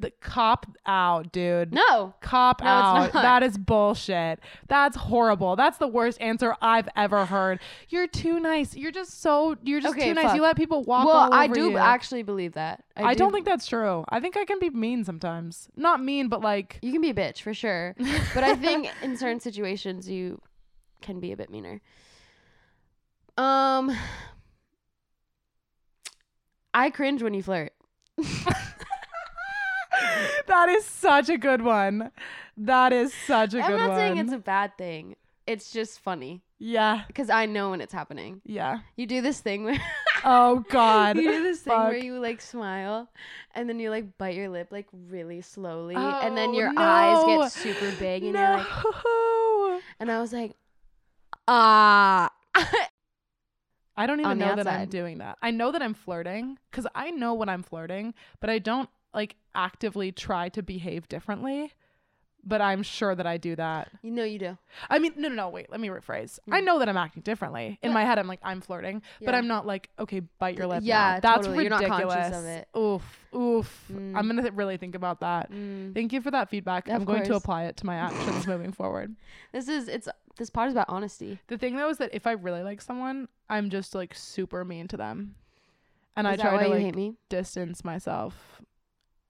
The 0.00 0.10
cop 0.20 0.66
out, 0.86 1.30
dude. 1.30 1.72
No, 1.72 2.14
Cop 2.20 2.60
No, 2.60 2.66
out. 2.66 3.04
it's 3.04 3.14
not. 3.14 3.22
That 3.22 3.42
is 3.44 3.56
bullshit. 3.56 4.40
That's 4.66 4.96
horrible. 4.96 5.54
That's 5.54 5.78
the 5.78 5.86
worst 5.86 6.20
answer 6.20 6.56
I've 6.60 6.88
ever 6.96 7.26
heard. 7.26 7.60
You're 7.88 8.08
too 8.08 8.40
nice. 8.40 8.74
You're 8.74 8.90
just 8.90 9.20
so. 9.22 9.56
You're 9.62 9.80
just 9.80 9.94
Okay, 9.94 10.08
too 10.08 10.14
nice. 10.14 10.24
fuck. 10.26 10.34
You 10.36 10.42
let 10.42 10.56
people 10.56 10.82
walk 10.82 11.06
well, 11.06 11.16
all 11.16 11.26
over 11.26 11.36
I 11.36 11.46
do 11.46 11.70
you. 11.70 11.78
actually 11.78 12.24
believe 12.24 12.54
that. 12.54 12.82
I, 12.96 13.14
do- 13.14 13.18
don't 13.20 13.32
think 13.32 13.46
that's 13.46 13.66
true. 13.68 14.04
I 14.08 14.18
think 14.18 14.36
I 14.36 14.44
can 14.44 14.58
be 14.58 14.68
mean 14.70 15.04
sometimes. 15.04 15.68
Not 15.76 16.02
mean, 16.02 16.28
but 16.28 16.40
like. 16.40 16.80
you 16.82 16.90
can 16.90 17.00
be 17.00 17.10
a 17.10 17.14
bitch 17.14 17.40
for 17.42 17.54
sure. 17.54 17.94
but 18.34 18.42
I 18.42 18.56
think 18.56 18.90
in 19.02 19.16
certain 19.16 19.38
situations 19.40 20.08
you 20.10 20.40
can 21.02 21.20
be 21.20 21.30
a 21.30 21.36
bit 21.36 21.50
meaner. 21.50 21.80
Um 23.36 23.96
I 26.74 26.90
cringe 26.90 27.22
when 27.22 27.32
you 27.34 27.42
flirt. 27.42 27.72
that 30.46 30.68
is 30.68 30.84
such 30.84 31.28
a 31.28 31.38
good 31.38 31.62
one. 31.62 32.10
That 32.56 32.92
is 32.92 33.14
such 33.26 33.54
a 33.54 33.60
I'm 33.60 33.70
good 33.70 33.74
one. 33.74 33.82
I'm 33.82 33.88
not 33.88 33.96
saying 33.96 34.18
it's 34.18 34.32
a 34.32 34.38
bad 34.38 34.76
thing. 34.76 35.16
It's 35.46 35.70
just 35.70 36.00
funny 36.00 36.42
yeah. 36.58 37.02
because 37.06 37.28
I 37.28 37.46
know 37.46 37.70
when 37.70 37.80
it's 37.80 37.92
happening. 37.92 38.40
Yeah. 38.44 38.78
You 38.96 39.06
do 39.06 39.20
this 39.20 39.40
thing 39.40 39.64
where 39.64 39.78
Oh 40.24 40.64
God. 40.70 41.16
you 41.16 41.30
do 41.30 41.42
this 41.42 41.60
thing 41.60 41.78
where 41.78 41.96
you 41.96 42.18
like 42.18 42.40
smile 42.40 43.10
and 43.54 43.68
then 43.68 43.78
you 43.78 43.90
like 43.90 44.16
bite 44.16 44.36
your 44.36 44.48
lip 44.48 44.68
like 44.70 44.86
really 44.92 45.42
slowly 45.42 45.96
and 45.96 46.36
then 46.36 46.50
Oh, 46.50 46.58
your 46.58 46.72
eyes 46.76 47.24
get 47.26 47.52
super 47.52 47.92
big 47.98 48.24
and 48.24 48.34
you're 48.34 48.56
like 48.56 48.66
no. 49.04 49.80
and 50.00 50.10
I 50.10 50.20
was 50.20 50.32
like 50.32 50.56
ah 51.46 52.30
I 53.96 54.06
don't 54.06 54.20
even 54.20 54.38
know 54.38 54.56
that 54.56 54.66
I'm 54.66 54.88
doing 54.88 55.18
that. 55.18 55.38
I 55.42 55.50
know 55.50 55.70
that 55.72 55.82
I'm 55.82 55.94
flirting 55.94 56.58
because 56.70 56.86
I 56.94 57.10
know 57.10 57.34
when 57.34 57.48
I'm 57.48 57.62
flirting, 57.62 58.14
but 58.40 58.50
I 58.50 58.58
don't 58.58 58.88
like 59.12 59.36
actively 59.54 60.10
try 60.10 60.48
to 60.50 60.62
behave 60.62 61.08
differently. 61.08 61.72
But 62.46 62.60
I'm 62.60 62.82
sure 62.82 63.14
that 63.14 63.26
I 63.26 63.38
do 63.38 63.56
that. 63.56 63.88
you 64.02 64.10
know 64.10 64.22
you 64.24 64.38
do 64.38 64.58
I 64.90 64.98
mean, 64.98 65.12
no, 65.16 65.28
no, 65.28 65.34
no. 65.34 65.48
Wait, 65.48 65.70
let 65.70 65.80
me 65.80 65.88
rephrase. 65.88 66.38
I 66.50 66.60
Mm. 66.60 66.64
know 66.64 66.78
that 66.78 66.88
I'm 66.88 66.96
acting 66.96 67.22
differently. 67.22 67.78
In 67.82 67.90
Yeah. 67.90 67.94
my 67.94 68.04
head, 68.04 68.18
I'm 68.18 68.26
like, 68.26 68.40
I'm 68.42 68.60
flirting, 68.60 69.00
but 69.24 69.34
I'm 69.34 69.46
not 69.46 69.66
like, 69.66 69.88
okay, 69.98 70.20
bite 70.38 70.58
your 70.58 70.66
lip. 70.66 70.80
Yeah, 70.84 71.14
now. 71.14 71.20
that's 71.20 71.46
totally. 71.46 71.64
You're 71.64 71.70
not 71.70 71.80
ridiculous. 71.82 72.14
conscious 72.14 72.38
of 72.38 72.44
it. 72.44 72.68
Oof, 72.76 73.02
oof. 73.34 73.84
Mm. 73.92 74.16
I'm 74.16 74.26
gonna 74.26 74.42
th- 74.42 74.54
really 74.54 74.76
think 74.76 74.94
about 74.94 75.20
that. 75.20 75.50
Mm. 75.50 75.94
Thank 75.94 76.12
you 76.12 76.20
for 76.20 76.30
that 76.32 76.50
feedback. 76.50 76.88
Of 76.88 76.94
I'm 76.94 77.04
going 77.04 77.24
to 77.24 77.34
apply 77.34 77.64
it 77.64 77.76
to 77.78 77.86
my 77.86 77.94
actions 77.96 78.46
moving 78.46 78.72
forward. 78.72 79.14
this 79.52 79.68
is 79.68 79.88
it's 79.88 80.08
this 80.36 80.50
part 80.50 80.68
is 80.68 80.74
about 80.74 80.88
honesty 80.88 81.38
The 81.46 81.56
thing 81.56 81.76
though 81.76 81.88
is 81.88 81.98
that 81.98 82.10
if 82.12 82.26
I 82.26 82.32
really 82.32 82.62
like 82.62 82.82
someone, 82.82 83.28
I'm 83.48 83.70
just 83.70 83.94
like 83.94 84.14
super 84.14 84.64
mean 84.64 84.88
to 84.88 84.96
them, 84.96 85.36
and 86.16 86.26
is 86.26 86.32
I 86.32 86.36
try 86.36 86.62
to 86.64 86.68
like 86.68 87.14
distance 87.28 87.84
myself, 87.84 88.60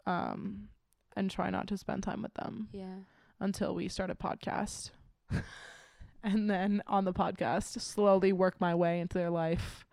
um, 0.07 0.69
and 1.17 1.31
try 1.31 1.51
not 1.51 1.67
to 1.69 1.77
spend 1.77 2.03
time 2.03 2.23
with 2.23 2.35
them 2.35 2.69
yeah 2.73 2.97
until 3.41 3.75
we 3.75 3.89
start 3.89 4.11
a 4.11 4.15
podcast. 4.15 4.91
and 6.23 6.49
then 6.49 6.83
on 6.87 7.05
the 7.05 7.13
podcast, 7.13 7.81
slowly 7.81 8.33
work 8.33 8.55
my 8.61 8.75
way 8.75 9.01
into 9.01 9.19
their 9.19 9.29
life 9.31 9.85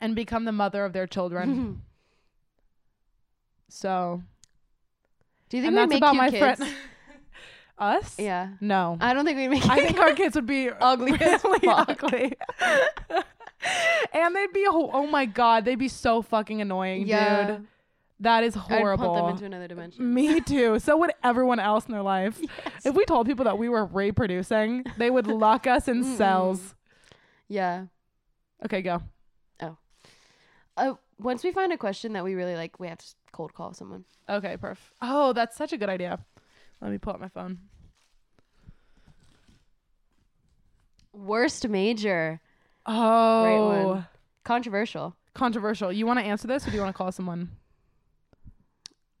and 0.00 0.14
become 0.16 0.44
the 0.44 0.52
mother 0.52 0.84
of 0.84 0.92
their 0.92 1.06
children. 1.06 1.80
so, 3.68 4.22
do 5.48 5.56
you 5.56 5.62
think 5.62 5.72
we 5.72 5.76
that's 5.76 5.90
make 5.90 5.98
about 5.98 6.16
my 6.16 6.30
kids 6.30 6.58
friend. 6.58 6.74
Us? 7.78 8.16
yeah 8.18 8.48
No. 8.60 8.98
I 9.00 9.14
don't 9.14 9.24
think 9.24 9.38
we 9.38 9.48
make 9.48 9.66
I 9.66 9.76
think 9.86 9.98
our 9.98 10.12
kids 10.12 10.34
would 10.34 10.44
be 10.46 10.68
Ugly 10.68 11.12
as 11.18 11.42
really 11.42 11.60
fuck. 11.60 11.88
ugly. 12.04 12.34
and 14.12 14.36
they'd 14.36 14.52
be 14.52 14.64
ho- 14.66 14.90
oh 14.92 15.06
my 15.06 15.24
god, 15.24 15.64
they'd 15.64 15.78
be 15.78 15.88
so 15.88 16.20
fucking 16.20 16.60
annoying, 16.60 17.06
yeah 17.06 17.46
dude. 17.52 17.66
That 18.20 18.44
is 18.44 18.54
I'd 18.54 18.60
pump 18.60 18.68
them 18.70 18.78
horrible. 18.82 19.28
into 19.28 19.44
another 19.46 19.66
dimension 19.66 20.12
Me 20.12 20.40
too. 20.46 20.78
So 20.78 20.96
would 20.98 21.12
everyone 21.24 21.58
else 21.58 21.86
in 21.86 21.92
their 21.92 22.02
life. 22.02 22.38
yes. 22.40 22.50
If 22.84 22.94
we 22.94 23.04
told 23.06 23.26
people 23.26 23.44
that 23.46 23.56
we 23.58 23.68
were 23.70 23.86
reproducing, 23.86 24.84
they 24.98 25.08
would 25.10 25.26
lock 25.26 25.66
us 25.66 25.88
in 25.88 26.04
Mm-mm. 26.04 26.16
cells. 26.16 26.74
yeah 27.48 27.86
Okay, 28.64 28.82
go. 28.82 29.00
Oh. 29.62 29.76
Uh, 30.76 30.94
once 31.18 31.42
we 31.42 31.50
find 31.50 31.72
a 31.72 31.78
question 31.78 32.12
that 32.12 32.22
we 32.24 32.34
really 32.34 32.54
like, 32.56 32.78
we 32.78 32.88
have 32.88 32.98
to 32.98 33.06
cold 33.32 33.54
call 33.54 33.72
someone. 33.72 34.04
Okay, 34.28 34.56
perf. 34.58 34.76
Oh, 35.00 35.32
that's 35.32 35.56
such 35.56 35.72
a 35.72 35.78
good 35.78 35.88
idea. 35.88 36.18
Let 36.82 36.90
me 36.90 36.98
pull 36.98 37.14
up 37.14 37.20
my 37.20 37.28
phone. 37.28 37.58
Worst 41.12 41.68
major, 41.68 42.40
Oh, 42.86 43.86
one. 43.88 44.06
controversial. 44.44 45.16
controversial. 45.34 45.92
You 45.92 46.06
want 46.06 46.18
to 46.18 46.24
answer 46.24 46.46
this, 46.46 46.66
or 46.66 46.70
do 46.70 46.76
you 46.76 46.82
want 46.82 46.94
to 46.94 46.98
call 46.98 47.12
someone? 47.12 47.50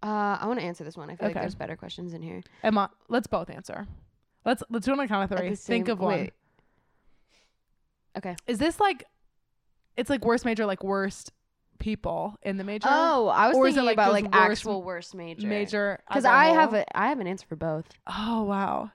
Uh, 0.02 0.38
I 0.40 0.46
want 0.46 0.58
to 0.60 0.64
answer 0.64 0.82
this 0.84 0.96
one. 0.96 1.10
I 1.10 1.16
feel 1.16 1.28
like 1.28 1.36
Okay. 1.36 1.42
there's 1.42 1.54
better 1.54 1.76
questions 1.76 2.14
in 2.14 2.22
here. 2.22 2.42
Emma, 2.62 2.90
let's 3.08 3.26
both 3.26 3.50
answer. 3.50 3.86
Let's 4.44 4.62
let's 4.70 4.86
do 4.86 4.92
it 4.92 4.98
on 4.98 5.04
a 5.04 5.08
count 5.08 5.24
of 5.24 5.32
At 5.32 5.38
three. 5.38 5.50
the 5.50 5.56
Think 5.56 5.86
same- 5.86 5.92
of 5.92 6.00
one. 6.00 6.18
wait. 6.18 6.32
Okay. 8.16 8.36
Is 8.46 8.58
this 8.58 8.80
like 8.80 9.04
it's 9.96 10.10
like 10.10 10.24
worst 10.24 10.44
major 10.44 10.66
like 10.66 10.82
worst 10.82 11.32
people 11.78 12.36
in 12.42 12.56
the 12.56 12.64
major? 12.64 12.88
Oh, 12.90 13.28
I 13.28 13.48
was 13.48 13.56
Or 13.56 13.66
is 13.68 13.74
it, 13.74 13.76
thinking 13.80 13.86
like, 13.86 13.94
about 13.94 14.04
just 14.12 14.12
like 14.24 14.32
worst 14.34 14.50
actual 14.60 14.82
worst 14.82 15.14
major. 15.14 15.46
major 15.46 16.00
Because 16.08 16.24
a 16.24 16.30
I 16.30 16.46
have 16.46 16.70
whole? 16.70 16.80
a 16.80 16.84
I 16.96 17.08
have 17.08 17.20
an 17.20 17.26
answer 17.26 17.46
for 17.46 17.56
both. 17.56 17.86
Oh 18.06 18.42
wow. 18.44 18.90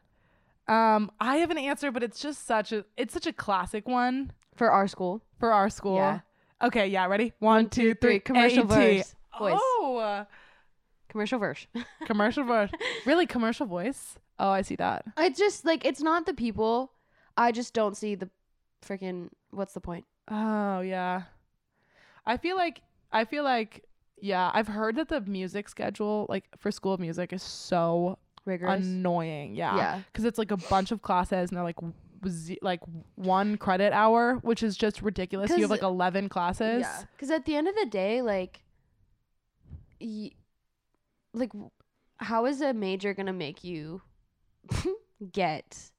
Um 0.68 1.12
I 1.20 1.38
have 1.38 1.52
an 1.52 1.58
answer 1.60 1.92
but 1.92 2.04
it's 2.04 2.20
just 2.20 2.46
such 2.46 2.72
a 2.72 2.84
it's 2.98 3.14
such 3.14 3.28
a 3.28 3.34
classic 3.34 3.88
one 3.88 4.32
For 4.56 4.72
our 4.72 4.88
school. 4.88 5.22
for 5.40 5.54
our 5.54 5.70
school. 5.70 5.98
Yeah. 5.98 6.20
Okay, 6.62 6.88
yeah, 6.88 7.06
ready? 7.08 7.34
One, 7.40 7.70
two, 7.70 7.94
three. 7.96 8.20
Commercial 8.20 8.64
AET. 8.64 8.98
verse. 8.98 9.16
Voice. 9.38 9.60
Oh, 9.62 10.26
Commercial 11.16 11.40
verse. 11.40 11.66
commercial 12.06 12.44
voice. 12.44 12.70
Really 13.06 13.26
commercial 13.26 13.66
voice? 13.66 14.18
Oh, 14.38 14.50
I 14.50 14.64
see 14.64 14.76
that. 14.76 15.06
it's 15.18 15.40
just 15.40 15.64
like 15.64 15.86
it's 15.86 16.02
not 16.02 16.26
the 16.26 16.34
people. 16.34 16.92
I 17.38 17.54
just 17.54 17.74
don't 17.74 17.96
see 17.96 18.16
the 18.16 18.30
freaking 18.86 19.30
what's 19.52 19.72
the 19.72 19.80
point? 19.80 20.04
Oh, 20.30 20.82
yeah. 20.82 21.22
I 22.26 22.36
feel 22.36 22.58
like 22.58 22.82
I 23.14 23.24
feel 23.24 23.46
like 23.46 23.86
yeah, 24.20 24.52
I've 24.54 24.68
heard 24.68 24.98
that 24.98 25.08
the 25.08 25.22
music 25.22 25.70
schedule 25.70 26.26
like 26.28 26.44
for 26.58 26.70
school 26.70 26.92
of 26.92 27.00
music 27.00 27.32
is 27.32 27.42
so 27.42 28.18
Rigorous. 28.44 28.86
annoying. 28.86 29.56
Yeah. 29.56 29.78
yeah. 29.78 30.02
Cuz 30.14 30.26
it's 30.26 30.38
like 30.38 30.52
a 30.52 30.58
bunch 30.58 30.92
of 30.92 31.02
classes 31.02 31.50
and 31.50 31.56
they're 31.56 31.64
like 31.64 31.80
z- 32.28 32.60
like 32.62 32.82
one 33.16 33.56
credit 33.56 33.94
hour, 33.94 34.36
which 34.42 34.64
is 34.64 34.76
just 34.76 35.02
ridiculous. 35.02 35.50
You 35.50 35.62
have 35.62 35.72
like 35.72 35.82
11 35.82 36.28
classes. 36.28 36.82
Yeah. 36.82 37.04
Because 37.14 37.32
at 37.32 37.46
the 37.46 37.56
end 37.56 37.70
of 37.70 37.76
the 37.76 37.86
day, 37.86 38.22
like, 38.22 38.64
y- 40.02 40.32
like, 41.36 41.52
how 42.18 42.46
is 42.46 42.62
a 42.62 42.74
major 42.74 43.14
gonna 43.14 43.34
make 43.34 43.64
you 43.64 44.02
get 45.32 45.92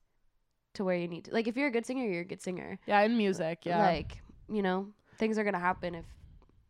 to 0.75 0.85
where 0.85 0.97
you 0.97 1.09
need 1.09 1.25
to? 1.27 1.33
Like, 1.35 1.47
if 1.47 1.57
you're 1.57 1.69
a 1.69 1.73
good 1.73 1.87
singer, 1.87 2.05
you're 2.05 2.23
a 2.23 2.25
good 2.25 2.43
singer. 2.43 2.79
Yeah, 2.87 3.01
in 3.03 3.17
music, 3.17 3.61
yeah. 3.65 3.79
Like, 3.79 4.19
you 4.49 4.63
know, 4.63 4.89
things 5.19 5.39
are 5.39 5.45
gonna 5.45 5.59
happen 5.59 5.95
if 5.95 6.05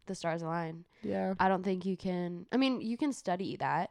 the 0.07 0.15
stars 0.15 0.43
align. 0.43 0.85
yeah. 1.03 1.35
I 1.41 1.49
don't 1.49 1.65
think 1.65 1.85
you 1.85 1.97
can. 1.97 2.47
I 2.53 2.57
mean, 2.57 2.81
you 2.81 2.97
can 2.97 3.13
study 3.13 3.57
that. 3.57 3.91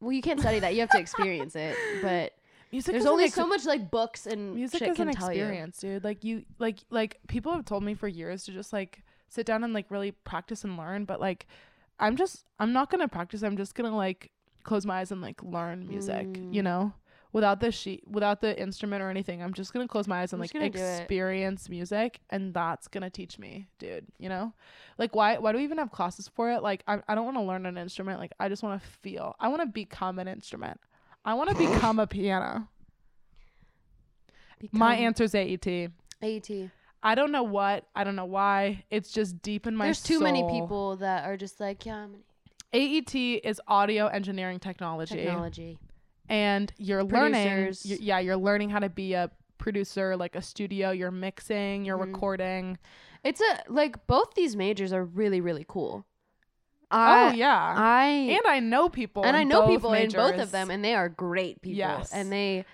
Well, 0.00 0.12
you 0.12 0.22
can't 0.22 0.40
study 0.40 0.60
that. 0.60 0.74
You 0.74 0.80
have 0.80 0.90
to 0.90 0.98
experience 1.06 1.56
it. 1.56 1.76
But 2.02 2.32
Music 2.72 2.92
there's 2.92 3.06
only 3.06 3.24
ex- 3.24 3.34
so 3.34 3.46
much 3.48 3.66
like 3.66 3.90
books 3.90 4.26
and 4.26 4.54
music 4.54 4.80
is 4.82 4.96
can 4.96 5.08
an 5.08 5.14
tell 5.14 5.28
experience, 5.28 5.78
dude. 5.78 6.04
Like 6.04 6.22
you 6.22 6.44
like 6.60 6.78
like 6.90 7.18
people 7.26 7.52
have 7.52 7.64
told 7.64 7.82
me 7.82 7.94
for 7.94 8.06
years 8.06 8.44
to 8.44 8.52
just 8.52 8.72
like 8.72 9.02
sit 9.28 9.44
down 9.44 9.64
and 9.64 9.72
like 9.74 9.90
really 9.90 10.12
practice 10.12 10.62
and 10.62 10.76
learn, 10.76 11.04
but 11.04 11.20
like 11.20 11.48
I'm 12.00 12.16
just 12.16 12.44
I'm 12.58 12.72
not 12.72 12.90
to 13.00 13.08
practice. 13.08 13.42
I'm 13.42 13.56
just 13.56 13.74
to 13.90 13.96
like 13.96 14.30
close 14.64 14.84
my 14.84 15.00
eyes 15.00 15.12
and 15.12 15.20
like 15.20 15.42
learn 15.42 15.86
music, 15.88 16.26
you 16.50 16.60
Mm. 16.62 16.64
know? 16.64 16.92
Without 17.32 17.60
the 17.60 17.70
sheet, 17.70 18.02
without 18.08 18.40
the 18.40 18.60
instrument 18.60 19.02
or 19.02 19.08
anything, 19.08 19.40
I'm 19.40 19.54
just 19.54 19.72
gonna 19.72 19.86
close 19.86 20.08
my 20.08 20.20
eyes 20.22 20.32
and 20.32 20.38
I'm 20.38 20.40
like 20.40 20.48
just 20.50 20.54
gonna 20.54 20.68
do 20.70 20.78
it. 20.80 21.00
experience 21.02 21.68
music, 21.68 22.18
and 22.28 22.52
that's 22.52 22.88
gonna 22.88 23.08
teach 23.08 23.38
me, 23.38 23.68
dude. 23.78 24.06
You 24.18 24.28
know, 24.28 24.52
like 24.98 25.14
why 25.14 25.38
why 25.38 25.52
do 25.52 25.58
we 25.58 25.64
even 25.64 25.78
have 25.78 25.92
classes 25.92 26.26
for 26.26 26.50
it? 26.50 26.60
Like 26.60 26.82
I 26.88 27.00
I 27.06 27.14
don't 27.14 27.24
want 27.26 27.36
to 27.36 27.42
learn 27.44 27.66
an 27.66 27.78
instrument. 27.78 28.18
Like 28.18 28.32
I 28.40 28.48
just 28.48 28.64
want 28.64 28.82
to 28.82 28.88
feel. 28.88 29.36
I 29.38 29.46
want 29.46 29.60
to 29.62 29.66
become 29.66 30.18
an 30.18 30.26
instrument. 30.26 30.80
I 31.24 31.34
want 31.34 31.50
to 31.50 31.56
become 31.70 32.00
a 32.00 32.06
piano. 32.08 32.66
you. 34.60 34.68
My 34.72 34.96
answer 34.96 35.22
is 35.24 35.34
AET. 35.34 35.66
AET. 36.22 36.50
I 37.02 37.14
don't 37.14 37.32
know 37.32 37.42
what. 37.42 37.86
I 37.94 38.04
don't 38.04 38.16
know 38.16 38.24
why. 38.26 38.84
It's 38.90 39.10
just 39.10 39.40
deep 39.42 39.66
in 39.66 39.74
my 39.74 39.86
There's 39.86 40.02
too 40.02 40.20
many 40.20 40.42
people 40.48 40.96
that 40.96 41.24
are 41.24 41.36
just 41.36 41.58
like, 41.60 41.86
yeah, 41.86 41.96
I'm 41.96 42.14
an 42.14 42.22
AET 42.72 43.14
is 43.14 43.60
audio 43.66 44.06
engineering 44.06 44.58
technology, 44.60 45.16
technology. 45.16 45.78
and 46.28 46.72
you're 46.76 47.02
learning. 47.02 47.42
Producers. 47.46 47.86
you 47.86 47.98
yeah, 48.00 48.18
you're 48.18 48.36
learning 48.36 48.70
how 48.70 48.78
to 48.80 48.88
be 48.90 49.14
a 49.14 49.30
producer, 49.58 50.16
like 50.16 50.34
a 50.36 50.42
studio. 50.42 50.90
You're 50.90 51.10
mixing. 51.10 51.84
You're 51.84 51.98
Mhm. 51.98 52.06
recording. 52.12 52.78
It's 53.24 53.40
a 53.40 53.62
like 53.68 54.06
both 54.06 54.34
these 54.34 54.54
majors 54.56 54.92
are 54.92 55.04
really 55.04 55.40
really 55.40 55.64
cool. 55.68 56.04
oh 56.92 57.30
yeah, 57.32 57.74
I 57.76 58.04
and 58.06 58.46
I 58.46 58.60
know 58.60 58.88
people. 58.88 59.24
and 59.24 59.36
in 59.36 59.40
I 59.40 59.44
know 59.44 59.60
both 59.62 59.70
people 59.70 59.92
in 59.94 60.10
both 60.10 60.38
of 60.38 60.50
them, 60.50 60.70
and 60.70 60.84
they 60.84 60.94
are 60.94 61.08
great 61.08 61.62
people. 61.62 61.78
Yes. 61.78 62.12
and 62.12 62.30
they 62.32 62.64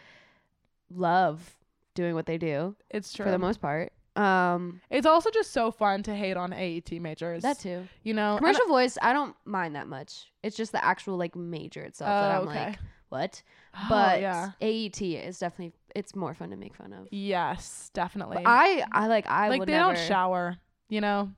love 0.91 1.55
doing 1.95 2.15
what 2.15 2.27
they 2.27 2.39
do 2.39 2.77
It's 2.91 3.13
true. 3.13 3.25
for 3.25 3.31
the 3.31 3.39
most 3.39 3.61
part. 3.61 3.93
Um, 4.17 4.81
it's 4.91 5.07
also 5.07 5.31
just 5.31 5.53
so 5.53 5.71
fun 5.71 6.03
to 6.05 6.15
hate 6.15 6.37
on 6.37 6.53
AET 6.53 6.91
majors. 7.01 7.43
that 7.43 7.59
too. 7.59 7.87
you 8.03 8.15
know. 8.15 8.31
and 8.33 8.39
Commercial 8.39 8.67
voice, 8.67 8.97
I 9.03 9.13
don't 9.13 9.35
mind 9.45 9.77
that 9.77 9.89
much. 9.89 10.33
It's 10.43 10.57
just 10.57 10.73
the 10.73 10.85
actual 10.85 11.17
like 11.17 11.37
major 11.37 11.83
itself 11.83 12.09
that 12.09 12.35
Oh, 12.37 12.43
I'm 12.43 12.49
okay. 12.49 12.67
like, 12.67 12.79
what? 13.11 13.43
Oh, 13.75 13.87
But 13.91 14.21
yeah. 14.21 14.51
AET 14.61 15.01
is 15.03 15.39
definitely 15.39 15.73
it's 15.95 16.15
more 16.17 16.35
fun 16.35 16.51
to 16.51 16.57
make 16.57 16.75
fun 16.75 16.93
of. 16.93 17.09
Yes, 17.11 17.91
definitely. 17.95 18.37
But 18.39 18.45
I 18.47 18.85
I 18.93 19.07
like 19.07 19.27
I 19.29 19.49
like 19.49 19.67
they 19.67 19.73
never. 19.73 19.95
don't 19.95 20.07
shower, 20.07 20.57
you 20.89 21.01
know. 21.01 21.31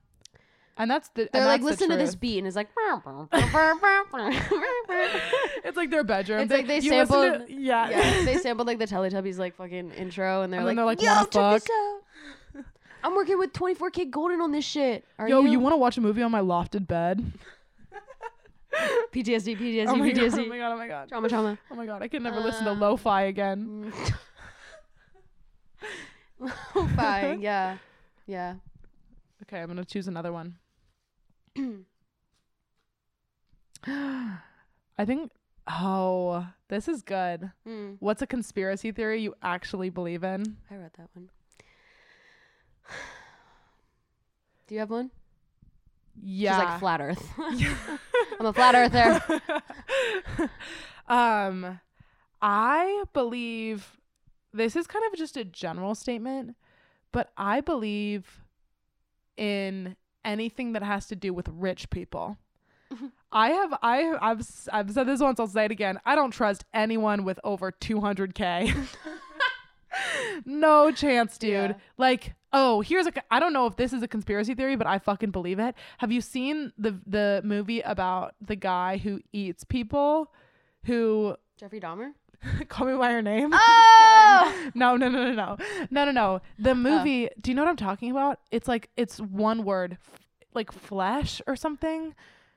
And 0.77 0.89
that's 0.89 1.09
the. 1.09 1.27
They're 1.33 1.43
like 1.45 1.61
that's 1.61 1.77
the 1.79 1.85
listen 1.85 1.89
to 1.89 1.97
this 1.97 2.15
beat 2.15 2.37
and 2.37 2.47
it's 2.47 2.55
like. 2.55 2.69
it's 5.63 5.77
like 5.77 5.89
their 5.89 6.03
bedroom. 6.03 6.39
It's 6.41 6.51
like 6.51 6.67
they 6.67 6.81
sampled- 6.81 7.47
to- 7.47 7.53
yeah. 7.53 7.89
yeah, 7.89 8.25
they 8.25 8.37
sampled 8.41 8.67
like 8.67 8.79
the 8.79 8.87
Teletubbies 8.87 9.37
like 9.37 9.55
fucking 9.55 9.91
intro, 9.91 10.41
and 10.41 10.51
they're 10.53 10.59
And 10.61 10.67
like, 10.67 10.75
they're 10.77 10.85
like, 10.85 11.01
"Yo, 11.01 11.07
"Wanna 11.13 11.27
check 11.27 11.61
this 11.63 11.69
out. 11.69 12.01
I'm 13.03 13.15
working 13.15 13.37
with 13.37 13.53
24kGoldn 13.53 14.41
on 14.41 14.51
this 14.51 14.65
shit. 14.65 15.05
Are 15.17 15.27
Yo, 15.29 15.41
you? 15.41 15.51
you, 15.51 15.59
want 15.59 15.73
to 15.73 15.77
watch 15.77 15.97
a 15.97 16.01
movie 16.01 16.21
on 16.21 16.31
my 16.31 16.41
lofted 16.41 16.85
bed? 16.87 17.23
PTSD, 19.13 19.57
PTSD, 19.57 19.87
oh 19.87 19.95
my 19.95 20.11
god! 20.11 20.17
PTSD, 20.21 20.45
Oh 20.45 20.49
my 20.49 20.57
god! 20.57 20.71
Oh 20.71 20.77
my 20.77 20.87
god! 20.87 21.09
trauma, 21.09 21.29
trauma. 21.29 21.57
Oh 21.71 21.75
my 21.75 21.85
god! 21.85 22.01
I 22.03 22.07
can 22.07 22.23
never 22.23 22.39
listen 22.39 22.65
to 22.65 22.71
Um, 22.71 22.79
lo-fi 22.79 23.23
again. 23.23 23.91
Fine, 26.95 27.41
yeah, 27.49 27.77
yeah. 28.27 28.55
Okay, 29.43 29.59
I'm 29.61 29.67
gonna 29.67 29.83
choose 29.85 30.07
another 30.07 30.31
one. 30.31 30.55
I 33.87 35.05
think. 35.05 35.31
Oh, 35.71 36.47
this 36.67 36.87
is 36.87 37.03
good. 37.03 37.51
Mm, 37.67 37.97
What's 37.99 38.23
a 38.23 38.27
conspiracy 38.27 38.91
theory 38.91 39.21
you 39.21 39.35
actually 39.43 39.89
believe 39.91 40.23
in? 40.23 40.57
I 40.71 40.75
read 40.75 40.91
that 40.97 41.09
one. 41.13 41.29
Do 44.67 44.75
you 44.75 44.79
have 44.79 44.89
one? 44.89 45.11
Yeah. 46.21 46.59
She's 46.59 46.65
like 46.65 46.79
flat 46.79 47.01
Earth. 47.01 47.29
I'm 48.39 48.45
a 48.45 48.53
flat 48.53 48.75
earther. 48.75 50.49
um, 51.07 51.79
I 52.41 53.03
believe 53.13 53.97
this 54.53 54.75
is 54.75 54.87
kind 54.87 55.03
of 55.11 55.17
just 55.17 55.37
a 55.37 55.43
general 55.43 55.95
statement, 55.95 56.55
but 57.11 57.31
I 57.37 57.61
believe 57.61 58.41
in 59.37 59.95
anything 60.23 60.73
that 60.73 60.83
has 60.83 61.05
to 61.07 61.15
do 61.15 61.33
with 61.33 61.47
rich 61.49 61.89
people. 61.89 62.37
I 63.31 63.49
have 63.49 63.73
I 63.83 64.17
I've 64.19 64.41
I've 64.73 64.91
said 64.91 65.05
this 65.05 65.19
once 65.19 65.39
I'll 65.39 65.47
say 65.47 65.65
it 65.65 65.71
again. 65.71 65.99
I 66.05 66.15
don't 66.15 66.31
trust 66.31 66.65
anyone 66.73 67.23
with 67.23 67.39
over 67.43 67.71
200k. 67.71 68.75
No 70.45 70.91
chance, 70.91 71.37
dude. 71.37 71.51
Yeah. 71.51 71.73
Like, 71.97 72.33
oh, 72.53 72.81
here's 72.81 73.07
a. 73.07 73.13
I 73.31 73.39
don't 73.39 73.53
know 73.53 73.65
if 73.67 73.75
this 73.75 73.93
is 73.93 74.03
a 74.03 74.07
conspiracy 74.07 74.53
theory, 74.55 74.75
but 74.75 74.87
I 74.87 74.99
fucking 74.99 75.31
believe 75.31 75.59
it. 75.59 75.75
Have 75.99 76.11
you 76.11 76.21
seen 76.21 76.71
the 76.77 76.99
the 77.05 77.41
movie 77.43 77.81
about 77.81 78.35
the 78.41 78.55
guy 78.55 78.97
who 78.97 79.21
eats 79.31 79.63
people? 79.63 80.31
Who 80.85 81.35
Jeffrey 81.57 81.79
Dahmer. 81.79 82.11
call 82.69 82.87
me 82.87 82.97
by 82.97 83.11
your 83.11 83.21
name? 83.21 83.53
Oh! 84.31 84.69
no, 84.73 84.95
no, 84.95 85.09
no, 85.09 85.25
no, 85.25 85.33
no, 85.33 85.57
no, 85.89 86.05
no, 86.05 86.11
no. 86.11 86.41
The 86.57 86.75
movie. 86.75 87.29
Do 87.41 87.51
you 87.51 87.55
know 87.55 87.63
what 87.63 87.69
I'm 87.69 87.75
talking 87.75 88.11
about? 88.11 88.39
It's 88.51 88.67
like 88.67 88.89
it's 88.95 89.19
one 89.19 89.63
word, 89.65 89.97
f- 89.99 90.19
like 90.53 90.71
flesh 90.71 91.41
or 91.47 91.55
something. 91.55 92.13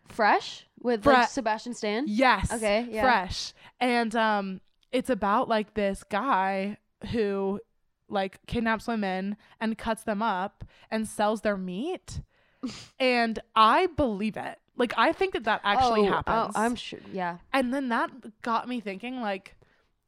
Fresh 0.07 0.67
with 0.81 1.03
Fre- 1.03 1.13
like 1.13 1.29
Sebastian 1.29 1.75
Stan. 1.75 2.05
Yes. 2.07 2.53
Okay, 2.53 2.87
yeah. 2.91 3.03
Fresh. 3.03 3.55
And 3.81 4.15
um 4.15 4.61
it's 4.93 5.11
about 5.11 5.49
like 5.49 5.75
this 5.75 6.05
guy 6.05 6.77
who 7.07 7.61
like 8.09 8.45
kidnaps 8.47 8.87
women 8.87 9.37
and 9.61 9.79
cuts 9.79 10.05
them 10.05 10.23
up 10.23 10.65
and 10.91 11.09
sells 11.09 11.41
their 11.41 11.57
meat. 11.57 12.21
and 13.01 13.39
I 13.57 13.87
believe 13.87 14.37
it. 14.37 14.59
Like 14.77 14.95
I 14.97 15.13
think 15.13 15.35
that 15.35 15.45
that 15.45 15.61
actually 15.65 16.09
oh, 16.09 16.13
happens. 16.13 16.55
Oh, 16.55 16.61
I'm 16.61 16.77
sure. 16.77 17.01
Yeah. 17.13 17.39
and 17.53 17.73
then 17.73 17.89
that 17.89 18.11
got 18.43 18.69
me 18.69 18.81
thinking 18.81 19.21
like 19.21 19.57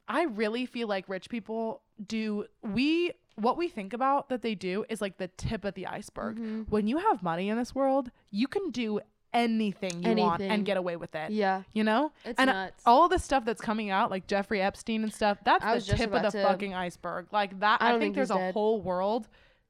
I 0.07 0.23
really 0.23 0.65
feel 0.65 0.87
like 0.87 1.09
rich 1.09 1.29
people 1.29 1.81
do 2.05 2.45
we 2.61 3.11
what 3.35 3.57
we 3.57 3.67
think 3.67 3.93
about 3.93 4.29
that 4.29 4.41
they 4.41 4.55
do 4.55 4.85
is 4.89 5.01
like 5.01 5.17
the 5.17 5.27
tip 5.27 5.65
of 5.65 5.73
the 5.73 5.87
iceberg. 5.87 6.39
Mhm. 6.39 6.69
When 6.69 6.87
you 6.87 6.97
have 6.97 7.21
money 7.21 7.49
in 7.49 7.57
this 7.57 7.75
world, 7.75 8.09
you 8.31 8.47
can 8.47 8.71
do 8.71 9.01
anything 9.35 10.01
you 10.03 10.15
want 10.15 10.41
and 10.41 10.65
get 10.65 10.77
away 10.77 10.95
with 10.95 11.13
it. 11.15 11.31
Yeah. 11.31 11.63
You 11.73 11.83
know? 11.83 12.11
It's 12.23 12.39
and 12.39 12.49
uh, 12.49 12.53
nuts. 12.53 12.83
all 12.85 13.07
the 13.09 13.19
stuff 13.19 13.45
that's 13.45 13.61
coming 13.61 13.89
out, 13.89 14.09
like 14.09 14.27
Jeffrey 14.27 14.61
Epstein 14.61 15.03
and 15.03 15.13
stuff, 15.13 15.37
that's 15.43 15.85
the 15.87 15.95
tip 15.95 16.13
of 16.13 16.21
the 16.23 16.31
to- 16.31 16.43
fucking 16.43 16.73
iceberg. 16.73 17.27
Like 17.31 17.59
that, 17.59 17.81
I 17.81 17.89
I, 17.89 17.91
think, 17.91 18.01
think 18.01 18.15
there's 18.15 18.31
a 18.31 18.35
dead. 18.35 18.53
whole 18.53 18.81
world. 18.81 19.27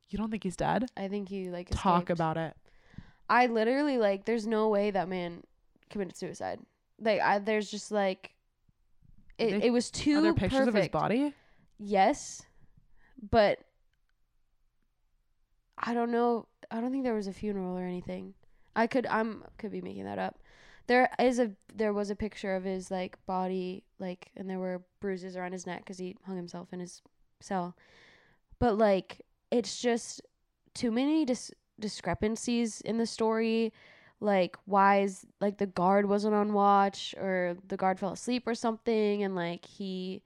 You 0.09 0.17
don't 0.19 0.29
think 0.31 0.43
he's 0.43 0.55
dead? 0.55 0.85
I 0.95 1.07
think 1.07 1.29
he 1.29 1.49
like 1.49 1.69
Talk 1.71 2.09
about 2.09 2.37
it. 2.37 2.55
I 3.27 3.47
literally 3.47 3.97
like. 3.97 4.25
There's 4.25 4.45
no 4.45 4.69
way 4.69 4.91
that 4.91 5.09
man 5.09 5.41
committed 5.89 6.15
suicide. 6.15 6.59
Like, 7.01 7.19
I 7.21 7.39
there's 7.39 7.69
just 7.71 7.91
like. 7.91 8.31
It, 9.37 9.59
They- 9.59 9.67
it 9.67 9.69
was 9.71 9.89
too 9.89 10.19
Are 10.19 10.21
there 10.21 10.33
pictures 10.33 10.59
perfect. 10.59 10.77
of 10.77 10.81
his 10.83 10.89
body? 10.89 11.33
Yes, 11.79 12.43
but 13.31 13.59
I 15.77 15.93
don't 15.93 16.11
know. 16.11 16.47
I 16.71 16.79
don't 16.81 16.91
think 16.91 17.03
there 17.03 17.13
was 17.13 17.27
a 17.27 17.33
funeral 17.33 17.77
or 17.77 17.83
anything. 17.83 18.33
I 18.75 18.87
could. 18.87 19.05
I'm 19.07 19.43
could 19.57 19.71
be 19.71 19.81
making 19.81 20.05
that 20.05 20.19
up. 20.19 20.39
There 20.87 21.09
is 21.19 21.39
a. 21.39 21.51
There 21.73 21.93
was 21.93 22.09
a 22.09 22.15
picture 22.15 22.55
of 22.55 22.63
his 22.63 22.91
like 22.91 23.17
body, 23.25 23.83
like, 23.99 24.31
and 24.35 24.49
there 24.49 24.59
were 24.59 24.83
bruises 24.99 25.35
around 25.35 25.53
his 25.53 25.65
neck 25.65 25.79
because 25.79 25.97
he 25.97 26.15
hung 26.25 26.35
himself 26.35 26.73
in 26.73 26.79
his 26.79 27.01
cell. 27.39 27.75
But 28.59 28.77
like, 28.77 29.21
it's 29.51 29.81
just 29.81 30.21
too 30.73 30.91
many 30.91 31.25
dis- 31.25 31.51
discrepancies 31.79 32.81
in 32.81 32.97
the 32.97 33.05
story. 33.05 33.73
Like, 34.21 34.57
why 34.65 35.01
is 35.01 35.25
like 35.41 35.57
the 35.57 35.67
guard 35.67 36.07
wasn't 36.07 36.35
on 36.35 36.53
watch, 36.53 37.13
or 37.17 37.57
the 37.67 37.77
guard 37.77 37.99
fell 37.99 38.13
asleep 38.13 38.47
or 38.47 38.55
something, 38.55 39.23
and 39.23 39.35
like 39.35 39.65
he 39.65 40.21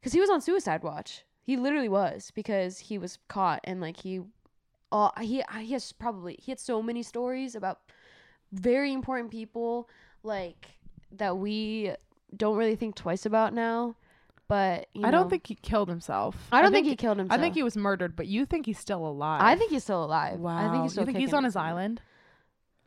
because 0.00 0.12
he 0.12 0.20
was 0.20 0.30
on 0.30 0.40
suicide 0.40 0.82
watch. 0.82 1.24
He 1.42 1.56
literally 1.56 1.88
was 1.88 2.30
because 2.34 2.78
he 2.78 2.98
was 2.98 3.18
caught 3.28 3.60
and 3.64 3.80
like 3.80 3.96
he, 3.98 4.20
uh, 4.92 5.10
he 5.20 5.42
he 5.60 5.72
has 5.72 5.92
probably 5.92 6.38
he 6.42 6.50
had 6.52 6.60
so 6.60 6.82
many 6.82 7.02
stories 7.02 7.54
about 7.54 7.80
very 8.52 8.92
important 8.92 9.30
people 9.30 9.88
like 10.22 10.68
that 11.12 11.36
we 11.38 11.92
don't 12.36 12.56
really 12.56 12.76
think 12.76 12.94
twice 12.94 13.26
about 13.26 13.52
now. 13.54 13.94
But 14.48 14.86
you 14.94 15.04
I 15.04 15.10
don't 15.10 15.28
think 15.28 15.46
he 15.46 15.54
killed 15.56 15.90
himself. 15.90 16.34
I 16.50 16.62
don't 16.62 16.72
think, 16.72 16.86
he 16.86 16.96
killed 16.96 17.18
himself. 17.18 17.38
I 17.38 17.42
think 17.42 17.54
he 17.54 17.62
was 17.62 17.76
murdered, 17.76 18.16
but 18.16 18.26
you 18.26 18.46
think 18.46 18.64
he's 18.64 18.78
still 18.78 19.06
alive. 19.06 19.42
I 19.42 19.56
think 19.56 19.70
he's 19.70 19.84
still 19.84 20.02
alive. 20.02 20.40
Wow. 20.40 20.56
I 20.56 20.70
think 20.72 20.82
he's 20.84 20.92
still 20.92 21.02
you 21.02 21.06
think 21.06 21.18
he's 21.18 21.34
on 21.34 21.44
his 21.44 21.54
island? 21.54 22.00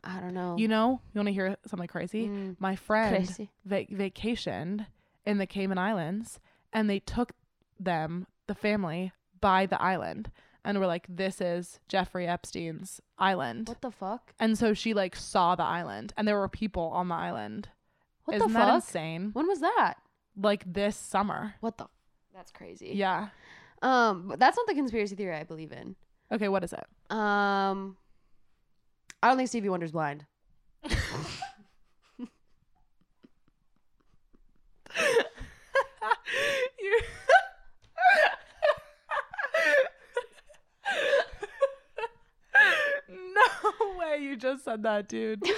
I 0.02 0.18
don't 0.18 0.34
know. 0.34 0.56
You 0.58 0.66
know, 0.66 1.00
you 1.14 1.18
want 1.20 1.28
to 1.28 1.32
hear 1.32 1.56
something 1.68 1.86
crazy? 1.86 2.26
Mm, 2.26 2.56
My 2.58 2.74
friend 2.74 3.14
crazy. 3.14 3.50
va- 3.64 3.86
vacationed 3.92 4.86
in 5.24 5.38
the 5.38 5.46
Cayman 5.46 5.78
Islands, 5.78 6.40
and 6.72 6.90
they 6.90 6.98
took 6.98 7.30
them, 7.78 8.26
the 8.48 8.56
family, 8.56 9.12
by 9.40 9.66
the 9.66 9.80
island, 9.80 10.32
and 10.64 10.76
we 10.76 10.80
were 10.80 10.86
like, 10.86 11.06
"This 11.08 11.40
is 11.40 11.80
Jeffrey 11.88 12.26
Epstein's 12.26 13.00
island." 13.18 13.68
What 13.68 13.80
the 13.82 13.90
fuck? 13.90 14.34
And 14.40 14.56
so 14.58 14.74
she 14.74 14.94
like 14.94 15.16
saw 15.16 15.54
the 15.54 15.62
island, 15.64 16.12
and 16.16 16.26
there 16.26 16.38
were 16.38 16.48
people 16.48 16.84
on 16.90 17.08
the 17.08 17.14
island. 17.14 17.68
What 18.24 18.36
Isn't 18.36 18.48
the 18.48 18.54
that 18.54 18.66
fuck? 18.66 18.74
insane? 18.76 19.30
When 19.32 19.46
was 19.48 19.60
that? 19.60 19.94
Like 20.36 20.70
this 20.72 20.96
summer. 20.96 21.54
What 21.60 21.78
the? 21.78 21.86
That's 22.34 22.52
crazy. 22.52 22.92
Yeah. 22.94 23.28
Um, 23.82 24.28
but 24.28 24.38
that's 24.38 24.56
not 24.56 24.66
the 24.66 24.74
conspiracy 24.74 25.16
theory 25.16 25.34
I 25.36 25.42
believe 25.42 25.72
in. 25.72 25.96
Okay, 26.30 26.48
what 26.48 26.62
is 26.64 26.72
it? 26.72 26.86
Um, 27.14 27.96
I 29.22 29.28
don't 29.28 29.36
think 29.36 29.48
Stevie 29.48 29.68
Wonder's 29.68 29.92
blind. 29.92 30.24
way 44.02 44.18
you 44.22 44.36
just 44.36 44.64
said 44.64 44.82
that, 44.82 45.08
dude. 45.08 45.42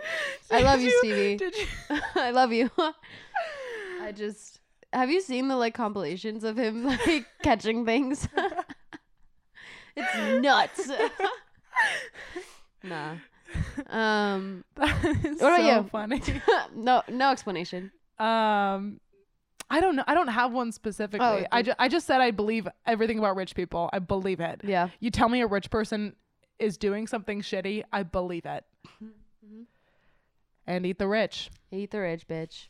I 0.50 0.60
love 0.62 0.80
you, 0.80 0.90
Stevie. 0.98 1.36
Did 1.36 1.56
you? 1.56 1.66
I 2.16 2.30
love 2.30 2.52
you. 2.52 2.70
I 2.78 4.12
just 4.12 4.60
have 4.92 5.10
you 5.10 5.20
seen 5.20 5.48
the 5.48 5.56
like 5.56 5.74
compilations 5.74 6.42
of 6.44 6.58
him 6.58 6.84
like 6.84 7.26
catching 7.42 7.84
things? 7.86 8.26
it's 9.96 10.42
nuts. 10.42 10.90
nah. 12.82 13.14
Um 13.88 14.64
That 14.76 15.04
is 15.24 15.40
What 15.40 15.60
about 15.60 15.60
so 15.60 15.76
you? 15.82 15.88
funny. 15.90 16.22
no 16.74 17.02
no 17.08 17.30
explanation. 17.30 17.92
Um, 18.18 19.00
I 19.70 19.80
don't 19.80 19.96
know. 19.96 20.04
I 20.06 20.14
don't 20.14 20.28
have 20.28 20.52
one 20.52 20.72
specifically. 20.72 21.26
Oh, 21.26 21.44
I, 21.52 21.60
okay. 21.60 21.70
ju- 21.70 21.74
I 21.78 21.88
just 21.88 22.06
said 22.06 22.20
I 22.20 22.32
believe 22.32 22.68
everything 22.86 23.18
about 23.18 23.34
rich 23.36 23.54
people. 23.54 23.88
I 23.92 23.98
believe 23.98 24.40
it. 24.40 24.60
Yeah. 24.64 24.88
You 24.98 25.10
tell 25.10 25.28
me 25.28 25.40
a 25.40 25.46
rich 25.46 25.70
person 25.70 26.14
is 26.60 26.76
doing 26.76 27.06
something 27.06 27.40
shitty, 27.42 27.82
I 27.92 28.02
believe 28.02 28.46
it. 28.46 28.64
Mhm. 29.02 29.66
And 30.66 30.86
eat 30.86 30.98
the 30.98 31.08
rich. 31.08 31.50
Eat 31.72 31.90
the 31.90 32.00
rich, 32.00 32.26
bitch. 32.28 32.68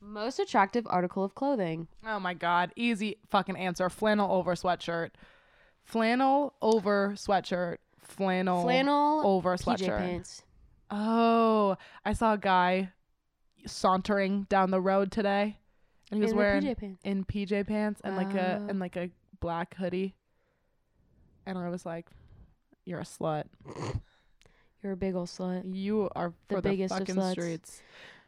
Most 0.00 0.38
attractive 0.38 0.86
article 0.88 1.24
of 1.24 1.34
clothing. 1.34 1.88
Oh 2.06 2.20
my 2.20 2.34
god, 2.34 2.72
easy 2.76 3.16
fucking 3.28 3.56
answer. 3.56 3.88
Flannel 3.90 4.30
over 4.30 4.54
sweatshirt. 4.54 5.10
Flannel 5.84 6.54
over 6.62 7.12
sweatshirt. 7.16 7.78
Flannel, 8.02 8.62
Flannel 8.62 9.26
over 9.26 9.56
PJ 9.56 9.64
sweatshirt. 9.64 9.98
pants. 9.98 10.42
Oh, 10.90 11.76
I 12.04 12.12
saw 12.12 12.34
a 12.34 12.38
guy 12.38 12.92
sauntering 13.66 14.44
down 14.48 14.70
the 14.70 14.80
road 14.80 15.10
today, 15.10 15.58
and 16.10 16.18
he 16.18 16.22
was 16.22 16.30
In 16.32 16.36
wearing 16.38 16.62
PJ 16.62 16.74
pants. 16.78 17.00
in 17.04 17.24
PJ 17.24 17.66
pants 17.66 18.00
and 18.04 18.16
like 18.16 18.32
a 18.34 18.64
and 18.68 18.78
like 18.78 18.96
a 18.96 19.10
black 19.40 19.74
hoodie. 19.74 20.14
And 21.46 21.56
I 21.58 21.68
was 21.68 21.86
like, 21.86 22.06
"You're 22.84 23.00
a 23.00 23.04
slut. 23.04 23.44
You're 24.82 24.92
a 24.92 24.96
big 24.96 25.14
old 25.14 25.28
slut. 25.28 25.62
You 25.74 26.10
are 26.14 26.32
The 26.48 26.54
for 26.56 26.60
the, 26.60 26.68
biggest 26.70 26.92
of 26.92 26.98
fucking 27.00 27.16
sluts. 27.16 27.32
streets." 27.32 27.82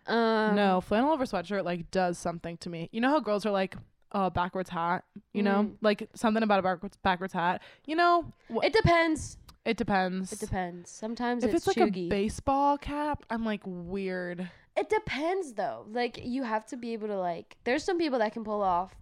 Um, 0.07 0.57
no, 0.57 0.81
flannel 0.81 1.13
over 1.13 1.25
sweatshirt 1.27 1.65
like 1.65 1.91
does 1.91 2.19
something 2.19 2.57
to 2.59 2.71
me. 2.71 2.89
You 2.93 3.01
know 3.01 3.11
how 3.11 3.21
girls 3.21 3.45
are 3.45 3.51
like, 3.51 3.77
"Oh, 4.13 4.31
backwards 4.31 4.71
hat." 4.71 5.05
You 5.35 5.43
know, 5.43 5.65
Mm. 5.65 5.77
like 5.83 6.09
something 6.15 6.43
about 6.43 6.61
a 6.61 6.63
backwards 6.63 6.97
backwards 7.03 7.33
hat. 7.33 7.63
You 7.87 7.97
know, 7.97 8.33
wh- 8.51 8.65
It 8.65 8.73
depends. 8.73 9.37
it 9.65 9.77
depends. 9.77 10.33
It 10.33 10.41
depends. 10.41 10.91
Sometimes 10.91 11.45
If 11.45 11.53
it's, 11.55 11.67
it's, 11.69 11.77
like 11.77 11.89
chuggy. 11.93 12.07
a 12.07 12.09
baseball 12.09 12.79
cap, 12.79 13.25
I'm 13.29 13.45
like 13.45 13.61
weird. 13.67 14.49
It 14.77 14.89
depends 14.89 15.53
though. 15.55 15.85
Like 15.91 16.21
you 16.25 16.43
have 16.45 16.65
to 16.67 16.77
be 16.77 16.95
able 16.95 17.09
to 17.09 17.19
like. 17.19 17.57
There's 17.65 17.85
some 17.85 17.99
people 17.99 18.19
that 18.21 18.33
can 18.33 18.45
pull 18.45 18.63
off 18.63 18.95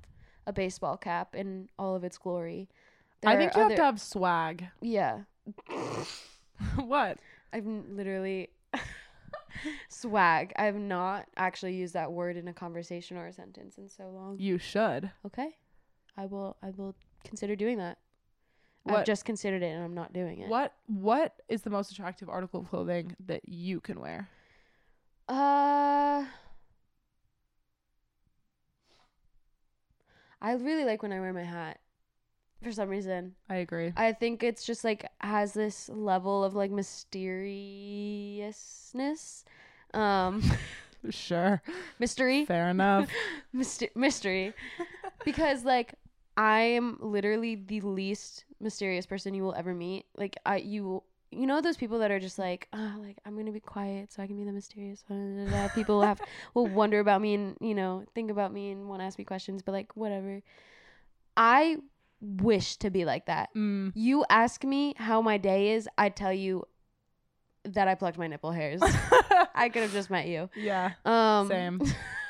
a 0.46 0.52
baseball 0.52 0.96
cap 0.96 1.34
in 1.36 1.68
all 1.78 1.94
of 1.94 2.02
its 2.02 2.18
glory. 2.18 2.68
I 3.24 3.36
think 3.36 3.54
you 3.56 3.62
have 3.62 3.74
to 3.76 3.82
have 3.82 4.00
swag. 4.00 4.68
Yeah, 4.80 5.20
what? 6.76 7.18
I've 7.52 7.66
n- 7.66 7.84
literally 7.96 8.50
swag. 9.88 10.52
I've 10.56 10.76
not 10.76 11.26
actually 11.36 11.74
used 11.74 11.94
that 11.94 12.12
word 12.12 12.36
in 12.36 12.48
a 12.48 12.52
conversation 12.52 13.16
or 13.16 13.26
a 13.26 13.32
sentence 13.32 13.78
in 13.78 13.88
so 13.88 14.10
long. 14.10 14.36
You 14.38 14.58
should. 14.58 15.10
Okay, 15.24 15.56
I 16.16 16.26
will. 16.26 16.56
I 16.62 16.70
will 16.70 16.94
consider 17.24 17.56
doing 17.56 17.78
that. 17.78 17.98
What? 18.84 19.00
I've 19.00 19.06
just 19.06 19.24
considered 19.24 19.62
it, 19.62 19.66
and 19.74 19.82
I'm 19.82 19.94
not 19.94 20.12
doing 20.12 20.40
it. 20.40 20.48
What 20.48 20.72
what 20.86 21.34
is 21.48 21.62
the 21.62 21.70
most 21.70 21.90
attractive 21.90 22.28
article 22.28 22.60
of 22.60 22.68
clothing 22.68 23.16
that 23.26 23.48
you 23.48 23.80
can 23.80 24.00
wear? 24.00 24.28
Uh, 25.28 26.24
I 30.40 30.52
really 30.52 30.84
like 30.84 31.02
when 31.02 31.12
I 31.12 31.18
wear 31.20 31.32
my 31.32 31.42
hat. 31.42 31.80
For 32.66 32.72
some 32.72 32.88
reason, 32.88 33.36
I 33.48 33.58
agree. 33.58 33.92
I 33.96 34.12
think 34.12 34.42
it's 34.42 34.64
just 34.64 34.82
like 34.82 35.08
has 35.20 35.54
this 35.54 35.88
level 35.88 36.42
of 36.42 36.56
like 36.56 36.72
mysteriousness, 36.72 39.44
um, 39.94 40.42
Sure. 41.10 41.62
mystery, 42.00 42.44
Fair 42.46 42.70
enough. 42.70 43.08
Myster- 43.54 43.94
mystery, 43.94 44.52
because 45.24 45.64
like 45.64 45.94
I 46.36 46.62
am 46.62 46.98
literally 47.00 47.54
the 47.54 47.82
least 47.82 48.46
mysterious 48.58 49.06
person 49.06 49.32
you 49.32 49.44
will 49.44 49.54
ever 49.54 49.72
meet. 49.72 50.06
Like 50.16 50.36
I, 50.44 50.56
you, 50.56 51.04
you 51.30 51.46
know 51.46 51.60
those 51.60 51.76
people 51.76 52.00
that 52.00 52.10
are 52.10 52.18
just 52.18 52.36
like, 52.36 52.66
oh, 52.72 52.94
like 52.98 53.18
I'm 53.24 53.36
gonna 53.36 53.52
be 53.52 53.60
quiet 53.60 54.12
so 54.12 54.24
I 54.24 54.26
can 54.26 54.36
be 54.36 54.42
the 54.44 54.50
mysterious 54.50 55.04
one. 55.06 55.36
da, 55.36 55.44
da, 55.56 55.68
da." 55.68 55.74
People 55.76 56.02
have 56.02 56.20
will 56.54 56.66
wonder 56.66 56.98
about 56.98 57.22
me 57.22 57.34
and 57.34 57.56
you 57.60 57.76
know 57.76 58.02
think 58.16 58.28
about 58.28 58.52
me 58.52 58.72
and 58.72 58.88
want 58.88 59.02
to 59.02 59.06
ask 59.06 59.20
me 59.20 59.24
questions, 59.24 59.62
but 59.62 59.70
like 59.70 59.96
whatever. 59.96 60.42
I 61.36 61.76
wish 62.40 62.76
to 62.78 62.90
be 62.90 63.04
like 63.04 63.26
that. 63.26 63.48
Mm. 63.56 63.92
You 63.94 64.24
ask 64.30 64.64
me 64.64 64.94
how 64.96 65.20
my 65.22 65.36
day 65.38 65.70
is, 65.72 65.88
I 65.96 66.08
tell 66.08 66.32
you 66.32 66.64
that 67.64 67.88
I 67.88 67.94
plucked 67.94 68.18
my 68.18 68.26
nipple 68.26 68.52
hairs. 68.52 68.80
I 69.54 69.68
could 69.72 69.82
have 69.82 69.92
just 69.92 70.10
met 70.10 70.26
you. 70.28 70.48
yeah. 70.56 70.92
Um, 71.04 71.48
Same. 71.48 71.80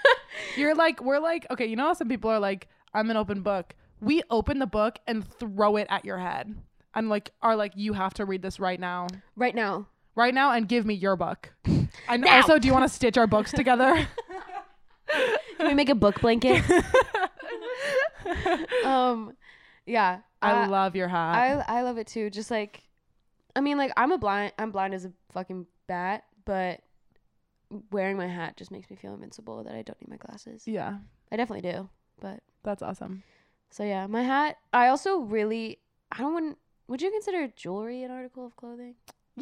You're 0.57 0.75
like 0.75 1.03
we're 1.03 1.19
like 1.19 1.47
okay, 1.51 1.67
you 1.67 1.77
know 1.77 1.87
how 1.87 1.93
some 1.95 2.09
people 2.09 2.31
are 2.31 2.39
like 2.41 2.69
I'm 2.95 3.11
an 3.11 3.17
open 3.17 3.43
book. 3.43 3.75
We 4.01 4.23
open 4.31 4.59
the 4.59 4.67
book 4.67 4.99
and 5.07 5.27
throw 5.27 5.77
it 5.77 5.87
at 5.91 6.05
your 6.05 6.19
head. 6.19 6.55
And 6.95 7.09
like 7.09 7.31
are 7.43 7.57
like 7.57 7.73
you 7.77 7.93
have 7.95 8.15
to 8.15 8.25
read 8.25 8.43
this 8.43 8.59
right 8.61 8.81
now. 8.81 9.07
right 9.35 9.55
now. 9.55 9.89
Right 10.15 10.33
now 10.35 10.53
and 10.53 10.67
give 10.69 10.87
me 10.87 10.95
your 10.95 11.17
book. 11.17 11.53
And 12.09 12.23
Now. 12.23 12.37
also 12.37 12.59
do 12.59 12.67
you 12.69 12.75
want 12.75 12.89
to 12.89 12.95
stitch 12.95 13.17
our 13.19 13.27
books 13.27 13.53
together? 13.53 14.07
Can 15.59 15.69
we 15.69 15.75
make 15.75 15.89
a 15.89 15.95
book 15.95 16.21
blanket? 16.21 16.63
um, 18.85 19.33
yeah, 19.87 20.21
I 20.43 20.65
uh, 20.65 20.69
love 20.69 20.97
your 20.97 21.09
hat. 21.09 21.35
I 21.69 21.79
I 21.79 21.83
love 21.83 21.99
it 21.99 22.07
too. 22.07 22.31
Just 22.31 22.51
like, 22.51 22.83
I 23.55 23.61
mean, 23.61 23.79
like 23.79 23.93
I'm 23.97 24.13
a 24.13 24.19
blind. 24.19 24.53
I'm 24.59 24.71
blind 24.71 24.95
as 24.95 25.05
a 25.05 25.13
fucking 25.31 25.67
bat, 25.87 26.25
but 26.45 26.81
wearing 27.91 28.17
my 28.17 28.27
hat 28.27 28.57
just 28.57 28.71
makes 28.71 28.91
me 28.91 28.97
feel 28.97 29.15
invincible. 29.15 29.63
That 29.65 29.75
I 29.75 29.83
don't 29.83 30.01
need 30.01 30.11
my 30.11 30.17
glasses. 30.17 30.67
yeah. 30.67 30.99
I 31.33 31.37
definitely 31.37 31.69
do. 31.69 31.89
But 32.21 32.41
That's 32.63 32.83
awesome. 32.83 33.23
so 33.71 33.83
yeah, 33.83 34.07
my 34.07 34.23
hat. 34.23 34.59
I 34.73 34.89
also 34.89 35.19
really. 35.19 35.79
I 36.13 36.19
don't 36.19 36.33
want. 36.33 36.59
Would 36.89 37.03
you 37.03 37.11
consider 37.11 37.49
jewelry 37.49 38.03
an 38.03 38.11
article 38.11 38.47
of 38.47 38.57
clothing? 38.57 38.95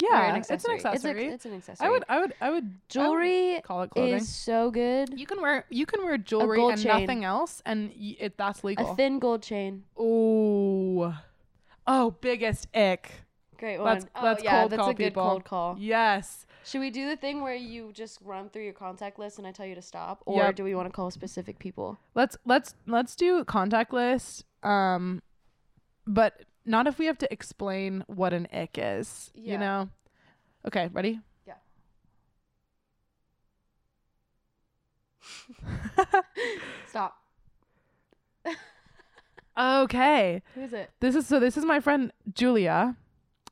Or 0.03 0.07
Yeah, 0.09 0.29
an 0.29 0.35
it's 0.35 0.49
an 0.49 0.55
accessory? 0.55 0.75
accessory. 0.75 1.25
It's, 1.27 1.31
a, 1.31 1.33
it's 1.35 1.45
an 1.45 1.53
accessory. 1.53 1.87
I 1.87 1.89
would 1.91 2.03
I 2.09 2.19
would 2.19 2.33
I 2.41 2.49
would 2.49 2.55
I 2.55 2.67
would 2.69 2.89
Jewelry 2.89 3.61
call 3.63 3.83
it 3.83 3.91
clothing. 3.91 4.13
is 4.15 4.27
so 4.27 4.69
good. 4.71 5.17
you 5.17 5.25
can 5.25 5.41
wear 5.41 5.65
you 5.69 5.85
can 5.85 6.03
wear 6.03 6.17
jewelry 6.17 6.61
and 6.63 6.81
chain. 6.81 6.99
nothing 7.01 7.23
else 7.23 7.61
and 7.65 7.89
y- 7.97 8.17
it 8.19 8.37
that's 8.37 8.63
legal. 8.63 8.91
A 8.91 8.95
thin 8.95 9.19
gold 9.19 9.41
chain. 9.41 9.83
Ooh. 9.99 11.13
Oh, 11.87 12.11
biggest 12.21 12.67
ick. 12.75 13.11
Great 13.57 13.77
one. 13.77 13.85
Let's- 13.93 14.05
oh, 14.15 14.23
let's 14.23 14.43
yeah, 14.43 14.59
cold 14.59 14.71
that's 14.71 14.79
call 14.81 14.89
a 14.89 14.93
good 14.93 15.03
people. 15.13 15.23
cold 15.29 15.43
call. 15.45 15.75
Yes. 15.79 16.45
Should 16.65 16.81
we 16.81 16.89
do 16.89 17.07
the 17.07 17.15
thing 17.15 17.41
where 17.41 17.53
you 17.55 17.91
just 17.93 18.19
run 18.21 18.49
through 18.49 18.63
your 18.63 18.73
contact 18.73 19.17
list 19.19 19.37
and 19.37 19.47
I 19.47 19.51
tell 19.51 19.67
you 19.67 19.75
to 19.75 19.81
stop, 19.83 20.23
or 20.25 20.41
Yep. 20.45 20.55
do 20.55 20.63
we 20.63 20.73
want 20.75 20.87
to 20.87 20.91
call 20.91 21.09
specific 21.11 21.57
people? 21.59 21.97
Let's 22.15 22.35
let's 22.45 22.73
let's 22.87 23.15
do 23.15 23.45
contact 23.45 23.93
list. 23.93 24.43
Um 24.63 25.21
but 26.07 26.41
not 26.65 26.87
if 26.87 26.97
we 26.97 27.05
have 27.05 27.17
to 27.19 27.31
explain 27.31 28.03
what 28.07 28.33
an 28.33 28.47
ick 28.51 28.77
is. 28.77 29.31
Yeah. 29.35 29.53
You 29.53 29.57
know? 29.59 29.89
Okay, 30.67 30.89
ready? 30.91 31.19
Yeah. 31.45 31.53
Stop. 36.87 37.17
okay. 39.57 40.41
Who 40.55 40.61
is 40.61 40.73
it? 40.73 40.89
This 40.99 41.15
is 41.15 41.27
so 41.27 41.39
this 41.39 41.57
is 41.57 41.65
my 41.65 41.79
friend 41.79 42.11
Julia 42.33 42.95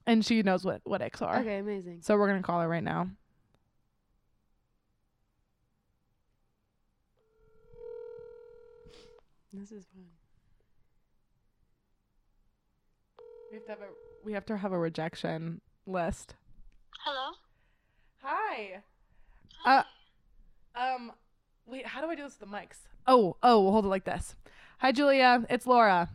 and 0.06 0.26
she 0.26 0.42
knows 0.44 0.66
what 0.66 0.82
what 0.84 1.02
icks 1.02 1.22
are. 1.22 1.40
Okay, 1.40 1.60
amazing. 1.60 2.00
So 2.02 2.18
we're 2.18 2.28
going 2.28 2.42
to 2.42 2.46
call 2.46 2.62
her 2.62 2.68
right 2.68 2.84
now. 2.84 3.10
This 9.54 9.72
is 9.72 9.86
fun. 9.94 10.23
We 13.54 13.60
have 13.60 13.66
to 13.68 13.72
have 13.72 13.82
a 13.82 14.26
we 14.26 14.34
have 14.34 14.46
to 14.48 14.58
have 14.58 14.72
a 14.72 14.80
rejection 14.80 15.62
list. 15.86 16.34
Hello? 17.02 17.34
Hi. 18.24 18.82
Uh 19.64 19.84
um 20.76 21.12
wait, 21.68 21.86
how 21.86 22.02
do 22.02 22.08
I 22.08 22.16
do 22.16 22.24
this 22.24 22.36
with 22.40 22.50
the 22.50 22.56
mics? 22.56 22.78
Oh, 23.06 23.38
oh, 23.44 23.62
we'll 23.62 23.72
hold 23.72 23.86
it 23.86 23.90
like 23.90 24.06
this. 24.06 24.36
Hi 24.80 24.92
Julia, 24.92 25.46
it's 25.52 25.68
Laura. 25.68 26.10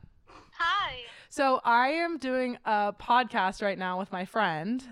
Hi. 0.58 0.96
So 1.28 1.60
I 1.64 1.90
am 1.90 2.18
doing 2.18 2.58
a 2.64 2.92
podcast 2.92 3.62
right 3.62 3.78
now 3.78 4.00
with 4.00 4.10
my 4.10 4.24
friend 4.24 4.82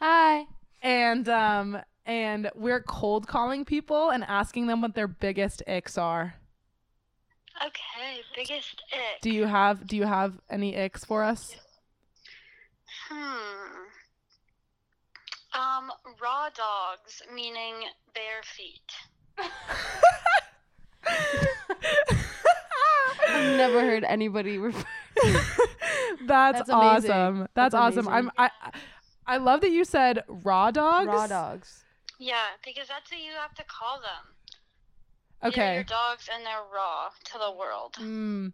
Hi. 0.00 0.44
and 0.82 1.28
um 1.28 1.78
and 2.04 2.48
we're 2.54 2.80
cold 2.80 3.26
calling 3.26 3.64
people 3.64 4.10
and 4.10 4.22
asking 4.22 4.68
them 4.68 4.82
what 4.82 4.94
their 4.94 5.08
biggest 5.08 5.64
icks 5.66 5.98
are. 5.98 6.36
Okay, 7.64 8.20
biggest 8.34 8.82
ick. 8.92 9.20
Do 9.22 9.30
you 9.30 9.46
have 9.46 9.86
do 9.86 9.96
you 9.96 10.04
have 10.04 10.34
any 10.50 10.74
icks 10.74 11.04
for 11.04 11.22
us? 11.22 11.56
Hmm. 13.08 13.86
Um, 15.54 15.90
raw 16.20 16.48
dogs, 16.50 17.22
meaning 17.34 17.74
bare 18.14 18.42
feet. 18.44 18.92
I've 23.28 23.56
never 23.56 23.80
heard 23.80 24.04
anybody 24.04 24.58
refer. 24.58 24.84
That's, 26.26 26.58
That's 26.58 26.70
awesome. 26.70 27.38
That's, 27.38 27.50
That's 27.54 27.74
awesome. 27.74 28.08
I'm 28.08 28.30
I 28.36 28.50
I 29.26 29.38
love 29.38 29.62
that 29.62 29.70
you 29.70 29.84
said 29.84 30.22
raw 30.28 30.70
dogs. 30.70 31.08
Raw 31.08 31.26
dogs. 31.26 31.84
Yeah, 32.18 32.44
because 32.64 32.88
that's 32.88 33.10
what 33.10 33.20
you 33.20 33.32
have 33.38 33.54
to 33.54 33.64
call 33.64 34.00
them. 34.00 34.35
They're 35.42 35.50
Okay. 35.50 35.74
your 35.74 35.84
dogs 35.84 36.28
and 36.32 36.44
they're 36.44 36.62
raw 36.74 37.08
to 37.24 37.38
the 37.38 37.52
world. 37.52 37.94
Mm. 38.00 38.52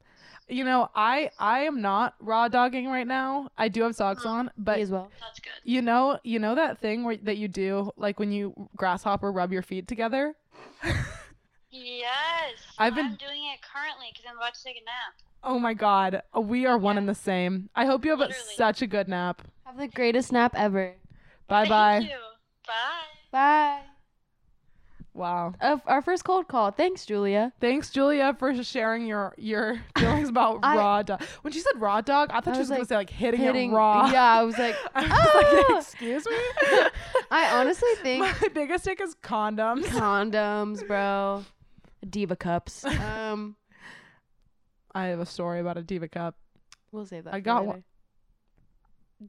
You 0.48 0.64
know, 0.64 0.90
I 0.94 1.30
I 1.38 1.60
am 1.60 1.80
not 1.80 2.14
raw 2.20 2.48
dogging 2.48 2.88
right 2.88 3.06
now. 3.06 3.48
I 3.56 3.68
do 3.68 3.82
have 3.82 3.94
socks 3.94 4.26
on, 4.26 4.50
but 4.58 4.76
Me 4.76 4.82
as 4.82 4.90
well. 4.90 5.10
That's 5.20 5.38
good. 5.40 5.52
you 5.64 5.80
know, 5.80 6.18
you 6.24 6.38
know 6.38 6.54
that 6.56 6.78
thing 6.80 7.04
where 7.04 7.16
that 7.18 7.36
you 7.38 7.48
do 7.48 7.90
like 7.96 8.18
when 8.18 8.32
you 8.32 8.68
grasshopper 8.76 9.30
rub 9.32 9.52
your 9.52 9.62
feet 9.62 9.86
together. 9.88 10.34
Yes. 11.70 12.58
I've 12.78 12.94
been- 12.94 13.06
I'm 13.06 13.14
doing 13.16 13.44
it 13.46 13.60
currently 13.62 14.08
because 14.12 14.26
I'm 14.28 14.36
about 14.36 14.54
to 14.54 14.62
take 14.62 14.76
a 14.76 14.84
nap. 14.84 15.14
Oh 15.44 15.58
my 15.58 15.72
god, 15.74 16.22
we 16.36 16.66
are 16.66 16.76
one 16.76 16.96
Yeah. 16.96 17.00
and 17.00 17.08
the 17.08 17.14
same. 17.14 17.70
I 17.74 17.86
hope 17.86 18.04
you 18.04 18.10
have 18.10 18.20
a, 18.20 18.26
Literally. 18.26 18.54
such 18.56 18.82
a 18.82 18.86
good 18.86 19.08
nap. 19.08 19.42
Have 19.64 19.78
the 19.78 19.88
greatest 19.88 20.32
nap 20.32 20.54
ever. 20.54 20.96
Bye 21.48 21.60
Thank 21.66 21.70
bye. 21.70 21.98
you. 22.00 22.18
Bye. 22.66 23.02
Bye. 23.30 23.82
Wow. 25.14 25.52
Uh, 25.60 25.76
our 25.86 26.00
first 26.00 26.24
cold 26.24 26.48
call. 26.48 26.70
Thanks, 26.70 27.04
Julia. 27.04 27.52
Thanks, 27.60 27.90
Julia, 27.90 28.34
for 28.38 28.62
sharing 28.64 29.06
your 29.06 29.34
your 29.36 29.78
feelings 29.98 30.30
about 30.30 30.60
I- 30.62 30.76
raw 30.76 31.02
dog. 31.02 31.22
When 31.42 31.52
she 31.52 31.60
said 31.60 31.72
raw 31.80 32.00
dog, 32.00 32.30
I 32.32 32.40
thought 32.40 32.52
I 32.54 32.54
she 32.54 32.58
was, 32.60 32.68
was 32.70 32.76
gonna 32.78 32.84
say 32.86 32.96
like 32.96 33.10
hitting, 33.10 33.40
Hitting 33.40 33.72
it 33.72 33.74
raw. 33.74 34.10
Yeah, 34.12 34.22
I 34.24 34.42
was 34.42 34.56
like, 34.56 34.74
I 34.94 35.02
was 35.02 35.10
like, 35.10 35.66
"Ah!" 35.70 35.78
excuse 35.78 36.26
me. 36.26 36.36
I 37.30 37.58
honestly 37.60 37.90
think 38.02 38.20
my 38.24 38.48
biggest 38.54 38.84
tick 38.84 39.00
is 39.02 39.14
condoms. 39.22 39.84
condoms, 39.84 40.86
bro. 40.86 41.44
Diva 42.08 42.34
cups. 42.34 42.84
Um, 42.86 43.56
I 44.94 45.06
have 45.08 45.20
a 45.20 45.26
story 45.26 45.60
about 45.60 45.76
a 45.76 45.82
diva 45.82 46.08
cup. 46.08 46.36
we'll 46.90 47.06
save 47.06 47.24
that. 47.24 47.34
I 47.34 47.40
got 47.40 47.60
later. 47.60 47.68
one. 47.68 47.84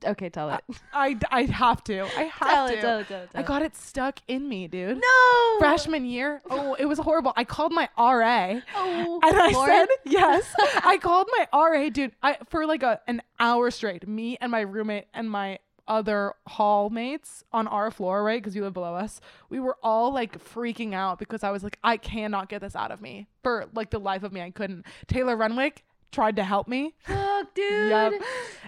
Okay, 0.05 0.29
tell 0.29 0.49
it. 0.49 0.61
I, 0.93 1.17
I 1.31 1.43
have 1.43 1.83
to. 1.85 2.01
I 2.17 2.23
have 2.23 2.49
tell 2.49 2.67
to. 2.67 2.73
it. 2.77 2.81
Tell 2.81 2.99
it. 2.99 3.07
Tell 3.07 3.21
it. 3.23 3.29
I 3.35 3.43
got 3.43 3.61
it 3.61 3.75
stuck 3.75 4.19
in 4.27 4.47
me, 4.47 4.67
dude. 4.67 4.97
no 4.97 5.59
Freshman 5.59 6.05
year. 6.05 6.41
Oh, 6.49 6.73
it 6.75 6.85
was 6.85 6.99
horrible. 6.99 7.33
I 7.35 7.43
called 7.43 7.71
my 7.71 7.89
RA. 7.97 8.59
Oh, 8.75 9.19
And 9.23 9.37
I 9.39 9.51
Lauren? 9.51 9.87
said 9.87 9.87
yes. 10.05 10.53
I 10.83 10.97
called 10.97 11.27
my 11.37 11.47
RA, 11.53 11.89
dude. 11.89 12.11
I 12.21 12.37
for 12.49 12.65
like 12.65 12.83
a 12.83 13.01
an 13.07 13.21
hour 13.39 13.71
straight. 13.71 14.07
Me 14.07 14.37
and 14.41 14.51
my 14.51 14.61
roommate 14.61 15.05
and 15.13 15.29
my 15.29 15.59
other 15.85 16.33
hall 16.47 16.89
mates 16.89 17.43
on 17.51 17.67
our 17.67 17.91
floor, 17.91 18.23
right? 18.23 18.41
Because 18.41 18.55
you 18.55 18.63
live 18.63 18.73
below 18.73 18.95
us. 18.95 19.19
We 19.49 19.59
were 19.59 19.75
all 19.83 20.13
like 20.13 20.41
freaking 20.41 20.93
out 20.93 21.19
because 21.19 21.43
I 21.43 21.51
was 21.51 21.61
like, 21.61 21.77
I 21.83 21.97
cannot 21.97 22.47
get 22.47 22.61
this 22.61 22.73
out 22.75 22.91
of 22.91 23.01
me 23.01 23.27
for 23.43 23.65
like 23.73 23.89
the 23.89 23.99
life 23.99 24.23
of 24.23 24.31
me. 24.31 24.39
I 24.41 24.49
couldn't. 24.51 24.85
Taylor 25.07 25.35
Renwick, 25.35 25.83
tried 26.13 26.37
to 26.37 26.43
help 26.43 26.67
me. 26.67 26.93
Fuck, 27.03 27.53
dude. 27.55 27.89
Yep. 27.89 28.13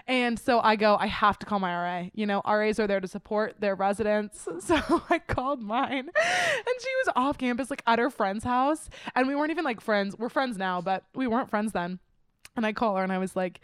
And 0.06 0.38
so 0.38 0.60
I 0.60 0.76
go, 0.76 0.96
I 0.96 1.06
have 1.06 1.38
to 1.40 1.46
call 1.46 1.58
my 1.58 1.72
RA. 1.72 2.08
You 2.14 2.26
know, 2.26 2.42
RAs 2.46 2.78
are 2.78 2.86
there 2.86 3.00
to 3.00 3.08
support 3.08 3.56
their 3.60 3.74
residents. 3.74 4.46
So 4.66 4.74
I 5.10 5.20
called 5.20 5.62
mine. 5.62 6.08
And 6.08 6.76
she 6.80 6.90
was 7.04 7.12
off 7.14 7.38
campus, 7.38 7.70
like 7.70 7.82
at 7.86 8.00
her 8.00 8.10
friend's 8.10 8.42
house. 8.42 8.88
And 9.14 9.28
we 9.28 9.36
weren't 9.36 9.52
even 9.52 9.64
like 9.64 9.80
friends. 9.80 10.16
We're 10.18 10.28
friends 10.28 10.56
now, 10.56 10.80
but 10.80 11.04
we 11.14 11.28
weren't 11.28 11.48
friends 11.48 11.70
then. 11.72 12.00
And 12.56 12.64
I 12.64 12.72
call 12.72 12.96
her 12.96 13.02
and 13.02 13.12
I 13.12 13.18
was 13.18 13.36
like, 13.36 13.60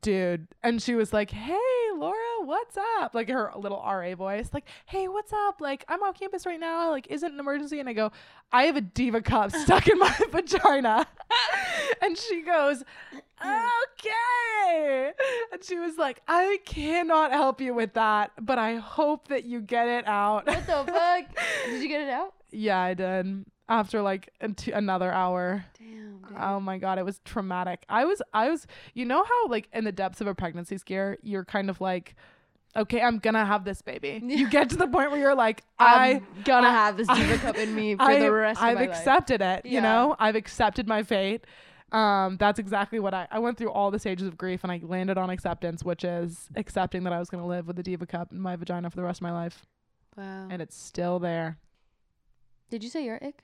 dude. 0.00 0.46
And 0.62 0.80
she 0.80 0.94
was 0.94 1.12
like, 1.12 1.30
hey, 1.30 1.58
Laura, 1.96 2.16
what's 2.44 2.76
up? 3.00 3.14
Like 3.14 3.28
her 3.28 3.50
little 3.56 3.78
RA 3.78 4.14
voice, 4.14 4.50
like, 4.52 4.66
hey, 4.86 5.08
what's 5.08 5.32
up? 5.32 5.60
Like, 5.60 5.84
I'm 5.88 6.02
off 6.02 6.18
campus 6.18 6.46
right 6.46 6.60
now. 6.60 6.90
Like, 6.90 7.08
is 7.10 7.22
it 7.22 7.32
an 7.32 7.40
emergency? 7.40 7.80
And 7.80 7.88
I 7.88 7.92
go, 7.92 8.12
I 8.52 8.64
have 8.64 8.76
a 8.76 8.80
diva 8.80 9.20
cup 9.20 9.50
stuck 9.56 9.88
in 9.88 9.98
my 9.98 10.14
vagina. 10.30 11.06
and 12.02 12.16
she 12.16 12.42
goes, 12.42 12.84
okay. 13.42 15.12
And 15.52 15.64
she 15.64 15.78
was 15.78 15.96
like, 15.98 16.20
I 16.28 16.58
cannot 16.64 17.32
help 17.32 17.60
you 17.60 17.74
with 17.74 17.94
that, 17.94 18.32
but 18.40 18.58
I 18.58 18.76
hope 18.76 19.28
that 19.28 19.44
you 19.44 19.60
get 19.60 19.88
it 19.88 20.06
out. 20.06 20.46
What 20.46 20.66
the 20.66 20.92
fuck? 20.92 21.24
Did 21.66 21.82
you 21.82 21.88
get 21.88 22.02
it 22.02 22.10
out? 22.10 22.34
yeah, 22.52 22.78
I 22.80 22.94
did. 22.94 23.44
After 23.68 24.00
like 24.02 24.28
a 24.40 24.48
t- 24.48 24.70
another 24.72 25.10
hour. 25.12 25.64
Damn. 25.78 26.18
Dude. 26.18 26.36
Oh 26.38 26.60
my 26.60 26.78
god, 26.78 26.98
it 26.98 27.04
was 27.04 27.20
traumatic. 27.24 27.84
I 27.88 28.04
was 28.04 28.22
I 28.32 28.48
was 28.48 28.66
you 28.94 29.04
know 29.04 29.24
how 29.24 29.48
like 29.48 29.68
in 29.72 29.84
the 29.84 29.92
depths 29.92 30.20
of 30.20 30.26
a 30.28 30.34
pregnancy 30.34 30.78
scare, 30.78 31.18
you're 31.22 31.44
kind 31.44 31.68
of 31.70 31.80
like 31.80 32.14
okay, 32.76 33.00
I'm 33.00 33.18
going 33.18 33.32
to 33.32 33.44
have 33.44 33.64
this 33.64 33.80
baby. 33.80 34.20
You 34.22 34.50
get 34.50 34.68
to 34.68 34.76
the 34.76 34.86
point 34.86 35.10
where 35.10 35.18
you're 35.18 35.34
like 35.34 35.64
I 35.78 36.16
I'm 36.16 36.26
gonna 36.44 36.68
I- 36.68 36.72
have 36.72 36.96
this 36.96 37.08
diva 37.14 37.38
cup 37.38 37.56
in 37.56 37.74
me 37.74 37.96
for 37.96 38.02
I, 38.02 38.18
the 38.20 38.30
rest 38.30 38.60
I've 38.62 38.72
of 38.72 38.74
my 38.74 38.80
life. 38.82 38.90
I've 38.92 38.98
accepted 39.00 39.40
it, 39.40 39.64
you 39.66 39.72
Yeah. 39.74 39.80
know? 39.80 40.16
I've 40.18 40.36
accepted 40.36 40.86
my 40.86 41.02
fate. 41.02 41.44
Um 41.90 42.36
that's 42.38 42.58
exactly 42.58 42.98
what 43.00 43.14
I 43.14 43.26
I 43.30 43.38
went 43.38 43.56
through 43.58 43.70
all 43.70 43.90
the 43.90 43.98
stages 43.98 44.26
of 44.28 44.36
grief 44.36 44.62
and 44.62 44.70
I 44.72 44.80
landed 44.84 45.16
on 45.18 45.30
acceptance, 45.30 45.82
which 45.84 46.04
is 46.04 46.48
accepting 46.54 47.02
that 47.04 47.12
I 47.12 47.18
was 47.18 47.30
going 47.30 47.42
to 47.42 47.48
live 47.48 47.66
with 47.66 47.76
the 47.76 47.82
diva 47.82 48.06
cup 48.06 48.30
in 48.30 48.40
my 48.40 48.54
vagina 48.56 48.90
for 48.90 48.96
the 48.96 49.04
rest 49.04 49.18
of 49.18 49.22
my 49.22 49.32
life 49.32 49.64
Wow. 50.16 50.48
and 50.50 50.60
it's 50.62 50.76
still 50.76 51.18
there. 51.18 51.58
Did 52.70 52.82
you 52.84 52.90
say 52.90 53.04
your 53.04 53.16
ick? 53.24 53.42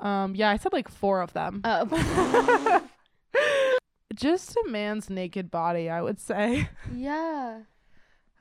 Um 0.00 0.34
yeah, 0.34 0.50
I 0.50 0.56
said 0.56 0.72
like 0.72 0.88
4 0.88 1.20
of 1.22 1.32
them. 1.32 1.60
Oh. 1.64 2.82
Just 4.14 4.56
a 4.56 4.64
man's 4.68 5.08
naked 5.08 5.50
body, 5.50 5.88
I 5.88 6.02
would 6.02 6.18
say. 6.20 6.68
yeah. 6.92 7.60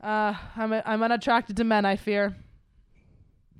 Uh, 0.01 0.33
I'm 0.55 0.73
a, 0.73 0.81
I'm 0.85 1.01
unattracted 1.03 1.57
to 1.57 1.63
men. 1.63 1.85
I 1.85 1.95
fear. 1.95 2.35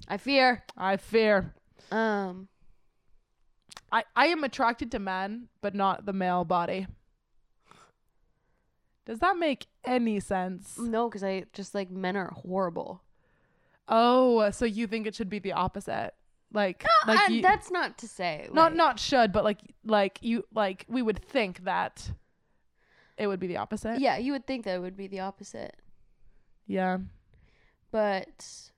I 0.07 0.17
fear. 0.17 0.63
I 0.77 0.97
fear. 0.97 1.53
Um. 1.91 2.47
I 3.91 4.03
I 4.15 4.27
am 4.27 4.43
attracted 4.43 4.91
to 4.91 4.99
men, 4.99 5.47
but 5.61 5.73
not 5.75 6.05
the 6.05 6.13
male 6.13 6.43
body. 6.45 6.87
Does 9.05 9.19
that 9.19 9.37
make 9.37 9.67
any 9.85 10.19
sense? 10.19 10.77
No, 10.77 11.07
because 11.09 11.23
I 11.23 11.45
just 11.53 11.73
like 11.73 11.89
men 11.89 12.17
are 12.17 12.31
horrible. 12.35 13.01
Oh, 13.87 14.49
so 14.51 14.65
you 14.65 14.85
think 14.85 15.07
it 15.07 15.15
should 15.15 15.29
be 15.29 15.39
the 15.39 15.53
opposite? 15.53 16.13
Like, 16.53 16.85
like 17.05 17.19
and 17.27 17.35
you, 17.35 17.41
that's 17.41 17.69
not 17.71 17.97
to 17.99 18.07
say. 18.07 18.47
not 18.53 18.71
like- 18.71 18.75
not 18.75 18.99
should, 18.99 19.31
but 19.33 19.43
like 19.43 19.59
like 19.83 20.17
you 20.21 20.45
like 20.53 20.85
we 20.87 21.01
would 21.01 21.23
think 21.23 21.65
that 21.65 22.09
it 23.17 23.27
would 23.27 23.39
be 23.39 23.47
the 23.47 23.57
opposite. 23.57 23.99
Yeah, 23.99 24.17
you 24.17 24.31
would 24.31 24.47
think 24.47 24.63
that 24.65 24.75
it 24.75 24.79
would 24.79 24.95
be 24.95 25.07
the 25.07 25.19
opposite, 25.21 25.75
Yeah. 26.65 26.99
but 27.91 28.69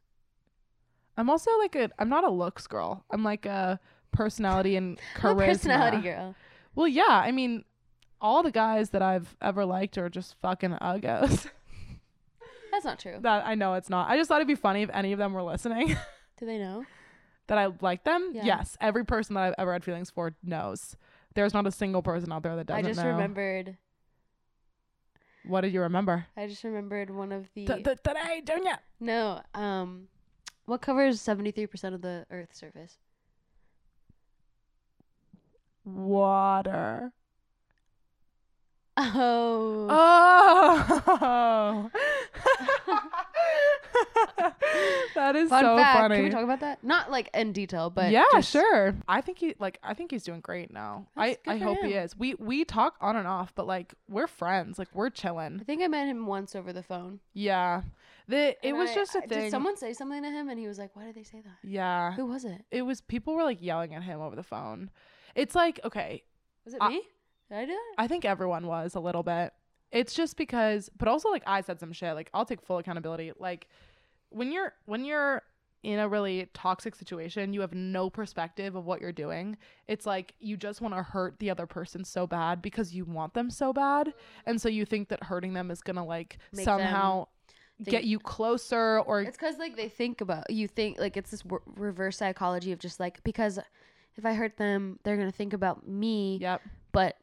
I'm 1.17 1.29
also 1.29 1.51
like 1.59 1.75
a 1.75 1.89
I'm 1.99 2.09
not 2.09 2.23
a 2.23 2.29
looks 2.31 2.65
girl. 2.67 3.03
I'm 3.11 3.23
like 3.23 3.45
a 3.45 3.79
personality 4.11 4.75
and 4.75 4.99
charisma. 5.15 5.45
personality 5.45 6.01
girl. 6.01 6.35
Well, 6.75 6.87
yeah. 6.87 7.03
I 7.09 7.31
mean, 7.31 7.65
all 8.21 8.41
the 8.43 8.51
guys 8.51 8.91
that 8.91 9.01
I've 9.01 9.35
ever 9.41 9.65
liked 9.65 9.97
are 9.97 10.09
just 10.09 10.35
fucking 10.41 10.71
uggos. 10.81 11.47
That's 12.71 12.85
not 12.85 12.99
true. 12.99 13.17
that 13.21 13.45
I 13.45 13.55
know 13.55 13.73
it's 13.73 13.89
not. 13.89 14.09
I 14.09 14.15
just 14.17 14.27
thought 14.29 14.37
it'd 14.37 14.47
be 14.47 14.55
funny 14.55 14.83
if 14.83 14.89
any 14.93 15.11
of 15.11 15.19
them 15.19 15.33
were 15.33 15.43
listening 15.43 15.87
Do 16.39 16.45
they 16.45 16.57
know? 16.57 16.85
That 17.49 17.57
I 17.57 17.67
like 17.81 18.03
them. 18.05 18.31
Yeah. 18.33 18.45
Yes, 18.45 18.77
every 18.79 19.03
person 19.05 19.35
that 19.35 19.43
I've 19.43 19.55
ever 19.57 19.73
had 19.73 19.83
feelings 19.83 20.09
for 20.09 20.33
knows. 20.41 20.95
There's 21.35 21.53
not 21.53 21.67
a 21.67 21.71
single 21.71 22.01
person 22.01 22.31
out 22.31 22.43
there 22.43 22.55
that 22.55 22.67
doesn't 22.67 22.85
I 22.85 22.87
just 22.87 23.01
know. 23.01 23.07
remembered. 23.09 23.77
What 25.45 25.61
did 25.61 25.73
you 25.73 25.81
remember? 25.81 26.25
I 26.37 26.47
just 26.47 26.63
remembered 26.63 27.09
one 27.09 27.31
of 27.31 27.49
the 27.55 27.65
Today, 27.65 28.41
don't 28.43 28.65
ya? 28.65 28.75
no. 28.99 29.41
Um, 29.53 30.07
what 30.65 30.81
covers 30.81 31.19
seventy 31.21 31.51
three 31.51 31.67
percent 31.67 31.95
of 31.95 32.01
the 32.01 32.25
Earth's 32.31 32.59
surface? 32.59 32.97
Water. 35.85 37.11
Oh. 38.97 39.87
Oh. 41.21 41.89
that 45.15 45.35
is 45.35 45.49
Fun 45.49 45.63
so 45.63 45.77
fact. 45.77 45.99
funny. 45.99 46.15
Can 46.15 46.23
we 46.25 46.29
talk 46.29 46.43
about 46.43 46.59
that? 46.61 46.83
Not 46.83 47.11
like 47.11 47.29
in 47.33 47.51
detail, 47.53 47.89
but 47.89 48.11
yeah, 48.11 48.23
just- 48.33 48.51
sure. 48.51 48.95
I 49.07 49.21
think 49.21 49.39
he 49.39 49.55
like 49.59 49.79
I 49.83 49.93
think 49.93 50.11
he's 50.11 50.23
doing 50.23 50.41
great 50.41 50.71
now. 50.71 51.07
I 51.17 51.37
That's 51.45 51.47
I 51.47 51.59
for 51.59 51.65
hope 51.65 51.77
he 51.83 51.93
is. 51.93 52.17
We 52.17 52.35
we 52.35 52.65
talk 52.65 52.95
on 53.01 53.15
and 53.15 53.27
off, 53.27 53.53
but 53.55 53.67
like 53.67 53.93
we're 54.07 54.27
friends. 54.27 54.79
Like 54.79 54.89
we're 54.93 55.09
chilling. 55.09 55.59
I 55.61 55.63
think 55.63 55.81
I 55.83 55.87
met 55.87 56.07
him 56.07 56.25
once 56.25 56.55
over 56.55 56.71
the 56.73 56.83
phone. 56.83 57.19
Yeah. 57.33 57.81
The 58.27 58.49
it 58.49 58.57
And 58.63 58.77
was 58.77 58.91
I- 58.91 58.95
just 58.95 59.15
a 59.15 59.19
I- 59.19 59.21
thing. 59.27 59.39
Did 59.41 59.51
someone 59.51 59.75
say 59.77 59.93
something 59.93 60.21
to 60.21 60.29
him 60.29 60.49
and 60.49 60.59
he 60.59 60.67
was 60.67 60.77
like, 60.77 60.95
"Why 60.95 61.05
did 61.05 61.15
they 61.15 61.23
say 61.23 61.41
that? 61.41 61.67
yeah. 61.67 62.13
Who 62.13 62.25
was 62.25 62.45
it? 62.45 62.63
It 62.71 62.83
was 62.83 63.01
people 63.01 63.33
were 63.35 63.43
like 63.43 63.61
yelling 63.61 63.95
at 63.95 64.03
him 64.03 64.21
over 64.21 64.35
the 64.35 64.43
phone. 64.43 64.91
It's 65.35 65.55
like, 65.55 65.79
okay, 65.83 66.23
Was 66.65 66.73
it 66.73 66.77
I- 66.81 66.89
me? 66.89 67.01
Did 67.49 67.57
I 67.57 67.65
do 67.65 67.71
that? 67.71 67.93
I 67.97 68.07
think 68.07 68.25
everyone 68.25 68.67
was 68.67 68.93
a 68.93 68.99
little 68.99 69.23
bit. 69.23 69.53
It's 69.91 70.13
just 70.13 70.37
because 70.37 70.87
but 70.95 71.07
also 71.07 71.29
like 71.29 71.41
I 71.47 71.61
said 71.61 71.79
some 71.79 71.91
shit. 71.93 72.13
Like 72.13 72.29
I'll 72.31 72.45
take 72.45 72.61
full 72.61 72.77
accountability. 72.77 73.31
Like 73.39 73.67
when 74.29 74.51
you're 74.51 74.73
when 74.85 75.05
you're 75.05 75.41
in 75.81 75.97
a 75.99 76.09
really 76.09 76.49
toxic 76.53 76.93
situation, 76.93 77.53
you 77.53 77.61
have 77.61 77.73
no 77.73 78.09
perspective 78.09 78.75
of 78.75 78.85
what 78.85 78.99
you're 78.99 79.13
doing. 79.13 79.55
It's 79.87 80.05
like 80.05 80.33
you 80.39 80.57
just 80.57 80.81
want 80.81 80.93
to 80.93 81.01
hurt 81.01 81.39
the 81.39 81.49
other 81.49 81.65
person 81.65 82.03
so 82.03 82.27
bad 82.27 82.61
because 82.61 82.93
you 82.93 83.05
want 83.05 83.33
them 83.33 83.49
so 83.49 83.71
bad. 83.71 84.13
And 84.45 84.61
so 84.61 84.67
you 84.67 84.83
think 84.85 85.07
that 85.07 85.23
hurting 85.23 85.53
them 85.53 85.71
is 85.71 85.81
going 85.81 85.95
to 85.95 86.03
like 86.03 86.37
Make 86.51 86.65
somehow 86.65 87.27
think- 87.77 87.91
get 87.91 88.03
you 88.03 88.19
closer 88.19 88.99
or 88.99 89.21
It's 89.21 89.37
because 89.37 89.57
like 89.57 89.77
they 89.77 89.87
think 89.87 90.19
about 90.19 90.49
you 90.49 90.67
think 90.67 90.99
like 90.99 91.15
it's 91.15 91.31
this 91.31 91.43
w- 91.43 91.61
reverse 91.77 92.17
psychology 92.17 92.73
of 92.73 92.79
just 92.79 92.99
like 92.99 93.23
because 93.23 93.57
if 94.17 94.25
I 94.25 94.33
hurt 94.33 94.57
them, 94.57 94.99
they're 95.03 95.15
gonna 95.15 95.31
think 95.31 95.53
about 95.53 95.87
me, 95.87 96.39
Yep. 96.41 96.61
but 96.91 97.15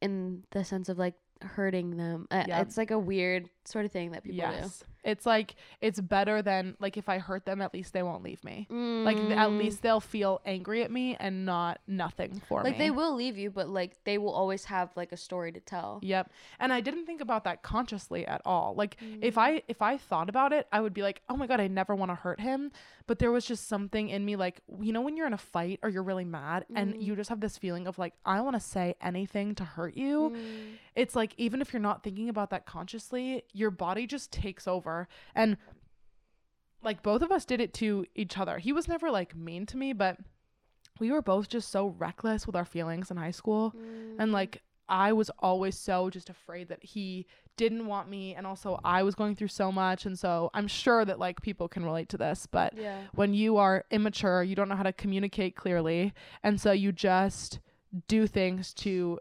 in 0.00 0.44
the 0.52 0.62
sense 0.64 0.88
of 0.88 0.98
like 0.98 1.14
hurting 1.42 1.96
them. 1.96 2.28
Uh, 2.30 2.44
Yep. 2.46 2.66
It's 2.68 2.76
like 2.76 2.92
a 2.92 2.98
weird 2.98 3.50
sort 3.64 3.84
of 3.86 3.90
thing 3.90 4.12
that 4.12 4.22
people 4.22 4.36
Yes. 4.38 4.84
It's 5.04 5.26
like 5.26 5.54
it's 5.80 6.00
better 6.00 6.42
than 6.42 6.76
like 6.80 6.96
if 6.96 7.08
I 7.08 7.18
hurt 7.18 7.44
them 7.44 7.60
at 7.60 7.72
least 7.74 7.92
they 7.92 8.02
won't 8.02 8.22
leave 8.22 8.42
me. 8.42 8.66
do. 8.70 9.04
Like 9.04 9.16
at 9.16 9.48
Mm. 9.50 9.58
least 9.58 9.82
they'll 9.82 10.00
feel 10.00 10.40
angry 10.46 10.82
at 10.82 10.90
me 10.90 11.16
and 11.20 11.44
not 11.44 11.80
nothing 11.86 12.40
for 12.48 12.58
like 12.58 12.64
me. 12.64 12.70
Like 12.70 12.78
they 12.78 12.90
will 12.90 13.14
leave 13.14 13.36
you, 13.36 13.50
but 13.50 13.68
like 13.68 14.02
they 14.04 14.18
will 14.18 14.32
always 14.32 14.64
have 14.66 14.90
like 14.96 15.12
a 15.12 15.16
story 15.16 15.52
to 15.52 15.60
tell. 15.60 16.00
Yep. 16.02 16.30
And 16.58 16.72
I 16.72 16.80
didn't 16.80 17.06
think 17.06 17.20
about 17.20 17.44
that 17.44 17.62
consciously 17.62 18.26
at 18.26 18.40
all. 18.44 18.74
Like 18.76 18.96
Mm. 19.00 19.18
if 19.22 19.36
I 19.38 19.62
if 19.68 19.82
I 19.82 19.96
thought 19.98 20.28
about 20.28 20.52
it, 20.52 20.66
I 20.72 20.80
would 20.80 20.94
be 20.94 21.02
like, 21.02 21.22
"Oh 21.28 21.36
my 21.36 21.46
god, 21.46 21.60
I 21.60 21.68
never 21.68 21.94
want 21.94 22.10
to 22.10 22.14
hurt 22.16 22.40
him." 22.40 22.72
But 23.06 23.18
there 23.18 23.30
was 23.30 23.44
just 23.44 23.68
something 23.68 24.08
in 24.08 24.24
me 24.24 24.34
like, 24.36 24.62
you 24.80 24.92
know 24.94 25.02
when 25.02 25.16
you're 25.16 25.26
in 25.26 25.34
a 25.34 25.38
fight 25.38 25.78
or 25.82 25.90
you're 25.90 26.02
really 26.02 26.24
mad 26.24 26.64
and 26.74 26.94
Mm. 26.94 27.02
you 27.02 27.16
just 27.16 27.28
have 27.28 27.40
this 27.40 27.58
feeling 27.58 27.86
of 27.86 27.98
like, 27.98 28.14
I 28.24 28.40
want 28.40 28.56
to 28.56 28.60
say 28.60 28.94
anything 29.02 29.54
to 29.56 29.64
hurt 29.64 29.94
you. 29.94 30.30
Mm. 30.34 30.78
It's 30.94 31.14
like 31.14 31.34
even 31.36 31.60
if 31.60 31.72
you're 31.72 31.82
not 31.90 32.02
thinking 32.02 32.28
about 32.30 32.48
that 32.50 32.64
consciously, 32.64 33.44
your 33.52 33.70
body 33.70 34.06
just 34.06 34.32
takes 34.32 34.66
over. 34.66 34.93
And 35.34 35.56
like 36.82 37.02
both 37.02 37.22
of 37.22 37.30
us 37.32 37.44
did 37.44 37.60
it 37.60 37.72
to 37.74 38.04
each 38.14 38.36
other. 38.38 38.58
He 38.58 38.72
was 38.72 38.88
never 38.88 39.10
like 39.10 39.34
mean 39.34 39.66
to 39.66 39.76
me, 39.76 39.92
but 39.92 40.18
we 41.00 41.10
were 41.10 41.22
both 41.22 41.48
just 41.48 41.70
so 41.70 41.88
reckless 41.98 42.46
with 42.46 42.54
our 42.56 42.64
feelings 42.64 43.10
in 43.10 43.16
high 43.16 43.32
school 43.32 43.72
Mm. 43.76 44.16
and 44.20 44.32
like 44.32 44.62
I 44.86 45.12
was 45.14 45.30
always 45.38 45.76
so 45.78 46.10
just 46.10 46.28
afraid 46.28 46.68
that 46.68 46.84
he 46.84 47.26
didn't 47.56 47.86
want 47.86 48.08
me 48.10 48.34
and 48.34 48.46
also 48.46 48.78
I 48.84 49.02
was 49.02 49.14
going 49.14 49.34
through 49.34 49.48
so 49.48 49.72
much 49.72 50.04
and 50.06 50.16
so 50.18 50.50
I'm 50.52 50.68
sure 50.68 51.04
that 51.06 51.18
like 51.18 51.40
people 51.40 51.68
can 51.68 51.84
relate 51.84 52.10
to 52.10 52.18
this 52.18 52.46
but 52.46 52.74
yeah. 52.76 52.98
when 53.14 53.32
you 53.32 53.56
are 53.56 53.84
immature 53.90 54.42
you 54.42 54.54
don't 54.54 54.68
know 54.68 54.76
how 54.76 54.82
to 54.84 54.92
communicate 54.92 55.56
clearly 55.56 56.12
and 56.42 56.60
so 56.60 56.70
you 56.70 56.92
just 56.92 57.60
do 58.08 58.26
things 58.26 58.74
to 58.74 59.18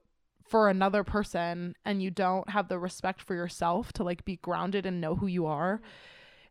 for 0.54 0.70
another 0.70 1.04
person 1.04 1.76
and 1.84 2.04
you 2.04 2.12
don't 2.12 2.48
have 2.52 2.68
the 2.68 2.78
respect 2.78 3.24
for 3.24 3.34
yourself 3.34 3.92
to 3.92 4.04
like 4.04 4.24
be 4.24 4.36
grounded 4.36 4.86
and 4.86 5.02
know 5.02 5.16
who 5.16 5.26
you 5.26 5.48
are 5.48 5.82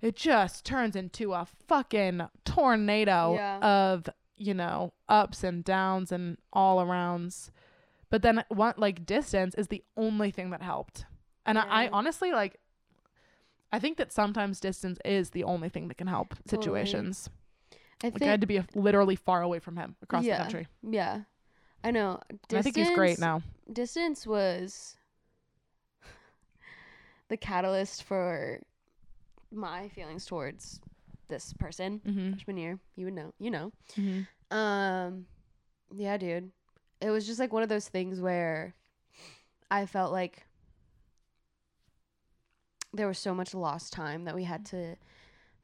it 0.01 0.17
just 0.17 0.65
turns 0.65 0.97
into 0.97 1.33
a 1.33 1.47
fucking 1.69 2.21
tornado 2.45 3.35
Yeah. 3.37 3.59
of 3.59 4.09
you 4.37 4.55
know 4.55 4.93
ups 5.09 5.45
and 5.45 5.63
downs 5.63 6.11
and 6.11 6.37
all 6.53 6.79
arounds 6.85 7.51
but 8.11 8.23
then 8.23 8.43
one 8.49 8.75
like 8.77 9.07
distance 9.07 9.55
is 9.55 9.69
the 9.69 9.85
only 9.97 10.33
thing 10.33 10.51
that 10.51 10.63
helped 10.63 11.05
and 11.47 11.57
I, 11.57 11.85
I 11.85 11.89
honestly 11.93 12.33
like 12.33 12.57
i 13.73 13.79
think 13.79 13.99
that 13.99 14.11
sometimes 14.11 14.59
distance 14.59 14.99
is 15.05 15.31
the 15.31 15.45
only 15.45 15.69
thing 15.69 15.87
that 15.87 15.97
can 15.97 16.09
help 16.09 16.35
Totally. 16.49 16.51
situations 16.81 17.31
I 18.03 18.09
like 18.09 18.15
think 18.19 18.29
i 18.29 18.33
had 18.33 18.41
to 18.41 18.49
be 18.49 18.61
literally 18.75 19.15
far 19.15 19.43
away 19.43 19.61
from 19.61 19.77
him 19.77 19.95
across 20.03 20.25
Yeah. 20.25 20.39
the 20.39 20.43
country 20.43 20.67
yeah. 20.83 21.21
I 21.85 21.91
know. 21.93 22.21
and 22.51 22.59
i 22.59 22.63
think 22.63 22.75
he's 22.77 22.91
great 22.91 23.21
now 23.21 23.43
distance 23.73 24.27
was 24.27 24.97
the 27.29 27.37
catalyst 27.37 28.03
for 28.05 28.61
my 29.51 29.89
feelings 29.89 30.27
towards 30.27 30.81
this 31.29 31.53
person 31.55 32.01
Mm-hmm. 32.07 32.33
freshman 32.33 32.57
year. 32.57 32.79
You 32.97 33.07
would 33.07 33.15
know. 33.15 33.33
You 33.39 33.51
know. 33.51 33.73
Mm-hmm. 33.97 34.57
Um, 34.57 35.27
yeah, 35.95 36.17
dude. 36.17 36.51
It 37.01 37.11
was 37.11 37.27
just 37.27 37.41
like 37.41 37.53
one 37.53 37.63
of 37.63 37.69
those 37.69 37.89
things 37.89 38.21
where 38.21 38.75
I 39.71 39.87
felt 39.87 40.13
like 40.13 40.47
there 42.93 43.09
was 43.09 43.19
so 43.19 43.35
much 43.35 43.55
lost 43.55 43.93
time 43.93 44.25
that 44.25 44.35
we 44.35 44.45
had 44.45 44.67
to 44.67 44.97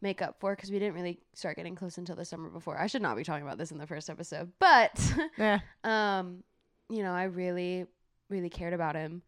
make 0.00 0.22
up 0.22 0.36
for 0.40 0.54
because 0.56 0.70
we 0.70 0.78
didn't 0.78 0.94
really 0.94 1.18
start 1.34 1.56
getting 1.56 1.74
close 1.74 1.98
until 1.98 2.16
the 2.16 2.24
summer 2.24 2.48
before. 2.48 2.78
I 2.78 2.86
should 2.86 3.02
not 3.02 3.16
be 3.16 3.24
talking 3.24 3.42
about 3.44 3.58
this 3.58 3.70
in 3.70 3.78
the 3.78 3.86
first 3.86 4.08
episode, 4.08 4.50
but 4.58 4.98
Yeah. 5.36 5.60
um, 5.84 6.42
you 6.88 7.02
know, 7.02 7.12
I 7.12 7.24
really, 7.24 7.84
really 8.28 8.50
cared 8.50 8.72
about 8.74 8.94
him. 8.94 9.22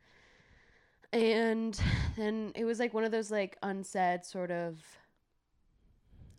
And 1.12 1.78
then 2.16 2.52
it 2.54 2.64
was 2.64 2.78
like 2.78 2.94
one 2.94 3.04
of 3.04 3.10
those 3.10 3.30
like 3.30 3.56
unsaid 3.62 4.24
sort 4.24 4.50
of 4.50 4.78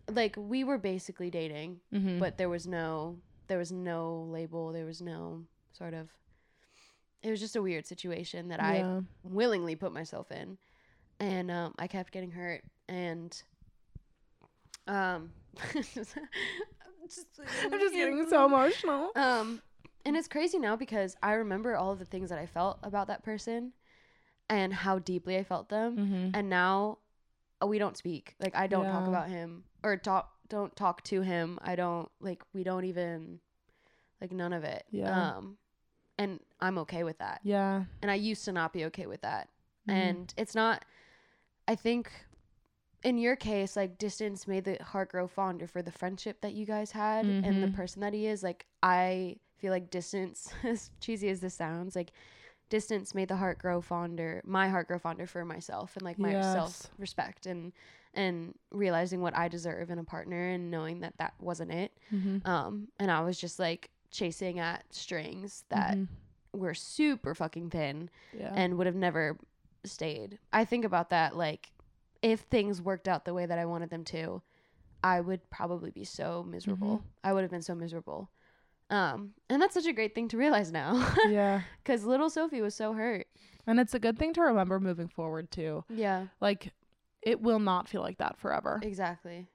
like 0.09 0.35
we 0.37 0.63
were 0.63 0.77
basically 0.77 1.29
dating 1.29 1.79
Mm-hmm. 1.93 2.19
but 2.19 2.37
there 2.37 2.49
was 2.49 2.67
no 2.67 3.17
there 3.47 3.57
was 3.57 3.71
no 3.71 4.27
label 4.29 4.71
there 4.71 4.85
was 4.85 5.01
no 5.01 5.43
sort 5.73 5.93
of 5.93 6.09
it 7.21 7.29
was 7.29 7.39
just 7.39 7.55
a 7.55 7.61
weird 7.61 7.85
situation 7.85 8.47
that 8.49 8.61
i 8.61 8.79
willingly 9.23 9.75
put 9.75 9.93
myself 9.93 10.31
in 10.31 10.57
and 11.19 11.51
um, 11.51 11.73
i 11.77 11.87
kept 11.87 12.11
getting 12.11 12.31
hurt 12.31 12.63
and 12.89 13.43
um 14.87 15.31
I'm 15.75 15.83
just, 15.83 16.15
I'm 17.63 17.79
just 17.79 17.93
getting 17.93 18.27
so 18.29 18.45
emotional. 18.45 19.11
um 19.15 19.61
and 20.05 20.15
it's 20.17 20.27
crazy 20.27 20.57
now 20.59 20.75
because 20.75 21.15
i 21.21 21.33
remember 21.33 21.75
all 21.75 21.91
of 21.91 21.99
the 21.99 22.05
things 22.05 22.29
that 22.29 22.39
i 22.39 22.45
felt 22.45 22.79
about 22.83 23.07
that 23.07 23.23
person 23.23 23.71
and 24.49 24.73
how 24.73 24.99
deeply 24.99 25.37
i 25.37 25.43
felt 25.43 25.69
them 25.69 25.97
Mm-hmm. 25.97 26.29
and 26.33 26.49
now 26.49 26.97
uh, 27.63 27.67
we 27.67 27.77
don't 27.79 27.97
speak 27.97 28.35
like 28.39 28.55
i 28.55 28.67
don't 28.67 28.87
talk 28.87 29.07
about 29.07 29.29
him 29.29 29.63
or 29.83 29.97
talk 29.97 30.31
don't 30.49 30.75
talk 30.75 31.03
to 31.05 31.21
him 31.21 31.59
i 31.61 31.75
don't 31.75 32.09
like 32.19 32.41
we 32.53 32.63
don't 32.63 32.85
even 32.85 33.39
like 34.19 34.31
none 34.31 34.53
of 34.53 34.63
it 34.63 34.83
Yeah. 34.91 35.33
um 35.37 35.57
and 36.17 36.39
i'm 36.59 36.77
okay 36.79 37.03
with 37.03 37.17
that 37.19 37.41
Yeah. 37.43 37.83
and 38.01 38.11
i 38.11 38.15
used 38.15 38.45
to 38.45 38.51
not 38.51 38.73
be 38.73 38.85
okay 38.85 39.05
with 39.05 39.21
that 39.21 39.49
Mhm. 39.87 39.93
and 39.93 40.33
it's 40.37 40.55
not 40.55 40.83
i 41.67 41.75
think 41.75 42.11
in 43.03 43.17
your 43.17 43.35
case 43.35 43.75
like 43.75 43.97
distance 43.97 44.47
made 44.47 44.63
the 44.65 44.77
heart 44.83 45.09
grow 45.09 45.27
fonder 45.27 45.65
for 45.67 45.81
the 45.81 45.91
friendship 45.91 46.41
that 46.41 46.53
you 46.53 46.65
guys 46.65 46.91
had 46.91 47.25
and 47.25 47.63
the 47.63 47.67
Mhm. 47.67 47.73
person 47.73 48.01
that 48.01 48.13
he 48.13 48.27
is 48.27 48.43
like 48.43 48.65
i 48.83 49.37
feel 49.61 49.71
like 49.71 49.89
distance 49.91 50.51
as 50.63 50.89
cheesy 50.99 51.29
as 51.29 51.39
this 51.39 51.53
sounds 51.53 51.95
like 51.95 52.11
distance 52.69 53.13
made 53.13 53.27
the 53.27 53.35
heart 53.35 53.59
grow 53.59 53.81
fonder 53.81 54.41
my 54.45 54.67
heart 54.69 54.87
grow 54.87 54.97
fonder 54.97 55.27
for 55.27 55.43
myself 55.45 55.95
and 55.95 56.03
like 56.03 56.17
my 56.17 56.31
Yes. 56.31 56.51
self 56.51 56.87
respect 56.97 57.45
and 57.45 57.71
and 58.13 58.55
realizing 58.71 59.21
what 59.21 59.35
i 59.37 59.47
deserve 59.47 59.89
in 59.89 59.99
a 59.99 60.03
partner 60.03 60.49
and 60.49 60.71
knowing 60.71 61.01
that 61.01 61.17
that 61.17 61.33
wasn't 61.39 61.71
it 61.71 61.91
Mm-hmm. 62.13 62.49
um 62.49 62.87
and 62.99 63.11
i 63.11 63.21
was 63.21 63.39
just 63.39 63.59
like 63.59 63.89
chasing 64.09 64.59
at 64.59 64.83
strings 64.89 65.63
that 65.69 65.97
were 66.53 66.73
super 66.73 67.33
fucking 67.35 67.69
thin 67.69 68.09
Mm-hmm. 68.33 68.41
yeah. 68.41 68.53
and 68.55 68.77
would 68.77 68.87
have 68.87 68.95
never 68.95 69.37
stayed. 69.85 70.37
I 70.53 70.63
think 70.65 70.85
about 70.85 71.09
that 71.11 71.35
like 71.35 71.71
if 72.21 72.41
things 72.41 72.81
worked 72.81 73.07
out 73.07 73.25
the 73.25 73.33
way 73.33 73.45
that 73.47 73.57
I 73.57 73.65
wanted 73.65 73.89
them 73.89 74.03
to, 74.05 74.41
I 75.03 75.19
would 75.21 75.49
probably 75.49 75.89
be 75.89 76.03
so 76.03 76.43
miserable. 76.47 76.99
Mhm. 76.99 77.03
I 77.23 77.33
would 77.33 77.41
have 77.41 77.49
been 77.49 77.63
so 77.63 77.73
miserable. 77.73 78.29
Um 78.91 79.31
and 79.49 79.61
that's 79.61 79.73
such 79.73 79.85
a 79.87 79.93
great 79.93 80.13
thing 80.13 80.27
to 80.27 80.37
realize 80.37 80.71
now 80.71 81.11
yeah. 81.29 81.61
cuz 81.85 82.03
little 82.05 82.29
Sophie 82.29 82.61
was 82.61 82.75
so 82.75 82.93
hurt. 82.93 83.25
And 83.65 83.79
it's 83.79 83.93
a 83.93 83.99
good 83.99 84.17
thing 84.19 84.33
to 84.33 84.41
remember 84.41 84.79
moving 84.79 85.07
forward 85.07 85.49
too. 85.51 85.83
Yeah, 85.89 86.27
Like 86.39 86.73
it 87.21 87.41
will 87.41 87.59
not 87.59 87.87
feel 87.87 88.01
like 88.01 88.17
that 88.17 88.37
forever. 88.37 88.79
exactly. 88.83 89.47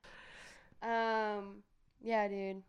Um 0.83 1.63
yeah, 2.03 2.29
dude. 2.29 2.63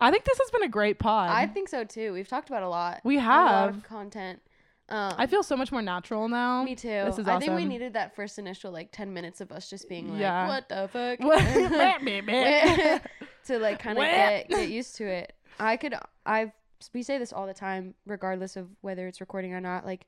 I 0.00 0.10
think 0.10 0.24
this 0.24 0.38
has 0.38 0.50
been 0.50 0.62
a 0.62 0.68
great 0.68 0.98
pod. 0.98 1.30
I 1.30 1.46
think 1.46 1.68
so 1.68 1.82
too. 1.84 2.12
We've 2.12 2.28
talked 2.28 2.48
about 2.50 2.62
a 2.62 2.68
lot. 2.68 3.00
we 3.04 3.16
A 3.16 3.20
lot 3.22 3.68
of 3.68 3.74
have. 3.76 3.84
content. 3.84 4.40
Um 4.88 5.14
I 5.18 5.26
feel 5.26 5.42
so 5.42 5.56
much 5.56 5.72
more 5.72 5.82
natural 5.82 6.28
now. 6.28 6.62
me 6.62 6.76
too. 6.76 6.88
This 6.88 7.18
is 7.18 7.26
I 7.28 7.38
think 7.38 7.52
we 7.54 7.64
needed 7.64 7.94
that 7.94 8.14
first 8.14 8.38
initial 8.38 8.70
like 8.72 8.92
10 8.92 9.12
minutes 9.12 9.40
of 9.40 9.50
us 9.52 9.68
just 9.68 9.88
being 9.88 10.10
like, 10.12 10.20
Yeah. 10.20 10.46
"What 10.48 10.68
the 10.68 10.88
fuck?" 10.88 11.18
To 13.46 13.58
like 13.60 13.78
kind 13.78 13.96
of 13.98 14.04
get 14.04 14.48
get 14.48 14.68
used 14.70 14.96
to 14.96 15.04
it. 15.06 15.32
I 15.58 15.76
could 15.76 15.94
I 16.24 16.52
we 16.92 17.02
say 17.02 17.18
this 17.18 17.32
all 17.32 17.46
the 17.46 17.54
time 17.54 17.94
regardless 18.06 18.56
of 18.56 18.68
whether 18.82 19.06
it's 19.06 19.20
recording 19.20 19.54
or 19.54 19.60
not. 19.60 19.84
Like 19.86 20.06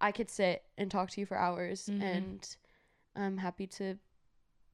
I 0.00 0.12
could 0.12 0.30
sit 0.30 0.62
and 0.76 0.90
talk 0.90 1.10
to 1.10 1.20
you 1.20 1.26
for 1.26 1.36
hours 1.36 1.86
Mhm. 1.86 2.02
and 2.02 2.56
I'm 3.16 3.38
happy 3.38 3.66
to 3.78 3.96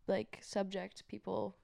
like 0.07 0.39
subject 0.43 1.07
people 1.09 1.57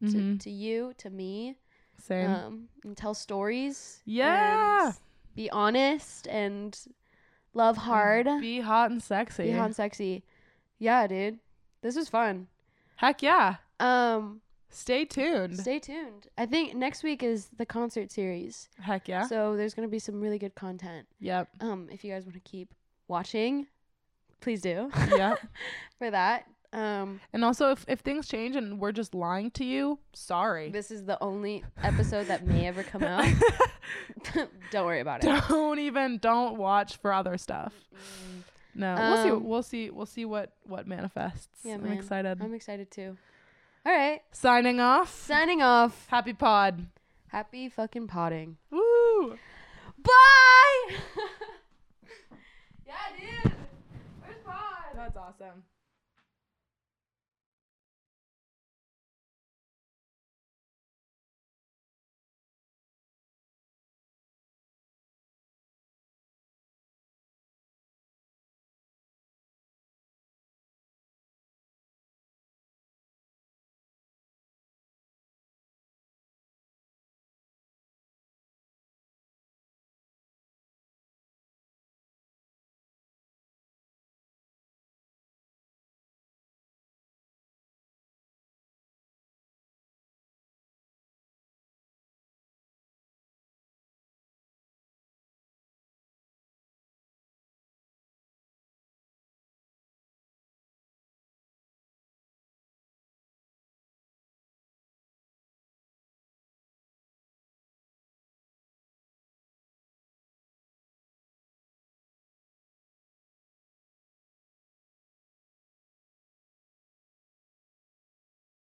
to, 0.00 0.06
Mhm. 0.06 0.40
to 0.40 0.50
you, 0.50 0.92
to 0.98 1.10
me, 1.10 1.56
Same. 1.98 2.30
um 2.30 2.68
and 2.84 2.96
tell 2.96 3.14
stories. 3.14 4.02
Yeah. 4.04 4.92
be 5.34 5.48
honest 5.50 6.26
and 6.26 6.76
love 7.54 7.76
hard. 7.76 8.26
Be 8.40 8.60
hot 8.60 8.90
and 8.90 9.00
sexy. 9.02 9.44
Be 9.44 9.52
hot 9.52 9.66
and 9.66 9.76
sexy. 9.76 10.24
Yeah, 10.78 11.06
dude. 11.06 11.38
This 11.80 11.94
was 11.96 12.08
fun. 12.08 12.48
Heck 12.96 13.22
yeah. 13.22 13.56
Um 13.78 14.40
Stay 14.70 15.04
tuned. 15.04 15.58
Stay 15.58 15.78
tuned. 15.78 16.26
I 16.36 16.46
think 16.46 16.74
next 16.74 17.02
week 17.02 17.22
is 17.22 17.48
the 17.56 17.64
concert 17.66 18.10
series. 18.12 18.68
Heck 18.80 19.08
yeah. 19.08 19.26
So 19.26 19.56
there's 19.56 19.74
gonna 19.74 19.88
be 19.88 19.98
some 19.98 20.20
really 20.20 20.38
good 20.38 20.54
content. 20.54 21.06
yep. 21.20 21.48
Um, 21.60 21.88
if 21.90 22.04
you 22.04 22.12
guys 22.12 22.24
want 22.24 22.34
to 22.34 22.40
keep 22.40 22.72
watching, 23.08 23.66
please 24.40 24.60
do. 24.60 24.90
Yep. 25.10 25.40
For 25.98 26.10
that. 26.10 26.44
Um, 26.70 27.18
And 27.32 27.46
also, 27.46 27.70
if, 27.70 27.86
if 27.88 28.00
things 28.00 28.28
change 28.28 28.54
and 28.54 28.78
we're 28.78 28.92
just 28.92 29.14
lying 29.14 29.50
to 29.52 29.64
you, 29.64 29.98
sorry. 30.12 30.68
this 30.70 30.90
is 30.90 31.06
the 31.06 31.16
only 31.22 31.64
episode 31.82 32.26
that 32.26 32.44
may 32.46 32.66
ever 32.68 32.82
come 32.82 33.02
out. 33.02 33.24
Don't 34.70 34.84
worry 34.84 35.00
about 35.00 35.24
it. 35.24 35.42
don't 35.48 35.78
even 35.78 36.18
don't 36.18 36.56
watch 36.58 36.98
for 36.98 37.10
other 37.10 37.38
stuff. 37.38 37.72
No, 38.74 38.94
we'll 38.98 39.22
see. 39.24 39.30
Um, 39.30 39.44
We'll 39.44 39.62
see. 39.62 39.90
We'll 39.90 40.06
see 40.06 40.24
what 40.26 40.52
what 40.64 40.86
manifests. 40.86 41.48
Yeah, 41.64 41.74
I'm 41.76 41.84
man. 41.84 41.92
excited. 41.94 42.38
I'm 42.42 42.52
excited 42.52 42.90
too. 42.90 43.16
All 43.88 43.94
right. 43.94 44.20
Signing 44.32 44.80
off. 44.80 45.10
Signing 45.10 45.62
off. 45.62 46.06
Happy 46.08 46.34
pod. 46.34 46.88
Happy 47.28 47.70
fucking 47.70 48.06
potting. 48.06 48.58
Woo. 48.70 49.38
Bye. 49.96 50.88
yeah, 52.86 52.94
dude. 53.18 53.52
Where's 54.20 54.42
pod? 54.44 54.92
That's 54.94 55.16
awesome. 55.16 55.62